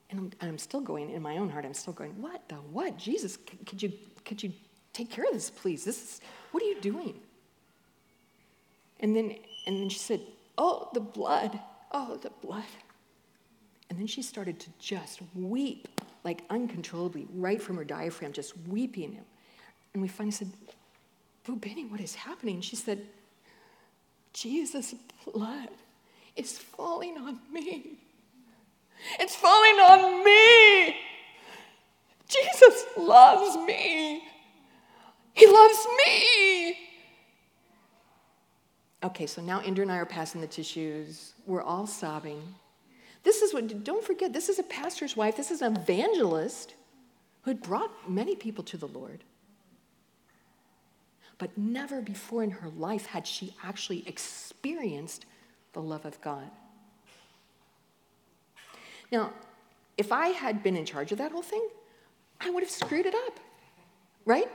And 0.09 0.19
I'm, 0.19 0.31
and 0.41 0.49
I'm, 0.51 0.57
still 0.57 0.81
going, 0.81 1.09
in 1.09 1.21
my 1.21 1.37
own 1.37 1.49
heart, 1.49 1.65
I'm 1.65 1.73
still 1.73 1.93
going, 1.93 2.21
what 2.21 2.47
the 2.49 2.55
what? 2.55 2.97
Jesus, 2.97 3.37
could 3.65 3.81
you, 3.81 3.93
could 4.25 4.43
you 4.43 4.51
take 4.93 5.09
care 5.09 5.25
of 5.25 5.33
this, 5.33 5.49
please? 5.49 5.83
This 5.85 6.01
is, 6.01 6.21
what 6.51 6.61
are 6.61 6.65
you 6.67 6.79
doing? 6.81 7.15
And 9.01 9.15
then, 9.15 9.35
and 9.67 9.81
then 9.81 9.89
she 9.89 9.99
said, 9.99 10.21
Oh, 10.57 10.89
the 10.93 10.99
blood. 10.99 11.59
Oh, 11.91 12.17
the 12.17 12.29
blood. 12.29 12.63
And 13.89 13.99
then 13.99 14.07
she 14.07 14.21
started 14.21 14.59
to 14.61 14.69
just 14.79 15.19
weep, 15.35 15.87
like 16.23 16.43
uncontrollably, 16.49 17.27
right 17.33 17.61
from 17.61 17.75
her 17.77 17.83
diaphragm, 17.83 18.31
just 18.31 18.53
weeping. 18.67 19.19
And 19.93 20.01
we 20.01 20.07
finally 20.07 20.31
said, 20.31 20.49
Bu 21.43 21.57
Benny, 21.57 21.85
what 21.85 21.99
is 21.99 22.15
happening? 22.15 22.61
She 22.61 22.75
said, 22.75 23.05
Jesus' 24.33 24.95
blood 25.33 25.69
is 26.35 26.57
falling 26.57 27.17
on 27.17 27.39
me. 27.51 27.97
It's 29.19 29.35
falling 29.35 29.79
on 29.79 30.23
me. 30.23 30.95
Jesus 32.29 32.85
loves 32.97 33.57
me. 33.65 34.23
He 35.33 35.47
loves 35.47 35.87
me. 36.05 36.77
Okay, 39.03 39.25
so 39.25 39.41
now 39.41 39.61
Indra 39.61 39.81
and 39.81 39.91
I 39.91 39.97
are 39.97 40.05
passing 40.05 40.41
the 40.41 40.47
tissues. 40.47 41.33
We're 41.47 41.63
all 41.63 41.87
sobbing. 41.87 42.41
This 43.23 43.41
is 43.41 43.53
what, 43.53 43.83
don't 43.83 44.03
forget, 44.03 44.33
this 44.33 44.49
is 44.49 44.59
a 44.59 44.63
pastor's 44.63 45.17
wife. 45.17 45.37
This 45.37 45.51
is 45.51 45.61
an 45.61 45.75
evangelist 45.75 46.75
who 47.41 47.51
had 47.51 47.61
brought 47.61 47.91
many 48.09 48.35
people 48.35 48.63
to 48.65 48.77
the 48.77 48.87
Lord. 48.87 49.23
But 51.37 51.57
never 51.57 52.01
before 52.01 52.43
in 52.43 52.51
her 52.51 52.69
life 52.69 53.07
had 53.07 53.25
she 53.25 53.55
actually 53.63 54.07
experienced 54.07 55.25
the 55.73 55.81
love 55.81 56.05
of 56.05 56.21
God. 56.21 56.49
Now, 59.11 59.33
if 59.97 60.11
I 60.11 60.27
had 60.27 60.61
been 60.61 60.77
in 60.77 60.85
charge 60.85 61.11
of 61.11 61.17
that 61.17 61.31
whole 61.31 61.41
thing, 61.41 61.67
I 62.39 62.49
would 62.49 62.63
have 62.63 62.71
screwed 62.71 63.05
it 63.05 63.15
up, 63.15 63.39
right? 64.25 64.49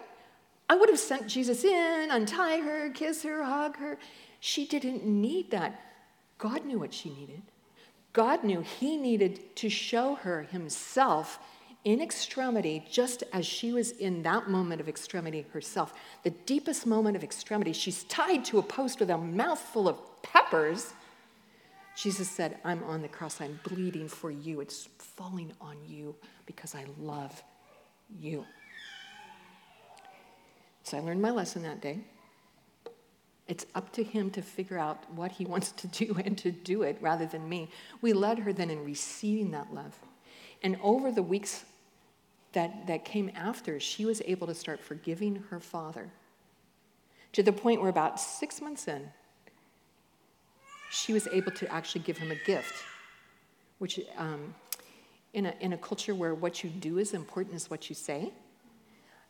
I 0.68 0.76
would 0.76 0.88
have 0.88 0.98
sent 0.98 1.26
Jesus 1.26 1.64
in, 1.64 2.10
untie 2.10 2.60
her, 2.60 2.90
kiss 2.90 3.22
her, 3.22 3.44
hug 3.44 3.76
her. 3.76 3.98
She 4.40 4.66
didn't 4.66 5.04
need 5.04 5.50
that. 5.50 5.80
God 6.38 6.64
knew 6.64 6.78
what 6.78 6.94
she 6.94 7.10
needed. 7.10 7.42
God 8.12 8.44
knew 8.44 8.60
He 8.60 8.96
needed 8.96 9.56
to 9.56 9.68
show 9.68 10.16
her 10.16 10.42
Himself 10.42 11.38
in 11.84 12.02
extremity, 12.02 12.84
just 12.90 13.22
as 13.32 13.46
she 13.46 13.72
was 13.72 13.92
in 13.92 14.22
that 14.24 14.50
moment 14.50 14.80
of 14.80 14.88
extremity 14.88 15.46
herself. 15.52 15.94
The 16.24 16.30
deepest 16.30 16.84
moment 16.84 17.16
of 17.16 17.22
extremity. 17.22 17.72
She's 17.72 18.02
tied 18.04 18.44
to 18.46 18.58
a 18.58 18.62
post 18.62 18.98
with 18.98 19.08
a 19.08 19.16
mouthful 19.16 19.88
of 19.88 19.96
peppers. 20.22 20.94
Jesus 21.96 22.28
said, 22.28 22.58
I'm 22.64 22.82
on 22.84 23.02
the 23.02 23.08
cross. 23.08 23.40
I'm 23.40 23.60
bleeding 23.62 24.08
for 24.08 24.32
you. 24.32 24.60
It's 24.60 24.88
falling 24.98 25.52
on 25.60 25.76
you 25.86 26.16
because 26.44 26.74
I 26.74 26.86
love 26.98 27.40
you. 28.18 28.44
So 30.82 30.96
I 30.96 31.00
learned 31.00 31.22
my 31.22 31.30
lesson 31.30 31.62
that 31.62 31.80
day. 31.80 32.00
It's 33.48 33.66
up 33.74 33.92
to 33.92 34.02
him 34.02 34.30
to 34.30 34.42
figure 34.42 34.78
out 34.78 35.10
what 35.12 35.32
he 35.32 35.44
wants 35.52 35.72
to 35.72 35.86
do 35.86 36.16
and 36.24 36.36
to 36.38 36.50
do 36.50 36.82
it 36.82 36.98
rather 37.00 37.26
than 37.26 37.48
me. 37.48 37.70
We 38.00 38.12
led 38.12 38.40
her 38.40 38.52
then 38.52 38.70
in 38.70 38.84
receiving 38.84 39.50
that 39.52 39.72
love. 39.72 39.98
And 40.62 40.78
over 40.82 41.12
the 41.12 41.22
weeks 41.22 41.64
that, 42.52 42.86
that 42.86 43.04
came 43.04 43.30
after, 43.34 43.78
she 43.78 44.04
was 44.04 44.22
able 44.24 44.46
to 44.46 44.54
start 44.54 44.80
forgiving 44.80 45.44
her 45.50 45.60
father 45.60 46.10
to 47.32 47.42
the 47.42 47.52
point 47.52 47.80
where 47.80 47.90
about 47.90 48.18
six 48.18 48.62
months 48.62 48.88
in, 48.88 49.10
she 50.90 51.12
was 51.12 51.26
able 51.28 51.52
to 51.52 51.70
actually 51.70 52.00
give 52.00 52.16
him 52.16 52.30
a 52.30 52.46
gift, 52.46 52.72
which 53.78 54.00
um, 54.16 54.54
in, 55.34 55.44
a, 55.44 55.54
in 55.60 55.74
a 55.74 55.76
culture 55.76 56.14
where 56.14 56.34
what 56.34 56.64
you 56.64 56.70
do 56.70 56.96
is 56.96 57.12
important 57.12 57.54
as 57.54 57.68
what 57.68 57.90
you 57.90 57.94
say, 57.94 58.32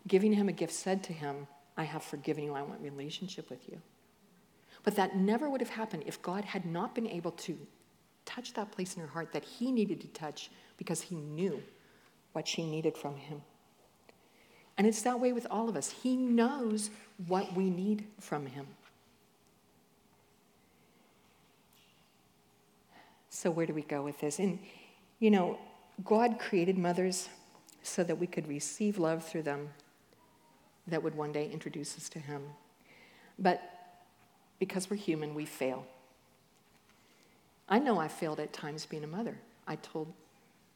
giving 0.06 0.32
him 0.32 0.48
a 0.48 0.52
gift 0.52 0.72
said 0.72 1.02
to 1.02 1.12
him, 1.12 1.48
I 1.76 1.82
have 1.82 2.04
forgiven 2.04 2.44
you, 2.44 2.54
I 2.54 2.62
want 2.62 2.80
relationship 2.80 3.50
with 3.50 3.68
you. 3.68 3.80
But 4.86 4.94
that 4.94 5.16
never 5.16 5.50
would 5.50 5.60
have 5.60 5.70
happened 5.70 6.04
if 6.06 6.22
God 6.22 6.44
had 6.44 6.64
not 6.64 6.94
been 6.94 7.08
able 7.08 7.32
to 7.32 7.58
touch 8.24 8.54
that 8.54 8.70
place 8.70 8.94
in 8.94 9.02
her 9.02 9.08
heart 9.08 9.32
that 9.32 9.42
he 9.42 9.72
needed 9.72 10.00
to 10.02 10.06
touch 10.06 10.48
because 10.76 11.02
he 11.02 11.16
knew 11.16 11.60
what 12.34 12.46
she 12.46 12.64
needed 12.64 12.96
from 12.96 13.16
him. 13.16 13.42
And 14.78 14.86
it's 14.86 15.02
that 15.02 15.18
way 15.18 15.32
with 15.32 15.44
all 15.50 15.68
of 15.68 15.74
us. 15.74 15.90
He 15.90 16.16
knows 16.16 16.90
what 17.26 17.52
we 17.54 17.68
need 17.68 18.06
from 18.20 18.46
him. 18.46 18.68
So, 23.28 23.50
where 23.50 23.66
do 23.66 23.74
we 23.74 23.82
go 23.82 24.02
with 24.02 24.20
this? 24.20 24.38
And, 24.38 24.60
you 25.18 25.32
know, 25.32 25.58
God 26.04 26.38
created 26.38 26.78
mothers 26.78 27.28
so 27.82 28.04
that 28.04 28.18
we 28.18 28.28
could 28.28 28.46
receive 28.46 28.98
love 28.98 29.24
through 29.24 29.42
them 29.42 29.70
that 30.86 31.02
would 31.02 31.16
one 31.16 31.32
day 31.32 31.50
introduce 31.50 31.96
us 31.96 32.08
to 32.10 32.20
Him. 32.20 32.42
But 33.38 33.75
because 34.58 34.90
we're 34.90 34.96
human, 34.96 35.34
we 35.34 35.44
fail. 35.44 35.86
I 37.68 37.78
know 37.78 37.98
I 37.98 38.08
failed 38.08 38.40
at 38.40 38.52
times 38.52 38.86
being 38.86 39.04
a 39.04 39.08
mother. 39.08 39.38
I 39.66 39.76
told, 39.76 40.12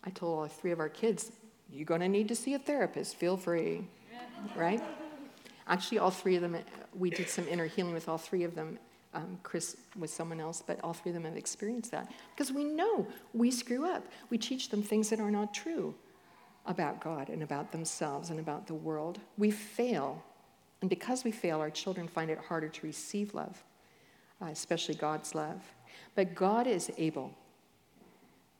I 0.05 0.11
told 0.11 0.39
all 0.39 0.47
three 0.49 0.73
of 0.73 0.81
our 0.81 0.89
kids, 0.89 1.33
you're 1.73 1.85
going 1.85 2.01
to 2.01 2.09
need 2.09 2.29
to 2.29 2.35
see 2.35 2.55
a 2.55 2.59
therapist, 2.59 3.17
feel 3.17 3.37
free, 3.37 3.87
right? 4.57 4.83
Actually, 5.69 5.99
all 5.99 6.11
three 6.11 6.35
of 6.35 6.43
them, 6.43 6.57
we 6.99 7.11
did 7.11 7.29
some 7.29 7.47
inner 7.47 7.67
healing 7.67 7.95
with 7.95 8.09
all 8.09 8.19
three 8.19 8.43
of 8.43 8.57
them. 8.57 8.77
Um, 9.15 9.39
Chris 9.45 9.77
was 9.97 10.13
someone 10.13 10.41
else, 10.41 10.63
but 10.67 10.81
all 10.83 10.93
three 10.93 11.11
of 11.11 11.15
them 11.15 11.25
have 11.25 11.37
experienced 11.37 11.93
that. 11.93 12.13
Because 12.35 12.53
we 12.53 12.65
know 12.65 13.07
we 13.33 13.53
screw 13.53 13.87
up. 13.87 14.05
We 14.31 14.39
teach 14.39 14.69
them 14.69 14.83
things 14.83 15.11
that 15.11 15.21
are 15.21 15.31
not 15.31 15.55
true 15.55 15.95
about 16.67 17.01
God 17.01 17.29
and 17.29 17.43
about 17.43 17.71
themselves 17.71 18.31
and 18.31 18.41
about 18.41 18.67
the 18.67 18.75
world. 18.75 19.21
We 19.39 19.51
fail. 19.51 20.23
And 20.81 20.91
because 20.91 21.25
we 21.25 21.31
fail, 21.31 21.61
our 21.61 21.71
children 21.71 22.09
find 22.09 22.31
it 22.31 22.39
harder 22.39 22.69
to 22.69 22.87
receive 22.87 23.35
love, 23.35 23.63
especially 24.49 24.95
God's 24.95 25.35
love. 25.35 25.61
But 26.15 26.35
God 26.35 26.67
is 26.67 26.91
able 26.97 27.33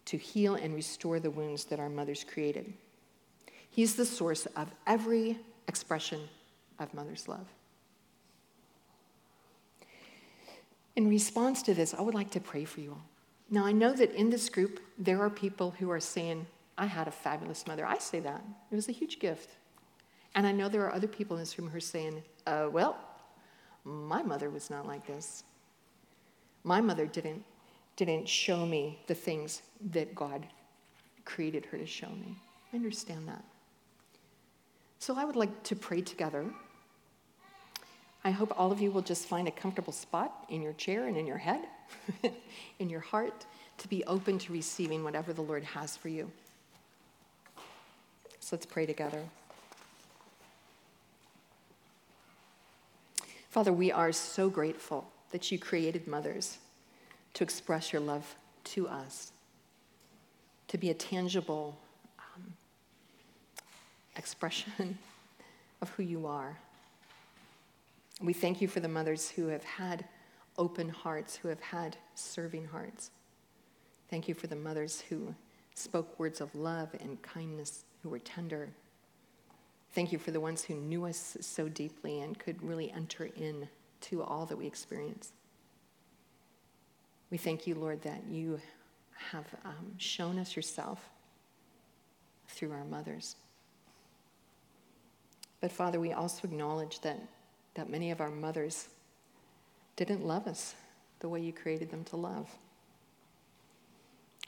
to 0.07 0.17
heal 0.17 0.55
and 0.55 0.75
restore 0.75 1.21
the 1.21 1.31
wounds 1.31 1.65
that 1.67 1.81
our 1.81 1.89
mothers 1.89 2.25
created. 2.25 2.73
He's 3.71 3.95
the 3.95 4.05
source 4.05 4.47
of 4.57 4.71
every 4.87 5.39
expression 5.69 6.21
of 6.79 6.93
mother's 6.93 7.29
love. 7.29 7.47
In 10.97 11.09
response 11.09 11.63
to 11.63 11.75
this, 11.75 11.95
I 11.95 12.03
would 12.03 12.15
like 12.15 12.31
to 12.33 12.41
pray 12.41 12.65
for 12.65 12.81
you 12.81 12.91
all. 12.91 13.03
Now, 13.49 13.65
I 13.65 13.73
know 13.73 13.93
that 13.93 14.13
in 14.13 14.31
this 14.31 14.49
group, 14.49 14.81
there 14.99 15.21
are 15.23 15.31
people 15.31 15.71
who 15.73 15.91
are 15.91 16.01
saying, 16.01 16.47
I 16.77 16.87
had 16.87 17.09
a 17.09 17.13
fabulous 17.13 17.67
mother. 17.67 17.87
I 17.87 17.99
say 17.99 18.21
that. 18.21 18.43
It 18.71 18.75
was 18.75 18.89
a 18.89 18.93
huge 18.93 19.19
gift. 19.19 19.51
And 20.35 20.47
I 20.47 20.53
know 20.53 20.69
there 20.69 20.85
are 20.85 20.95
other 20.95 21.09
people 21.09 21.37
in 21.37 21.43
this 21.43 21.59
room 21.59 21.69
who 21.69 21.77
are 21.77 21.81
saying, 21.81 22.23
uh, 22.47 22.69
well, 22.71 22.97
my 23.85 24.23
mother 24.23 24.51
was 24.51 24.71
not 24.71 24.87
like 24.87 25.07
this. 25.07 25.45
My 26.65 26.81
mother 26.81 27.07
didn't, 27.07 27.45
didn't 27.97 28.29
show 28.29 28.67
me 28.67 28.99
the 29.07 29.15
things 29.15 29.63
that 29.93 30.15
God 30.15 30.47
created 31.25 31.65
her 31.67 31.79
to 31.79 31.87
show 31.87 32.09
me. 32.09 32.37
I 32.73 32.77
understand 32.77 33.27
that. 33.29 33.43
So 34.99 35.17
I 35.17 35.25
would 35.25 35.37
like 35.37 35.63
to 35.65 35.77
pray 35.77 36.03
together. 36.03 36.45
I 38.23 38.31
hope 38.31 38.53
all 38.59 38.71
of 38.71 38.81
you 38.81 38.91
will 38.91 39.03
just 39.03 39.27
find 39.27 39.49
a 39.49 39.51
comfortable 39.51 39.93
spot 39.93 40.45
in 40.51 40.61
your 40.61 40.75
chair 40.75 41.07
and 41.07 41.17
in 41.17 41.27
your 41.27 41.39
head, 41.39 41.61
in 42.79 42.91
your 42.91 43.01
heart, 43.01 43.47
to 43.79 43.89
be 43.89 44.05
open 44.05 44.39
to 44.39 44.53
receiving 44.53 45.03
whatever 45.03 45.33
the 45.33 45.41
Lord 45.41 45.65
has 45.65 45.97
for 45.97 46.11
you. 46.11 46.31
So 48.41 48.57
let's 48.57 48.67
pray 48.67 48.85
together. 48.85 49.23
Father, 53.49 53.73
we 53.73 53.91
are 53.91 54.13
so 54.13 54.51
grateful 54.51 55.11
that 55.31 55.51
you 55.51 55.59
created 55.59 56.07
mothers 56.07 56.59
to 57.35 57.45
express 57.45 57.93
your 57.93 58.03
love 58.03 58.35
to 58.65 58.89
us, 58.89 59.33
to 60.69 60.79
be 60.79 60.91
a 60.91 60.95
tangible 60.95 61.79
um, 62.19 62.53
expression 64.17 64.99
of 65.83 65.91
who 65.91 66.03
you 66.03 66.27
are. 66.27 66.57
We 68.21 68.33
thank 68.33 68.61
you 68.61 68.69
for 68.69 68.81
the 68.81 68.89
mothers 68.89 69.31
who 69.31 69.47
have 69.49 69.65
had 69.65 70.05
open 70.59 70.89
hearts, 70.89 71.37
who 71.37 71.49
have 71.49 71.61
had 71.61 71.97
serving 72.15 72.67
hearts. 72.67 73.11
Thank 74.11 74.29
you 74.29 74.35
for 74.35 74.47
the 74.47 74.57
mothers 74.57 75.01
who 75.09 75.35
spoke 75.75 76.19
words 76.19 76.41
of 76.41 76.55
love 76.55 76.89
and 77.01 77.21
kindness 77.23 77.85
who 78.03 78.11
were 78.11 78.19
tender. 78.19 78.69
Thank 79.93 80.13
you 80.13 80.19
for 80.19 80.33
the 80.33 80.41
ones 80.41 80.63
who 80.63 80.75
knew 80.75 81.07
us 81.07 81.37
so 81.41 81.69
deeply 81.69 82.21
and 82.21 82.39
could 82.39 82.63
really 82.63 82.91
enter 82.91 83.31
in 83.37 83.69
to 84.03 84.23
all 84.23 84.47
that 84.47 84.57
we 84.57 84.67
experience. 84.67 85.33
We 87.31 87.39
thank 87.39 87.67
you, 87.67 87.75
Lord, 87.75 88.03
that 88.03 88.23
you 88.29 88.61
have 89.31 89.47
um, 89.65 89.95
shown 89.99 90.39
us 90.39 90.57
yourself 90.57 90.99
through 92.49 92.73
our 92.73 92.85
mothers. 92.85 93.37
But 95.61 95.71
Father, 95.71 96.01
we 96.01 96.13
also 96.13 96.49
acknowledge 96.49 97.01
that, 97.01 97.19
that 97.75 97.89
many 97.91 98.11
of 98.11 98.21
our 98.21 98.31
mothers 98.31 98.89
didn't 99.97 100.25
love 100.25 100.47
us 100.47 100.75
the 101.21 101.29
way 101.29 101.41
you 101.41 101.53
created 101.53 101.91
them 101.91 102.05
to 102.05 102.17
love. 102.17 102.49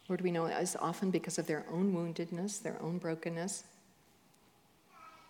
Lord, 0.08 0.22
we 0.22 0.32
know 0.32 0.46
it's 0.46 0.76
often 0.76 1.10
because 1.10 1.38
of 1.38 1.46
their 1.46 1.64
own 1.70 1.94
woundedness, 1.94 2.62
their 2.62 2.80
own 2.82 2.98
brokenness. 2.98 3.64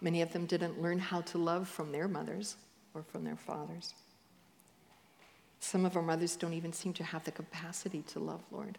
Many 0.01 0.23
of 0.23 0.33
them 0.33 0.47
didn't 0.47 0.81
learn 0.81 0.99
how 0.99 1.21
to 1.23 1.39
love 1.39 1.69
from 1.69 1.93
their 1.93 2.09
mothers 2.09 2.57
or 2.95 3.03
from 3.03 3.25
their 3.25 3.37
fathers. 3.37 3.95
Some 5.63 5.87
of 5.87 5.97
our 5.97 6.03
mothers 6.03 6.35
don't 6.35 6.55
even 6.55 6.73
seem 6.73 6.93
to 6.95 7.05
have 7.05 7.23
the 7.23 7.31
capacity 7.31 8.03
to 8.09 8.19
love, 8.19 8.43
Lord. 8.51 8.79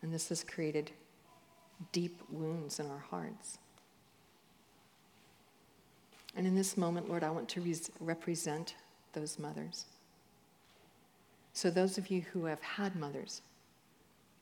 And 0.00 0.14
this 0.14 0.28
has 0.28 0.44
created 0.44 0.92
deep 1.90 2.22
wounds 2.30 2.78
in 2.78 2.88
our 2.88 3.04
hearts. 3.10 3.58
And 6.36 6.46
in 6.46 6.54
this 6.54 6.76
moment, 6.76 7.08
Lord, 7.08 7.24
I 7.24 7.30
want 7.30 7.48
to 7.50 7.60
re- 7.60 7.74
represent 7.98 8.76
those 9.14 9.36
mothers. 9.36 9.86
So, 11.52 11.70
those 11.70 11.98
of 11.98 12.08
you 12.08 12.22
who 12.32 12.44
have 12.44 12.62
had 12.62 12.94
mothers, 12.94 13.42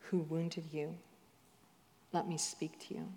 who 0.01 0.19
wounded 0.19 0.65
you. 0.71 0.95
Let 2.13 2.29
me 2.29 2.37
speak 2.37 2.79
to 2.89 2.95
you. 2.95 3.09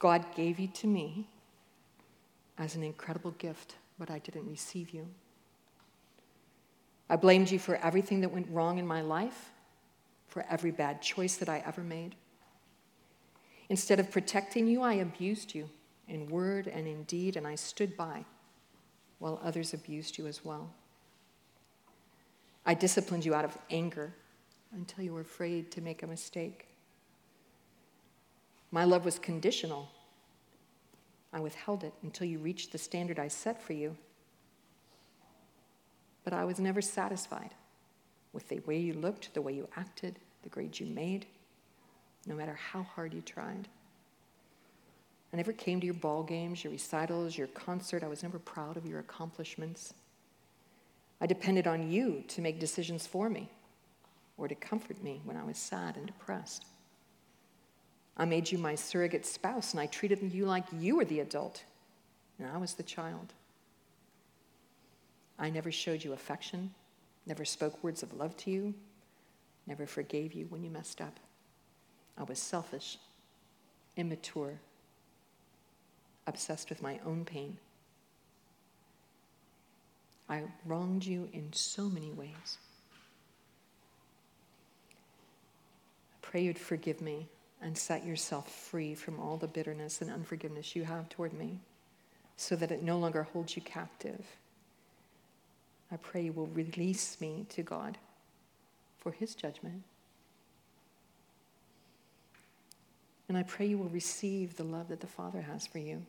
God 0.00 0.24
gave 0.34 0.58
you 0.58 0.66
to 0.68 0.88
me 0.88 1.28
as 2.58 2.74
an 2.74 2.82
incredible 2.82 3.30
gift, 3.32 3.76
but 3.96 4.10
I 4.10 4.18
didn't 4.18 4.50
receive 4.50 4.90
you. 4.90 5.06
I 7.08 7.16
blamed 7.16 7.50
you 7.50 7.58
for 7.58 7.76
everything 7.76 8.20
that 8.20 8.32
went 8.32 8.48
wrong 8.50 8.78
in 8.78 8.86
my 8.86 9.00
life, 9.00 9.50
for 10.28 10.44
every 10.50 10.70
bad 10.70 11.00
choice 11.00 11.36
that 11.36 11.48
I 11.48 11.62
ever 11.66 11.82
made. 11.82 12.14
Instead 13.68 14.00
of 14.00 14.10
protecting 14.10 14.66
you, 14.66 14.82
I 14.82 14.94
abused 14.94 15.54
you 15.54 15.68
in 16.08 16.28
word 16.28 16.66
and 16.66 16.86
in 16.86 17.04
deed, 17.04 17.36
and 17.36 17.46
I 17.46 17.54
stood 17.54 17.96
by 17.96 18.24
while 19.18 19.40
others 19.42 19.72
abused 19.72 20.18
you 20.18 20.26
as 20.26 20.44
well. 20.44 20.70
I 22.64 22.74
disciplined 22.74 23.24
you 23.24 23.34
out 23.34 23.44
of 23.44 23.56
anger 23.70 24.12
until 24.72 25.04
you 25.04 25.14
were 25.14 25.20
afraid 25.20 25.70
to 25.72 25.80
make 25.80 26.02
a 26.02 26.06
mistake. 26.06 26.66
My 28.70 28.84
love 28.84 29.04
was 29.04 29.18
conditional. 29.18 29.88
I 31.32 31.40
withheld 31.40 31.84
it 31.84 31.94
until 32.02 32.26
you 32.26 32.38
reached 32.38 32.72
the 32.72 32.78
standard 32.78 33.18
I 33.18 33.28
set 33.28 33.62
for 33.62 33.72
you. 33.72 33.96
But 36.26 36.32
I 36.32 36.44
was 36.44 36.58
never 36.58 36.82
satisfied 36.82 37.54
with 38.32 38.48
the 38.48 38.58
way 38.66 38.76
you 38.76 38.94
looked, 38.94 39.32
the 39.32 39.40
way 39.40 39.52
you 39.52 39.68
acted, 39.76 40.18
the 40.42 40.48
grades 40.48 40.80
you 40.80 40.86
made, 40.86 41.24
no 42.26 42.34
matter 42.34 42.54
how 42.54 42.82
hard 42.82 43.14
you 43.14 43.20
tried. 43.20 43.68
I 45.32 45.36
never 45.36 45.52
came 45.52 45.78
to 45.78 45.86
your 45.86 45.94
ball 45.94 46.24
games, 46.24 46.64
your 46.64 46.72
recitals, 46.72 47.38
your 47.38 47.46
concert. 47.46 48.02
I 48.02 48.08
was 48.08 48.24
never 48.24 48.40
proud 48.40 48.76
of 48.76 48.84
your 48.84 48.98
accomplishments. 48.98 49.94
I 51.20 51.26
depended 51.26 51.68
on 51.68 51.92
you 51.92 52.24
to 52.26 52.40
make 52.40 52.58
decisions 52.58 53.06
for 53.06 53.30
me 53.30 53.48
or 54.36 54.48
to 54.48 54.56
comfort 54.56 55.00
me 55.04 55.20
when 55.22 55.36
I 55.36 55.44
was 55.44 55.56
sad 55.56 55.96
and 55.96 56.08
depressed. 56.08 56.64
I 58.16 58.24
made 58.24 58.50
you 58.50 58.58
my 58.58 58.74
surrogate 58.74 59.26
spouse, 59.26 59.70
and 59.70 59.80
I 59.80 59.86
treated 59.86 60.20
you 60.34 60.44
like 60.46 60.64
you 60.76 60.96
were 60.96 61.04
the 61.04 61.20
adult, 61.20 61.62
and 62.40 62.48
I 62.48 62.56
was 62.56 62.74
the 62.74 62.82
child. 62.82 63.32
I 65.38 65.50
never 65.50 65.70
showed 65.70 66.02
you 66.02 66.12
affection, 66.12 66.72
never 67.26 67.44
spoke 67.44 67.82
words 67.82 68.02
of 68.02 68.14
love 68.14 68.36
to 68.38 68.50
you, 68.50 68.74
never 69.66 69.86
forgave 69.86 70.32
you 70.32 70.46
when 70.46 70.62
you 70.62 70.70
messed 70.70 71.00
up. 71.00 71.18
I 72.16 72.22
was 72.22 72.38
selfish, 72.38 72.98
immature, 73.96 74.58
obsessed 76.26 76.70
with 76.70 76.82
my 76.82 76.98
own 77.04 77.24
pain. 77.24 77.58
I 80.28 80.42
wronged 80.64 81.04
you 81.04 81.28
in 81.32 81.52
so 81.52 81.88
many 81.88 82.10
ways. 82.12 82.58
I 86.12 86.16
pray 86.22 86.42
you'd 86.42 86.58
forgive 86.58 87.00
me 87.00 87.28
and 87.62 87.76
set 87.76 88.04
yourself 88.04 88.50
free 88.50 88.94
from 88.94 89.20
all 89.20 89.36
the 89.36 89.46
bitterness 89.46 90.00
and 90.00 90.10
unforgiveness 90.10 90.74
you 90.74 90.84
have 90.84 91.08
toward 91.08 91.32
me 91.32 91.60
so 92.36 92.56
that 92.56 92.70
it 92.70 92.82
no 92.82 92.98
longer 92.98 93.22
holds 93.22 93.56
you 93.56 93.62
captive. 93.62 94.24
I 95.90 95.96
pray 95.96 96.22
you 96.22 96.32
will 96.32 96.48
release 96.48 97.20
me 97.20 97.46
to 97.50 97.62
God 97.62 97.98
for 98.98 99.12
his 99.12 99.34
judgment. 99.34 99.82
And 103.28 103.36
I 103.36 103.42
pray 103.42 103.66
you 103.66 103.78
will 103.78 103.88
receive 103.88 104.56
the 104.56 104.64
love 104.64 104.88
that 104.88 105.00
the 105.00 105.06
Father 105.06 105.42
has 105.42 105.66
for 105.66 105.78
you. 105.78 106.02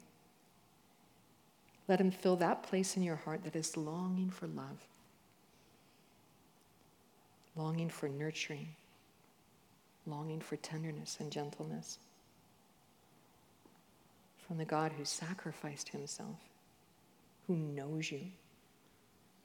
Let 1.88 2.02
him 2.02 2.12
fill 2.12 2.36
that 2.38 2.64
place 2.64 2.98
in 2.98 3.04
your 3.04 3.16
heart 3.16 3.44
that 3.44 3.56
is 3.56 3.78
longing 3.78 4.30
for 4.30 4.48
love, 4.48 4.86
longing 7.56 7.90
for 7.90 8.10
nurturing, 8.10 8.68
longing 10.06 10.42
for 10.42 10.58
tenderness 10.58 11.18
and 11.20 11.32
gentleness 11.32 11.98
from 14.48 14.58
the 14.58 14.66
God 14.66 14.92
who 14.98 15.06
sacrificed 15.06 15.90
himself, 15.90 16.40
who 17.48 17.56
knows 17.56 18.12
you 18.12 18.22